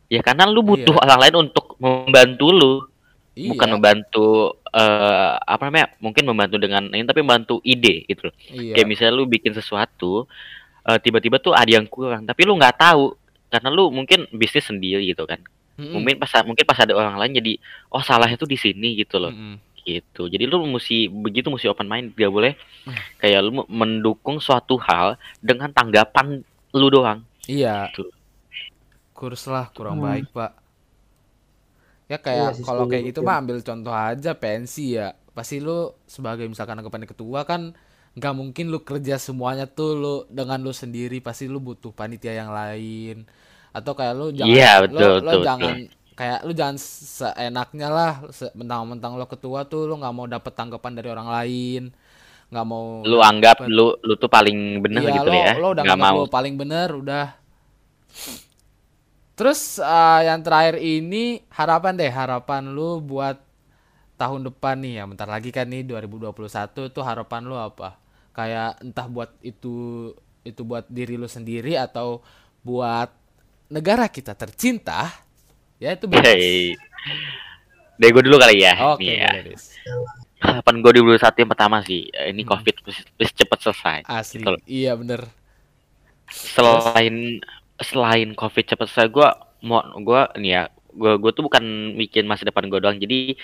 Ya 0.10 0.20
karena 0.20 0.43
lu 0.43 0.60
butuh 0.60 0.91
Iya. 0.91 1.00
orang 1.00 1.20
lain 1.22 1.36
untuk 1.45 1.78
membantu 1.78 2.50
lu, 2.50 2.74
iya 3.36 3.50
bukan 3.52 3.70
membantu 3.78 4.28
eh 4.70 5.34
apa 5.38 5.70
namanya? 5.70 5.88
Mungkin 5.98 6.24
membantu 6.26 6.56
dengan 6.58 6.84
ini 6.90 7.04
tapi 7.04 7.22
membantu 7.26 7.58
ide 7.66 8.06
gitu 8.06 8.30
loh. 8.30 8.36
iya 8.50 8.74
Kayak 8.78 8.88
misalnya 8.88 9.14
lu 9.18 9.26
bikin 9.26 9.54
sesuatu 9.54 10.26
eh, 10.86 11.00
tiba-tiba 11.02 11.38
tuh 11.38 11.54
ada 11.54 11.70
yang 11.70 11.86
kurang, 11.86 12.26
tapi 12.26 12.46
lu 12.46 12.54
nggak 12.56 12.78
tahu 12.78 13.14
karena 13.50 13.70
lu 13.74 13.90
mungkin 13.90 14.30
bisnis 14.32 14.70
sendiri 14.70 15.02
gitu 15.06 15.26
kan. 15.26 15.42
Mm-mm. 15.80 15.96
Mungkin 15.96 16.20
pas 16.20 16.30
mungkin 16.46 16.66
pas 16.68 16.78
ada 16.78 16.94
orang 16.94 17.16
lain 17.18 17.40
jadi 17.40 17.54
oh 17.90 18.04
salahnya 18.04 18.36
tuh 18.36 18.46
di 18.46 18.60
sini 18.60 18.94
gitu 19.00 19.18
loh. 19.18 19.32
Mm-mm. 19.34 19.58
Gitu. 19.80 20.30
Jadi 20.30 20.44
lu 20.46 20.62
mesti 20.70 21.10
begitu 21.10 21.50
mesti 21.50 21.66
open 21.66 21.90
mind, 21.90 22.14
gak 22.14 22.30
boleh 22.30 22.54
kayak 23.18 23.42
lu 23.42 23.66
mendukung 23.66 24.38
suatu 24.38 24.78
hal 24.78 25.18
dengan 25.42 25.72
tanggapan 25.74 26.44
lu 26.76 26.88
doang. 26.94 27.26
iya 27.50 27.90
Gitu. 27.90 28.06
kurs 29.16 29.50
lah 29.50 29.68
kurang 29.74 29.98
Hmm. 30.00 30.06
baik 30.06 30.30
pak 30.30 30.52
ya 32.10 32.18
Iya 32.18 32.18
kayak 32.20 32.49
sih, 32.57 32.66
kalau 32.66 32.84
kayak 32.89 33.03
gitu 33.14 33.20
betul. 33.22 33.30
mah 33.30 33.36
ambil 33.38 33.57
contoh 33.62 33.93
aja 33.93 34.32
pensi 34.34 34.97
ya 34.97 35.14
pasti 35.32 35.62
lu 35.62 35.93
sebagai 36.05 36.49
misalkan 36.49 36.76
anggapan 36.76 37.05
ketua 37.05 37.45
kan 37.45 37.72
nggak 38.18 38.34
mungkin 38.36 38.66
lu 38.68 38.82
kerja 38.82 39.16
semuanya 39.16 39.70
tuh 39.70 39.91
lu 39.95 40.16
dengan 40.28 40.60
lu 40.60 40.74
sendiri 40.74 41.22
pasti 41.22 41.45
lu 41.45 41.62
butuh 41.62 41.93
panitia 41.93 42.34
yang 42.36 42.49
lain 42.51 43.24
atau 43.70 43.93
kayak 43.93 44.14
lu 44.18 44.34
jangan 44.34 44.49
Iya, 44.51 44.72
lu, 44.82 44.84
betul, 44.89 45.12
lu 45.22 45.22
betul, 45.22 45.41
jangan 45.45 45.74
kayak 46.18 46.39
lu 46.43 46.51
jangan 46.51 46.78
seenaknya 46.82 47.88
lah 47.88 48.14
mentang-mentang 48.51 49.14
lo 49.16 49.24
ketua 49.24 49.64
tuh 49.64 49.86
lu 49.86 49.95
nggak 49.95 50.12
mau 50.12 50.26
dapet 50.28 50.51
tanggapan 50.51 50.91
dari 50.97 51.07
orang 51.07 51.30
lain 51.30 51.84
nggak 52.49 52.66
mau 52.66 53.05
Lu 53.05 53.22
anggap 53.22 53.62
dapet- 53.62 53.70
lu 53.70 53.93
lu 54.01 54.14
tuh 54.18 54.28
paling 54.28 54.82
bener 54.82 55.05
Iya, 55.05 55.14
gitu 55.22 55.30
lo, 55.30 55.38
ya. 55.38 55.53
lo 55.55 55.68
udah 55.72 55.84
Nggak 55.86 55.99
mau. 56.01 56.18
lo 56.18 56.28
paling 56.28 56.53
bener 56.57 56.89
udah. 56.91 57.28
Terus 59.40 59.80
eh, 59.80 60.22
yang 60.28 60.44
terakhir 60.44 60.76
ini 60.84 61.40
harapan 61.48 61.96
deh, 61.96 62.12
harapan 62.12 62.76
lu 62.76 63.00
buat 63.00 63.40
tahun 64.20 64.52
depan 64.52 64.76
nih 64.84 65.00
ya. 65.00 65.04
Bentar 65.08 65.32
lagi 65.32 65.48
kan 65.56 65.64
nih 65.72 65.88
2021 65.88 66.36
tuh 66.92 67.04
harapan 67.08 67.48
lu 67.48 67.56
apa? 67.56 67.96
Kayak 68.36 68.84
entah 68.84 69.08
buat 69.08 69.32
itu 69.40 70.12
itu 70.44 70.62
buat 70.68 70.84
diri 70.92 71.16
lu 71.16 71.32
sendiri 71.32 71.80
atau 71.80 72.20
buat 72.68 73.08
negara 73.72 74.12
kita 74.12 74.36
tercinta. 74.36 75.08
Ya 75.80 75.96
itu 75.96 76.12
bebas. 76.12 76.36
Hey. 76.36 76.76
Dari 77.96 78.12
gue 78.12 78.24
dulu 78.28 78.36
kali 78.36 78.60
ya. 78.60 78.76
Oke, 78.92 79.08
Nih 79.08 79.24
ya. 79.24 79.32
Harapan 80.40 80.76
gue 80.84 80.92
di 81.00 81.02
satu 81.20 81.36
yang 81.44 81.52
pertama 81.52 81.80
sih, 81.84 82.12
eh, 82.12 82.32
ini 82.32 82.44
Hmm. 82.44 82.60
COVID 82.60 82.76
please 83.16 83.36
cepet 83.36 83.60
selesai. 83.60 84.00
Asli. 84.04 84.44
Gitu. 84.44 84.52
Iya 84.68 85.00
bener. 85.00 85.32
Selain 86.28 87.40
selain 87.82 88.32
COVID 88.32 88.66
cepet 88.66 88.88
selesai, 88.88 89.08
gue 89.08 89.28
mau 89.62 89.80
gue 89.96 90.22
nih 90.38 90.52
ya, 90.52 90.64
gue 90.90 91.12
gue 91.16 91.32
tuh 91.32 91.44
bukan 91.44 91.64
bikin 91.96 92.24
masa 92.24 92.44
depan 92.44 92.66
gue 92.66 92.78
doang. 92.78 92.96
Jadi 92.96 93.36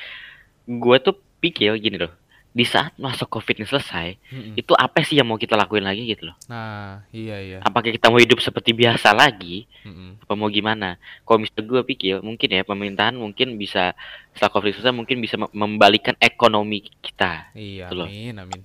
gue 0.66 0.98
tuh 1.00 1.14
pikir 1.38 1.78
gini 1.78 1.98
loh, 1.98 2.10
di 2.50 2.64
saat 2.64 2.96
masa 2.96 3.24
COVID 3.24 3.56
ini 3.56 3.68
selesai, 3.68 4.08
Mm-mm. 4.28 4.54
itu 4.56 4.74
apa 4.74 5.02
sih 5.02 5.14
yang 5.14 5.28
mau 5.28 5.36
kita 5.36 5.54
lakuin 5.54 5.84
lagi 5.84 6.04
gitu 6.06 6.26
loh? 6.26 6.36
Nah, 6.46 7.04
iya 7.12 7.38
iya. 7.38 7.58
Apakah 7.62 7.92
kita 7.92 8.08
mau 8.08 8.18
hidup 8.18 8.40
seperti 8.40 8.72
biasa 8.72 9.12
lagi? 9.12 9.68
Mm-mm. 9.84 10.24
apa 10.24 10.34
mau 10.34 10.48
gimana? 10.48 10.96
Kalau 11.22 11.38
misalnya 11.38 11.66
gue 11.66 11.82
pikir 11.86 12.14
mungkin 12.20 12.50
ya 12.50 12.64
pemerintahan 12.64 13.14
mungkin 13.14 13.56
bisa 13.56 13.94
setelah 14.32 14.52
covid 14.52 14.74
selesai 14.74 14.92
mungkin 14.92 15.20
bisa 15.20 15.36
mem- 15.36 15.54
membalikan 15.54 16.16
ekonomi 16.18 16.88
kita 17.00 17.52
Iya, 17.54 17.88
Gitu 17.88 17.94
loh. 17.94 18.08
amin 18.08 18.36
amin. 18.38 18.62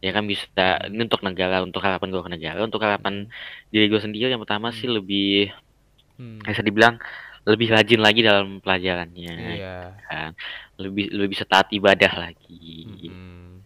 Ya 0.00 0.10
kan 0.10 0.24
bisa 0.24 0.48
ini 0.88 1.04
untuk 1.04 1.20
negara 1.20 1.60
untuk 1.60 1.80
harapan 1.80 2.08
gue 2.08 2.22
ke 2.22 2.32
negara 2.32 2.60
untuk 2.60 2.80
harapan 2.80 3.28
diri 3.68 3.86
gue 3.86 4.00
sendiri 4.00 4.28
yang 4.28 4.40
pertama 4.40 4.68
sih 4.70 4.88
lebih 4.88 5.52
Hmm. 6.16 6.36
bisa 6.40 6.60
dibilang 6.60 7.00
lebih 7.42 7.72
rajin 7.72 7.96
lagi 7.96 8.20
dalam 8.20 8.60
pelajarannya 8.60 9.32
Iya. 9.56 9.76
kan. 10.04 10.30
Lebih 10.76 11.08
lebih 11.08 11.32
bisa 11.32 11.48
taat 11.48 11.72
ibadah 11.72 12.12
lagi. 12.18 12.84
Mm-mm. 13.08 13.64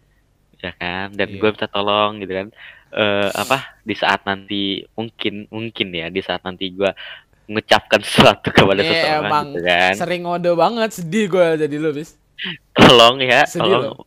ya 0.57 0.71
kan? 0.71 1.11
Dan 1.11 1.35
Iya. 1.35 1.37
gue 1.37 1.49
minta 1.51 1.67
tolong 1.67 2.23
gitu 2.23 2.31
kan. 2.31 2.47
Eh 2.89 3.29
apa 3.29 3.75
di 3.83 3.91
saat 3.91 4.23
nanti 4.23 4.87
mungkin 4.95 5.51
mungkin 5.51 5.87
ya 5.91 6.07
di 6.07 6.23
saat 6.23 6.39
nanti 6.41 6.71
gue 6.71 6.87
mengucapkan 7.45 7.99
sesuatu 8.07 8.49
kepada 8.49 8.79
Ini 8.79 8.87
seseorang 8.87 9.23
emang 9.27 9.45
gitu 9.51 9.59
kan. 9.61 9.93
sering 9.99 10.21
ngode 10.23 10.51
banget 10.55 10.89
sedih 10.95 11.25
gue 11.27 11.47
jadi 11.59 11.75
lu 11.75 11.91
bis. 11.91 12.15
Tolong 12.71 13.19
ya 13.19 13.43
Sedih 13.43 13.67
tolong 13.83 13.99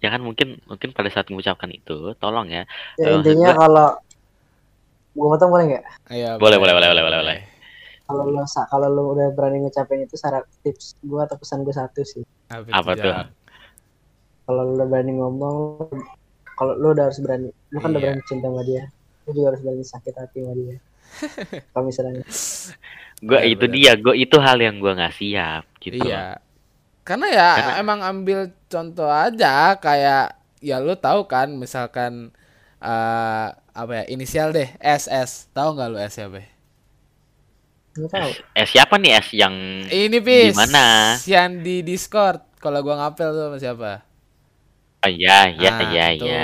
jangan 0.00 0.20
mungkin 0.24 0.58
mungkin 0.64 0.90
pada 0.96 1.08
saat 1.12 1.28
mengucapkan 1.28 1.68
itu 1.70 2.16
tolong 2.16 2.48
ya 2.48 2.64
Ya, 2.96 3.04
Eh, 3.06 3.14
intinya 3.20 3.52
gua- 3.52 3.60
kalau 3.60 3.88
gua 5.14 5.26
potong 5.36 5.50
boleh 5.52 5.64
nggak? 5.70 5.84
Iya, 6.10 6.30
Boleh, 6.40 6.58
boleh, 6.58 6.74
boleh, 6.74 6.88
boleh, 6.90 7.02
boleh, 7.04 7.18
boleh. 7.20 7.38
Kalau 8.10 8.24
lo 8.26 8.42
kalau 8.42 8.88
lo 8.90 9.02
udah 9.14 9.28
berani 9.30 9.62
ngucapin 9.62 10.02
itu 10.02 10.18
syarat 10.18 10.42
tips 10.66 10.98
gua 11.06 11.30
atau 11.30 11.38
pesan 11.38 11.62
gua 11.62 11.74
satu 11.76 12.02
sih. 12.02 12.24
Apa 12.50 12.92
tuh? 12.98 13.14
Kalau 14.48 14.62
lo 14.66 14.72
udah 14.74 14.88
berani 14.90 15.12
ngomong, 15.14 15.56
kalau 16.58 16.74
lo 16.74 16.90
udah 16.90 17.06
harus 17.06 17.22
berani, 17.22 17.54
lo 17.70 17.78
kan 17.78 17.94
udah 17.94 18.02
Iya. 18.02 18.06
berani 18.10 18.22
cinta 18.26 18.46
sama 18.50 18.62
dia, 18.66 18.82
lo 19.24 19.30
juga 19.30 19.46
harus 19.54 19.62
berani 19.62 19.84
sakit 19.86 20.14
hati 20.18 20.38
sama 20.42 20.54
dia. 20.58 20.76
kalau 21.70 21.84
misalnya 21.86 22.22
gue 23.20 23.38
Benar, 23.38 23.46
itu 23.46 23.64
benar. 23.66 23.74
dia 23.76 23.92
gue 23.98 24.14
itu 24.16 24.36
hal 24.40 24.58
yang 24.58 24.76
gue 24.80 24.90
nggak 24.90 25.14
siap 25.14 25.64
gitu 25.78 25.96
Iya. 26.02 26.40
Karena 27.06 27.26
ya 27.32 27.50
Karena- 27.56 27.76
emang 27.80 28.00
ambil 28.04 28.38
contoh 28.70 29.08
aja 29.10 29.74
kayak 29.80 30.36
ya 30.62 30.76
lu 30.84 30.94
tahu 31.00 31.26
kan 31.26 31.48
misalkan 31.56 32.30
eh 32.80 33.46
apa 33.80 33.92
ya 33.98 34.04
inisial 34.14 34.48
deh 34.56 34.68
SS 34.80 35.48
tahu 35.56 35.68
nggak 35.76 35.88
lu 35.92 35.98
S 36.00 36.12
siapa? 36.20 36.40
tahu. 38.10 38.32
eh 38.56 38.66
siapa 38.66 38.94
nih 39.02 39.12
es 39.18 39.28
yang 39.34 39.54
Ini 39.90 40.18
pis. 40.26 40.56
Gimana? 40.56 40.86
Yang 41.28 41.50
di 41.66 41.76
Discord 41.84 42.40
kalau 42.62 42.80
gua 42.86 42.96
ngapel 43.00 43.28
tuh 43.36 43.42
sama 43.50 43.58
siapa? 43.60 43.90
oh 45.04 45.10
iya 45.16 45.36
iya 45.56 45.70
Ah, 45.70 45.90
iya 45.92 46.04
itu. 46.12 46.24
iya 46.24 46.40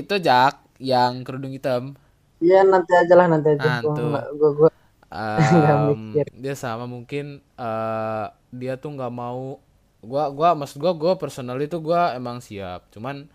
Itu 0.00 0.14
Jack 0.26 0.54
yang 0.78 1.24
kerudung 1.26 1.52
hitam. 1.56 1.96
Iya 2.44 2.56
nanti 2.72 2.92
aja 3.00 3.14
lah 3.18 3.26
nanti 3.32 3.48
aja. 3.54 3.68
Ah, 3.68 3.80
Gua, 3.80 3.94
gua, 4.40 4.50
gua 4.58 4.70
Mikir. 5.06 6.26
dia 6.34 6.54
sama 6.58 6.84
mungkin 6.90 7.38
eh 7.58 8.26
dia 8.50 8.74
tuh 8.74 8.90
nggak 8.94 9.12
mau 9.14 9.62
gua 10.02 10.30
gua 10.34 10.58
maksud 10.58 10.82
gua 10.82 10.92
gua 10.94 11.12
personal 11.14 11.58
itu 11.62 11.78
gua 11.78 12.14
emang 12.18 12.42
siap. 12.42 12.90
Cuman 12.90 13.30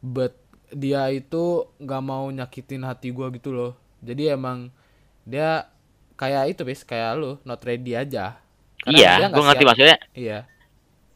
but 0.00 0.32
dia 0.72 1.04
itu 1.12 1.68
nggak 1.76 2.02
mau 2.02 2.28
nyakitin 2.32 2.84
hati 2.88 3.12
gua 3.12 3.28
gitu 3.30 3.52
loh. 3.52 3.72
Jadi 4.00 4.32
emang 4.32 4.72
dia 5.28 5.68
kayak 6.16 6.56
itu 6.56 6.62
bis 6.64 6.82
kayak 6.82 7.18
lu 7.18 7.36
not 7.44 7.60
ready 7.62 7.92
aja. 7.92 8.40
Karena 8.82 8.98
iya 8.98 9.12
gue 9.30 9.42
ngerti 9.42 9.62
siap. 9.62 9.70
maksudnya. 9.70 9.98
Iya. 10.16 10.38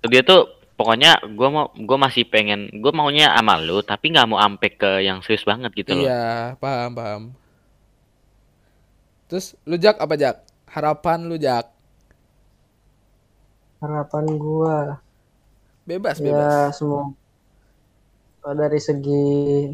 Dia 0.06 0.22
tuh 0.22 0.54
pokoknya 0.76 1.18
gue 1.24 1.48
mau 1.50 1.72
gue 1.72 1.98
masih 1.98 2.28
pengen 2.28 2.68
gue 2.70 2.92
maunya 2.92 3.32
sama 3.32 3.58
lu 3.58 3.80
tapi 3.80 4.12
nggak 4.12 4.28
mau 4.28 4.38
ampe 4.38 4.76
ke 4.76 5.02
yang 5.02 5.24
serius 5.24 5.42
banget 5.42 5.72
gitu 5.74 5.96
loh. 5.96 6.04
Iya 6.04 6.54
paham 6.60 6.92
paham 6.94 7.22
terus 9.26 9.54
lu 9.68 9.76
jak 9.78 9.98
apa 9.98 10.14
jak? 10.18 10.36
Harapan 10.70 11.26
lu 11.26 11.36
jak? 11.38 11.70
Harapan 13.82 14.24
gua. 14.38 14.98
Bebas 15.86 16.18
ya 16.18 16.34
bebas. 16.34 16.78
semua. 16.78 17.14
Dari 18.46 18.78
segi 18.78 19.70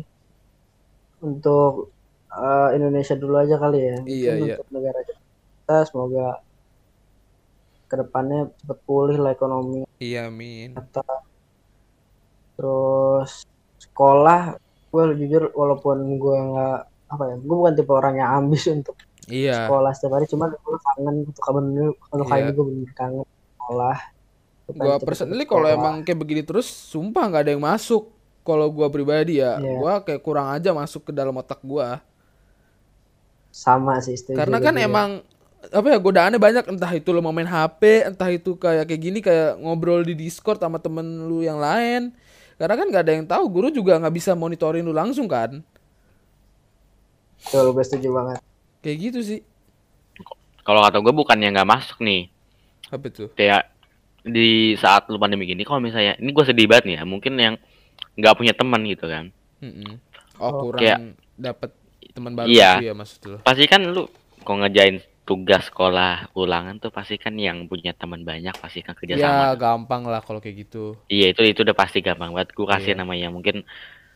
untuk 1.20 1.92
eh, 2.32 2.68
Indonesia 2.76 3.14
dulu 3.16 3.36
aja 3.40 3.56
kali 3.56 3.78
ya. 3.80 3.96
Iya, 4.04 4.30
Mungkin 4.36 4.48
iya. 4.48 4.54
untuk 4.60 4.68
negara 4.72 5.00
kita 5.04 5.76
semoga 5.88 6.26
ke 7.92 7.94
depannya 8.00 8.48
cepet 8.64 8.78
pulih 8.88 9.20
lah 9.20 9.36
ekonomi. 9.36 9.84
Iya 10.00 10.32
min 10.32 10.72
kita 10.72 11.04
terus 12.56 13.44
sekolah 13.80 14.56
gue 14.92 15.02
jujur 15.18 15.52
walaupun 15.56 16.20
gue 16.20 16.38
nggak 16.52 16.78
apa 17.12 17.22
ya 17.32 17.36
gue 17.40 17.56
bukan 17.56 17.74
tipe 17.76 17.92
orang 17.92 18.14
yang 18.20 18.30
ambis 18.44 18.64
untuk 18.76 18.96
iya. 19.28 19.66
Sekolah 19.68 19.90
setiap 19.94 20.12
hari 20.18 20.26
cuman 20.26 20.48
gue 20.54 20.78
kangen 20.80 21.14
untuk 21.28 21.42
kapan 21.42 21.64
untuk 21.92 22.26
kali 22.26 22.40
Iya. 22.40 22.46
ini 22.48 22.52
gue 22.56 22.64
bener 22.66 22.90
kangen 22.94 23.22
sekolah. 23.58 23.98
Cepet-cepet 24.62 25.06
personally 25.06 25.44
kalau 25.44 25.68
emang 25.68 25.94
kayak 26.06 26.18
begini 26.18 26.42
terus 26.46 26.66
sumpah 26.66 27.26
nggak 27.28 27.42
ada 27.46 27.52
yang 27.54 27.62
masuk. 27.62 28.10
Kalau 28.42 28.66
gua 28.74 28.90
pribadi 28.90 29.38
ya 29.38 29.58
Iya. 29.62 29.78
gua 29.78 29.92
kayak 30.02 30.22
kurang 30.22 30.50
aja 30.50 30.74
masuk 30.74 31.06
ke 31.06 31.12
dalam 31.14 31.34
otak 31.38 31.62
gua. 31.62 32.02
Sama 33.54 34.00
sih 34.02 34.16
karena 34.32 34.58
gue 34.58 34.66
kan 34.66 34.74
juga. 34.74 34.86
emang 34.86 35.10
apa 35.70 35.86
ya 35.94 35.98
godaannya 36.02 36.40
banyak. 36.42 36.64
Entah 36.74 36.90
itu 36.90 37.14
lo 37.14 37.22
mau 37.22 37.30
main 37.30 37.46
HP 37.46 38.02
entah 38.08 38.30
itu 38.34 38.58
kayak 38.58 38.90
kayak 38.90 39.02
gini 39.02 39.18
kayak 39.22 39.62
ngobrol 39.62 40.02
di 40.02 40.18
Discord 40.18 40.58
sama 40.58 40.82
temen 40.82 41.04
lu 41.30 41.46
yang 41.46 41.62
lain. 41.62 42.10
Karena 42.58 42.74
kan 42.74 42.86
nggak 42.90 43.02
ada 43.06 43.12
yang 43.14 43.26
tahu 43.30 43.44
guru 43.46 43.68
juga 43.70 43.98
nggak 44.02 44.14
bisa 44.14 44.34
monitorin 44.34 44.82
lu 44.82 44.90
langsung 44.94 45.30
kan. 45.30 45.62
Betul 47.42 47.74
gue 47.74 47.84
setuju 47.86 48.10
banget 48.10 48.38
kayak 48.82 48.98
gitu 49.00 49.20
sih. 49.22 49.40
Kalau 50.62 50.78
kata 50.78 50.98
gue 50.98 51.10
bukannya 51.10 51.50
nggak 51.50 51.66
masuk 51.66 51.98
nih. 51.98 52.30
Apa 52.88 53.06
tuh? 53.08 53.30
Kayak 53.32 53.70
di 54.22 54.76
saat 54.76 55.10
lu 55.10 55.18
pandemi 55.18 55.42
gini 55.44 55.62
kalau 55.62 55.78
misalnya 55.78 56.14
ini 56.16 56.30
gue 56.30 56.44
sedih 56.44 56.70
banget 56.70 56.84
nih 56.86 56.96
ya 56.98 57.04
mungkin 57.04 57.34
yang 57.34 57.54
nggak 58.14 58.34
punya 58.36 58.54
teman 58.54 58.82
gitu 58.84 59.06
kan. 59.06 59.34
Mm-mm. 59.58 59.98
oh 60.36 60.46
Oh, 60.48 60.52
kurang 60.66 60.78
kayak- 60.78 61.00
dapet 61.34 61.70
teman 62.12 62.32
baru 62.32 62.46
Iya. 62.46 62.70
gitu 62.78 62.86
ya 62.86 62.94
maksud 62.94 63.20
lu? 63.24 63.36
Pasti 63.40 63.64
kan 63.66 63.82
lu 63.82 64.06
kalau 64.42 64.62
ngejain 64.62 64.98
tugas 65.22 65.66
sekolah 65.66 66.34
ulangan 66.34 66.78
tuh 66.78 66.90
pasti 66.90 67.14
kan 67.14 67.34
yang 67.34 67.66
punya 67.66 67.94
teman 67.94 68.22
banyak 68.22 68.50
pasti 68.58 68.82
kan 68.82 68.92
kerja 68.92 69.14
ya 69.14 69.22
sama 69.22 69.54
gampang 69.54 70.02
lah 70.04 70.18
kalau 70.18 70.38
kayak 70.38 70.66
gitu. 70.66 70.98
Iya 71.06 71.30
itu 71.30 71.42
itu 71.42 71.62
udah 71.62 71.74
pasti 71.74 71.98
gampang 71.98 72.30
banget. 72.30 72.50
Gue 72.52 72.66
kasih 72.66 72.94
Iya. 72.94 73.00
namanya 73.02 73.30
mungkin 73.30 73.62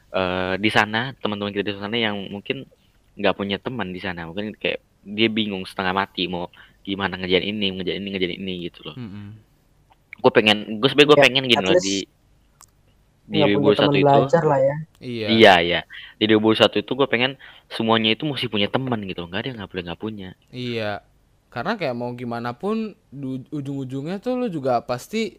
eh 0.08 0.54
di 0.56 0.70
sana 0.70 1.14
teman-teman 1.16 1.50
kita 1.50 1.66
di 1.66 1.78
sana 1.78 1.94
yang 1.94 2.26
mungkin 2.28 2.66
nggak 3.16 3.34
punya 3.36 3.56
teman 3.58 3.90
di 3.90 4.00
sana. 4.00 4.28
Mungkin 4.28 4.54
kayak 4.56 4.80
dia 5.02 5.28
bingung 5.32 5.64
setengah 5.64 5.94
mati 5.96 6.28
mau 6.28 6.50
gimana 6.82 7.18
ngejain 7.18 7.46
ini 7.46 7.66
ngejain 7.74 7.98
ini 7.98 8.08
ngejain 8.14 8.34
ini 8.38 8.54
gitu 8.70 8.86
loh. 8.86 8.96
Mm-mm. 8.96 9.26
gue 10.16 10.32
pengen 10.32 10.80
gue 10.80 10.88
sebenarnya 10.88 11.10
gue 11.12 11.18
Ya, 11.18 11.24
pengen 11.28 11.44
gini 11.44 11.60
at 11.60 11.66
loh 11.66 11.76
di 11.76 11.96
di 13.26 13.42
nggak 13.42 13.50
punya 13.58 13.74
2021 13.74 13.82
teman 13.82 13.94
itu. 13.98 14.06
belajar 14.06 14.42
lah 14.46 14.60
ya. 14.62 14.76
Iya. 15.02 15.26
Iya 15.28 15.54
iya. 15.60 15.80
Di 16.16 16.24
2021 16.30 16.82
itu 16.82 16.92
gue 16.94 17.08
pengen 17.10 17.32
semuanya 17.68 18.10
itu 18.14 18.22
mesti 18.24 18.46
punya 18.46 18.68
teman 18.70 19.02
gitu 19.02 19.26
loh. 19.26 19.28
Nggak 19.28 19.40
ada 19.42 19.48
yang 19.50 19.58
nggak 19.60 19.70
boleh 19.74 19.84
nggak 19.90 20.00
punya. 20.00 20.28
Iya, 20.48 20.90
karena 21.50 21.72
kayak 21.74 21.94
mau 21.98 22.10
gimana 22.14 22.54
pun 22.54 22.94
ujung-ujungnya 23.50 24.22
tuh 24.22 24.38
lu 24.38 24.46
juga 24.46 24.78
pasti 24.80 25.36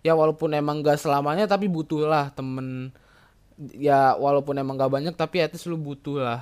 ya 0.00 0.14
walaupun 0.14 0.54
emang 0.54 0.80
gak 0.86 1.02
selamanya 1.02 1.44
tapi 1.50 1.66
butuh 1.68 2.08
lah 2.08 2.32
temen. 2.32 2.90
Ya 3.76 4.16
walaupun 4.16 4.56
emang 4.56 4.76
gak 4.80 4.92
banyak 4.92 5.14
tapi 5.16 5.40
at 5.44 5.52
least 5.52 5.68
lu 5.68 5.76
butuh 5.76 6.16
lah. 6.22 6.40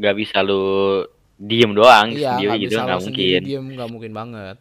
Nggak 0.00 0.16
bisa 0.16 0.40
lu 0.40 1.04
diem 1.36 1.72
doang 1.72 2.08
Iya, 2.12 2.36
sendiri 2.36 2.48
nggak 2.50 2.62
gitu 2.64 2.76
nggak 2.80 3.00
mungkin 3.00 3.40
diem 3.44 3.66
nggak 3.76 3.90
mungkin 3.92 4.12
banget. 4.12 4.56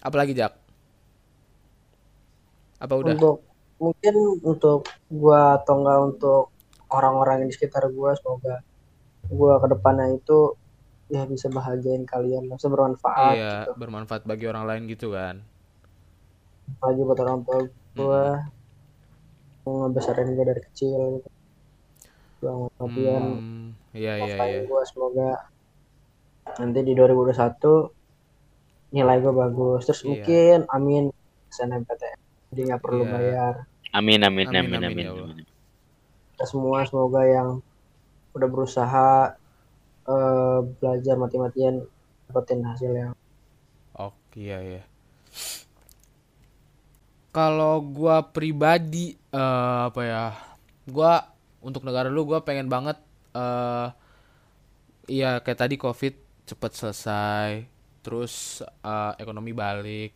Apalagi 0.00 0.32
Jak? 0.32 0.52
Apa 2.80 2.96
udah? 2.96 3.12
untuk 3.12 3.36
mungkin 3.76 4.14
untuk 4.40 4.88
gua 5.08 5.56
atau 5.56 5.80
enggak 5.80 5.98
untuk 6.00 6.42
orang-orang 6.88 7.44
yang 7.44 7.48
di 7.48 7.56
sekitar 7.56 7.88
gua 7.92 8.12
semoga 8.16 8.60
gua 9.28 9.60
ke 9.60 9.66
depannya 9.68 10.16
itu 10.16 10.56
ya 11.08 11.24
bisa 11.24 11.48
bahagiain 11.48 12.04
kalian 12.04 12.48
bisa 12.48 12.68
bermanfaat 12.68 13.34
Iya, 13.36 13.54
gitu. 13.68 13.72
bermanfaat 13.76 14.22
bagi 14.24 14.44
orang 14.48 14.64
lain 14.68 14.82
gitu 14.88 15.12
kan. 15.12 15.40
apalagi 16.70 17.02
buat 17.02 17.18
orang 17.18 17.38
tua 17.42 17.58
gua 17.92 18.22
yang 19.66 19.74
ngebesarin 19.88 20.32
gua 20.32 20.46
dari 20.46 20.62
kecil 20.62 21.00
gitu. 21.20 21.28
Gua 22.40 22.52
ngertiin 22.80 23.24
Hmm, 23.36 23.66
iya 23.92 24.12
iya 24.16 24.36
iya. 24.48 24.60
gua 24.66 24.82
semoga 24.88 25.30
nanti 26.58 26.78
di 26.82 26.92
2021 26.96 27.92
nilai 28.90 29.16
gua 29.22 29.34
bagus 29.46 29.86
terus 29.86 30.02
Iya. 30.02 30.08
mungkin 30.10 30.58
amin 30.66 31.04
SNMPTN 31.52 32.18
jadi 32.50 32.60
nggak 32.74 32.82
perlu 32.82 33.04
Iya. 33.06 33.12
bayar 33.14 33.54
amin 33.92 34.20
amin 34.26 34.46
Amin, 34.48 34.58
amin 34.60 34.80
amin, 34.80 34.88
amin, 34.90 35.04
ya 35.06 35.12
amin. 35.12 35.46
kita 36.34 36.44
semua 36.48 36.82
semoga 36.88 37.22
yang 37.26 37.48
udah 38.34 38.48
berusaha 38.48 39.10
eh, 40.08 40.58
belajar 40.80 41.14
mati-matian 41.18 41.84
dapetin 42.26 42.62
hasil 42.64 42.92
yang 42.94 43.12
Oke, 43.92 44.38
iya 44.40 44.58
ya. 44.62 44.82
Kalau 47.30 47.78
gua 47.84 48.26
pribadi 48.26 49.14
eh, 49.30 49.78
apa 49.86 50.02
ya? 50.02 50.26
Gua 50.88 51.22
untuk 51.64 51.84
negara 51.86 52.08
lu 52.12 52.24
gua 52.28 52.42
pengen 52.44 52.68
banget 52.72 52.98
eh 53.36 53.88
iya 55.10 55.40
kayak 55.44 55.60
tadi 55.66 55.76
Covid 55.78 56.14
cepet 56.48 56.72
selesai, 56.74 57.50
terus 58.02 58.64
eh, 58.64 59.12
ekonomi 59.22 59.52
balik, 59.54 60.10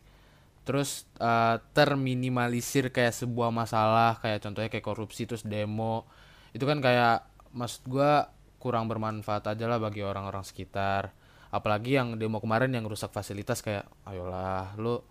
terus 0.67 1.07
eh, 1.21 1.57
terminimalisir 1.77 2.91
kayak 2.91 3.15
sebuah 3.15 3.51
masalah 3.55 4.19
kayak 4.23 4.43
contohnya 4.45 4.71
kayak 4.73 4.87
korupsi 4.87 5.29
terus 5.29 5.45
demo. 5.47 6.09
Itu 6.57 6.65
kan 6.67 6.79
kayak 6.83 7.27
maksud 7.55 7.87
gua 7.87 8.31
kurang 8.63 8.89
bermanfaat 8.89 9.45
aja 9.53 9.69
lah 9.69 9.77
bagi 9.77 10.01
orang-orang 10.01 10.43
sekitar 10.47 11.13
apalagi 11.55 11.95
yang 11.95 12.19
demo 12.19 12.43
kemarin 12.43 12.75
yang 12.75 12.83
rusak 12.83 13.15
fasilitas 13.15 13.63
kayak 13.63 13.87
ayolah 14.03 14.75
lo 14.75 15.07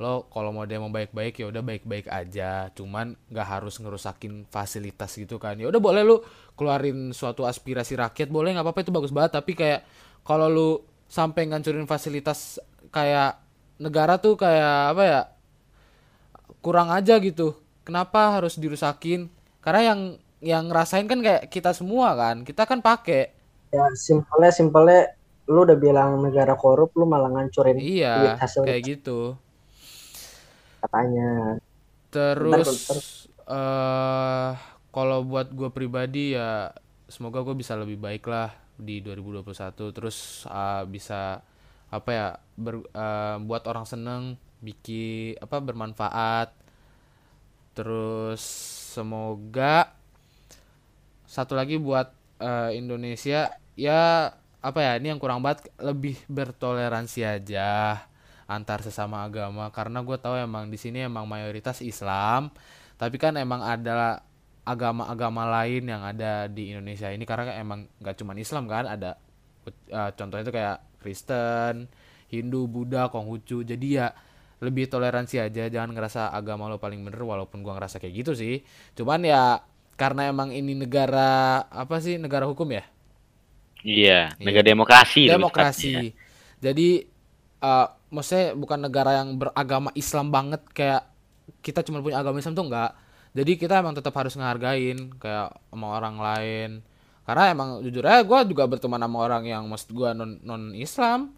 lo 0.00 0.26
kalau 0.32 0.50
mau 0.52 0.64
demo 0.64 0.88
baik-baik 0.88 1.40
ya 1.42 1.46
udah 1.52 1.62
baik-baik 1.64 2.08
aja. 2.08 2.72
Cuman 2.72 3.16
nggak 3.28 3.48
harus 3.48 3.76
ngerusakin 3.80 4.48
fasilitas 4.48 5.16
gitu 5.16 5.36
kan. 5.36 5.58
Ya 5.60 5.68
udah 5.68 5.80
boleh 5.80 6.02
lu 6.02 6.16
keluarin 6.56 7.12
suatu 7.12 7.44
aspirasi 7.44 7.96
rakyat 7.98 8.28
boleh 8.32 8.56
nggak 8.56 8.64
apa-apa 8.64 8.80
itu 8.82 8.92
bagus 8.92 9.12
banget. 9.12 9.36
Tapi 9.36 9.52
kayak 9.52 9.80
kalau 10.22 10.48
lu 10.48 10.70
sampai 11.10 11.50
ngancurin 11.50 11.84
fasilitas 11.84 12.56
kayak 12.88 13.36
negara 13.76 14.16
tuh 14.16 14.38
kayak 14.38 14.96
apa 14.96 15.02
ya 15.04 15.20
kurang 16.64 16.88
aja 16.88 17.20
gitu. 17.20 17.58
Kenapa 17.82 18.38
harus 18.38 18.54
dirusakin? 18.56 19.26
Karena 19.60 19.94
yang 19.94 20.00
yang 20.42 20.64
ngerasain 20.70 21.06
kan 21.06 21.22
kayak 21.22 21.50
kita 21.50 21.74
semua 21.74 22.14
kan. 22.14 22.42
Kita 22.46 22.66
kan 22.66 22.82
pakai 22.82 23.42
ya 23.72 23.88
simpelnya 23.96 24.52
simpelnya 24.52 25.00
lu 25.48 25.64
udah 25.64 25.78
bilang 25.80 26.20
negara 26.20 26.54
korup 26.54 26.92
lu 26.94 27.08
malah 27.08 27.32
ngancurin 27.32 27.80
duit 27.80 27.98
iya 28.04 28.36
hasil 28.38 28.62
kayak 28.68 28.82
gitu 28.84 29.34
katanya. 30.82 31.22
Terus 32.12 32.70
bentar. 32.76 32.98
eh 33.48 34.50
kalau 34.92 35.18
buat 35.24 35.48
gue 35.50 35.70
pribadi 35.72 36.36
ya 36.36 36.70
semoga 37.08 37.40
gue 37.46 37.56
bisa 37.56 37.74
lebih 37.80 37.96
baik 38.00 38.24
lah 38.28 38.52
di 38.76 39.00
2021 39.04 39.92
terus 39.96 40.44
eh, 40.48 40.84
bisa 40.88 41.40
apa 41.92 42.10
ya 42.12 42.28
ber, 42.56 42.74
eh, 42.92 43.36
buat 43.44 43.62
orang 43.68 43.86
seneng 43.88 44.22
bikin 44.62 45.36
apa 45.42 45.56
bermanfaat. 45.60 46.48
Terus 47.72 48.42
semoga 48.92 49.96
satu 51.26 51.56
lagi 51.56 51.80
buat 51.80 52.12
eh, 52.42 52.76
Indonesia 52.76 53.50
ya 53.78 54.32
apa 54.62 54.78
ya 54.84 54.92
ini 55.00 55.10
yang 55.14 55.20
kurang 55.22 55.42
banget 55.42 55.66
lebih 55.80 56.14
bertoleransi 56.30 57.20
aja 57.26 57.98
antar 58.48 58.82
sesama 58.86 59.24
agama. 59.26 59.68
Karena 59.74 60.02
gue 60.02 60.16
tahu 60.18 60.34
emang 60.38 60.68
di 60.70 60.78
sini 60.80 61.04
emang 61.04 61.26
mayoritas 61.28 61.80
Islam 61.84 62.50
tapi 63.00 63.18
kan 63.18 63.34
emang 63.34 63.60
ada 63.66 64.22
agama-agama 64.62 65.42
lain 65.62 65.90
yang 65.90 66.02
ada 66.06 66.46
di 66.46 66.70
Indonesia 66.70 67.10
ini. 67.10 67.26
Karena 67.26 67.50
kan 67.50 67.56
emang 67.58 67.80
nggak 67.98 68.16
cuman 68.22 68.36
Islam 68.38 68.64
kan 68.70 68.86
ada 68.86 69.18
eh, 69.66 70.10
contohnya 70.14 70.44
itu 70.46 70.54
kayak 70.54 70.78
Kristen, 71.02 71.90
Hindu, 72.30 72.70
Buddha, 72.70 73.10
Konghucu. 73.10 73.66
Jadi 73.66 73.98
ya 73.98 74.14
lebih 74.62 74.86
toleransi 74.86 75.42
aja 75.42 75.66
jangan 75.66 75.90
ngerasa 75.90 76.30
agama 76.30 76.70
lo 76.70 76.78
paling 76.78 77.02
bener 77.02 77.18
walaupun 77.26 77.66
gua 77.66 77.74
ngerasa 77.78 77.98
kayak 77.98 78.14
gitu 78.22 78.32
sih. 78.38 78.62
Cuman 78.94 79.26
ya 79.26 79.58
karena 79.98 80.30
emang 80.30 80.54
ini 80.54 80.78
negara 80.78 81.62
apa 81.68 81.98
sih 81.98 82.16
negara 82.22 82.46
hukum 82.46 82.70
ya? 82.70 82.86
Iya, 83.82 84.38
Iya. 84.38 84.44
negara 84.46 84.64
demokrasi. 84.66 85.22
demokrasi. 85.26 86.14
Jadi 86.62 86.88
eh 87.62 87.88
maksudnya 88.14 88.52
bukan 88.54 88.78
negara 88.86 89.10
yang 89.24 89.28
beragama 89.40 89.90
Islam 89.96 90.28
banget 90.36 90.62
kayak 90.76 91.02
kita 91.66 91.80
cuma 91.86 92.04
punya 92.04 92.20
agama 92.22 92.38
Islam 92.42 92.54
tuh 92.58 92.66
enggak 92.68 92.92
jadi 93.32 93.52
kita 93.56 93.74
emang 93.82 93.94
tetap 93.98 94.14
harus 94.20 94.34
ngehargain 94.38 94.98
kayak 95.18 95.48
sama 95.72 95.86
orang 95.98 96.16
lain 96.20 96.70
karena 97.26 97.42
emang 97.54 97.68
jujur 97.86 98.04
aja 98.04 98.22
gue 98.26 98.38
juga 98.52 98.64
berteman 98.68 99.00
sama 99.02 99.18
orang 99.24 99.44
yang 99.48 99.62
maksud 99.70 99.90
gue 99.94 100.10
non 100.12 100.30
non 100.44 100.62
Islam 100.76 101.32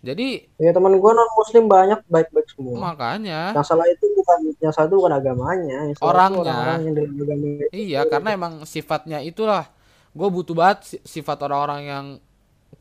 jadi 0.00 0.48
Ya 0.60 0.70
teman 0.76 0.92
gue 1.02 1.12
non 1.18 1.30
muslim 1.40 1.64
banyak 1.74 2.00
baik-baik 2.14 2.48
semua. 2.52 2.84
makanya 2.84 3.40
Yang 3.56 3.66
salah 3.72 3.86
itu 3.88 4.04
bukan 4.18 4.38
yang 4.60 4.72
salah 4.76 4.86
itu 4.88 4.96
bukan 5.00 5.14
agamanya, 5.18 5.78
yang 5.88 5.96
Orangnya. 6.00 6.80
yang 6.84 6.94
dalam 6.96 7.12
agama 7.16 7.46
itu. 7.64 7.66
Iya, 7.70 8.00
karena 8.08 8.28
emang 8.34 8.54
sifatnya 8.66 9.18
itulah. 9.22 9.68
Gue 10.16 10.28
butuh 10.32 10.54
banget 10.58 10.78
si- 10.90 11.02
sifat 11.20 11.38
orang-orang 11.46 11.80
yang 11.86 12.06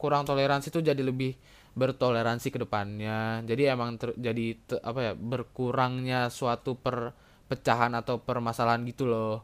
kurang 0.02 0.24
toleransi 0.30 0.72
itu 0.74 0.80
jadi 0.82 1.02
lebih 1.04 1.36
bertoleransi 1.80 2.48
ke 2.54 2.60
depannya. 2.66 3.42
Jadi 3.50 3.64
emang 3.76 3.96
ter- 4.02 4.18
jadi 4.20 4.46
te- 4.68 4.84
apa 4.84 5.00
ya 5.12 5.14
berkurangnya 5.16 6.20
suatu 6.30 6.76
perpecahan 6.86 7.92
atau 7.96 8.20
permasalahan 8.28 8.84
gitu 8.92 9.08
loh. 9.10 9.36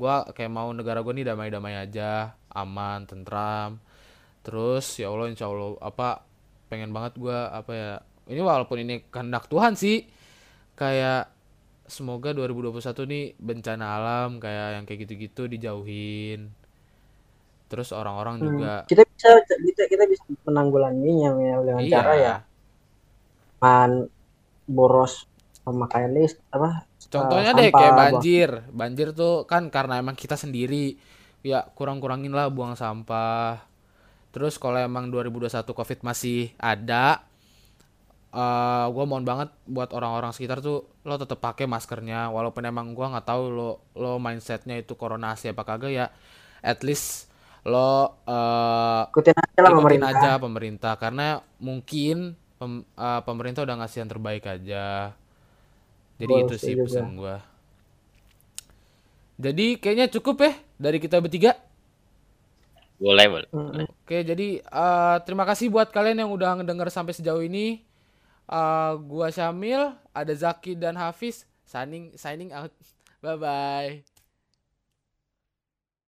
Gua 0.00 0.24
kayak 0.36 0.52
mau 0.52 0.68
negara 0.72 1.00
gue 1.04 1.12
nih 1.16 1.26
damai-damai 1.32 1.74
aja, 1.88 2.36
aman, 2.52 3.04
tentram. 3.08 3.80
Terus 4.44 4.98
ya 5.00 5.08
Allah 5.12 5.28
insya 5.32 5.46
Allah 5.50 5.78
apa 5.80 6.08
pengen 6.70 6.90
banget 6.96 7.12
gua 7.20 7.52
apa 7.52 7.72
ya 7.72 7.92
ini 8.32 8.40
walaupun 8.40 8.78
ini 8.80 8.94
kehendak 9.12 9.46
Tuhan 9.50 9.74
sih 9.76 10.06
kayak 10.78 11.28
semoga 11.86 12.32
2021 12.32 13.04
nih 13.04 13.24
bencana 13.36 13.84
alam 14.00 14.28
kayak 14.40 14.80
yang 14.80 14.84
kayak 14.88 15.00
gitu-gitu 15.04 15.42
dijauhin 15.50 16.48
terus 17.72 17.88
orang-orang 17.90 18.36
Hmm. 18.36 18.44
juga 18.44 18.72
Kita 18.84 19.00
bisa 19.02 19.28
kita, 19.48 19.82
kita 19.88 20.04
bisa 20.04 20.22
menanggulanginya 20.44 21.30
ya, 21.40 21.56
dengan 21.58 21.80
iya. 21.80 21.92
cara 21.94 22.12
ya. 22.14 22.34
Man 23.62 24.10
boros 24.68 25.24
pemakaian 25.62 26.10
list 26.10 26.42
apa 26.50 26.84
contohnya 27.06 27.52
eh, 27.52 27.58
deh 27.58 27.68
kayak 27.70 27.92
buang- 27.92 27.98
banjir. 28.18 28.50
banjir 28.70 29.08
tuh 29.12 29.46
kan 29.46 29.72
karena 29.72 29.96
emang 29.96 30.14
kita 30.14 30.36
sendiri. 30.36 31.00
Ya 31.42 31.66
kurang-kurangin 31.72 32.30
lah 32.30 32.46
buang 32.48 32.76
sampah. 32.76 33.64
Terus 34.30 34.56
kalau 34.56 34.78
emang 34.78 35.08
2021 35.08 35.72
covid 35.72 35.98
masih 36.02 36.52
ada 36.56 37.24
eh 38.32 38.86
gue 38.88 39.04
mohon 39.04 39.28
banget 39.28 39.52
buat 39.68 39.92
orang-orang 39.92 40.32
sekitar 40.32 40.64
tuh 40.64 40.88
lo 41.04 41.14
tetap 41.20 41.38
pakai 41.38 41.68
maskernya. 41.68 42.32
Walaupun 42.32 42.64
emang 42.64 42.96
gua 42.96 43.12
nggak 43.12 43.28
tahu 43.28 43.42
lo 43.52 43.70
lo 43.94 44.16
mindsetnya 44.16 44.80
itu 44.80 44.96
koronasi 44.96 45.52
apa 45.52 45.62
kagak 45.62 45.92
ya 45.92 46.06
at 46.64 46.80
least 46.80 47.28
lo 47.66 48.18
eh 48.26 49.02
ikutin 49.10 49.36
aja 49.42 49.60
lah 49.64 49.72
ikutin 49.72 50.02
pemerintah. 50.02 50.08
aja 50.10 50.30
pemerintah 50.42 50.94
karena 50.98 51.42
mungkin 51.62 52.34
pem- 52.58 52.86
eh, 52.98 53.20
pemerintah 53.26 53.62
udah 53.66 53.76
ngasih 53.82 53.98
yang 54.06 54.10
terbaik 54.12 54.44
aja 54.46 55.14
jadi 56.20 56.34
Betul, 56.34 56.42
itu 56.46 56.54
sih 56.58 56.74
pesan 56.78 57.18
gua 57.18 57.36
jadi 59.40 59.66
kayaknya 59.80 60.06
cukup 60.12 60.36
ya 60.46 60.52
dari 60.78 60.98
kita 61.02 61.18
bertiga 61.18 61.52
Boleh, 63.02 63.26
boleh. 63.28 63.50
Oke, 64.02 64.22
jadi 64.26 64.48
eh, 64.62 65.16
terima 65.26 65.44
kasih 65.48 65.66
buat 65.72 65.88
kalian 65.94 66.22
yang 66.26 66.30
udah 66.34 66.58
ngedenger 66.60 66.88
sampai 66.92 67.14
sejauh 67.16 67.42
ini. 67.42 67.82
Eh, 68.50 68.92
gua 69.10 69.28
Syamil, 69.32 69.94
ada 70.14 70.32
Zaki 70.34 70.74
dan 70.78 70.96
Hafiz 70.98 71.46
signing 71.66 72.14
signing 72.18 72.50
out. 72.54 72.72
Bye 73.24 73.38
bye. 73.38 74.11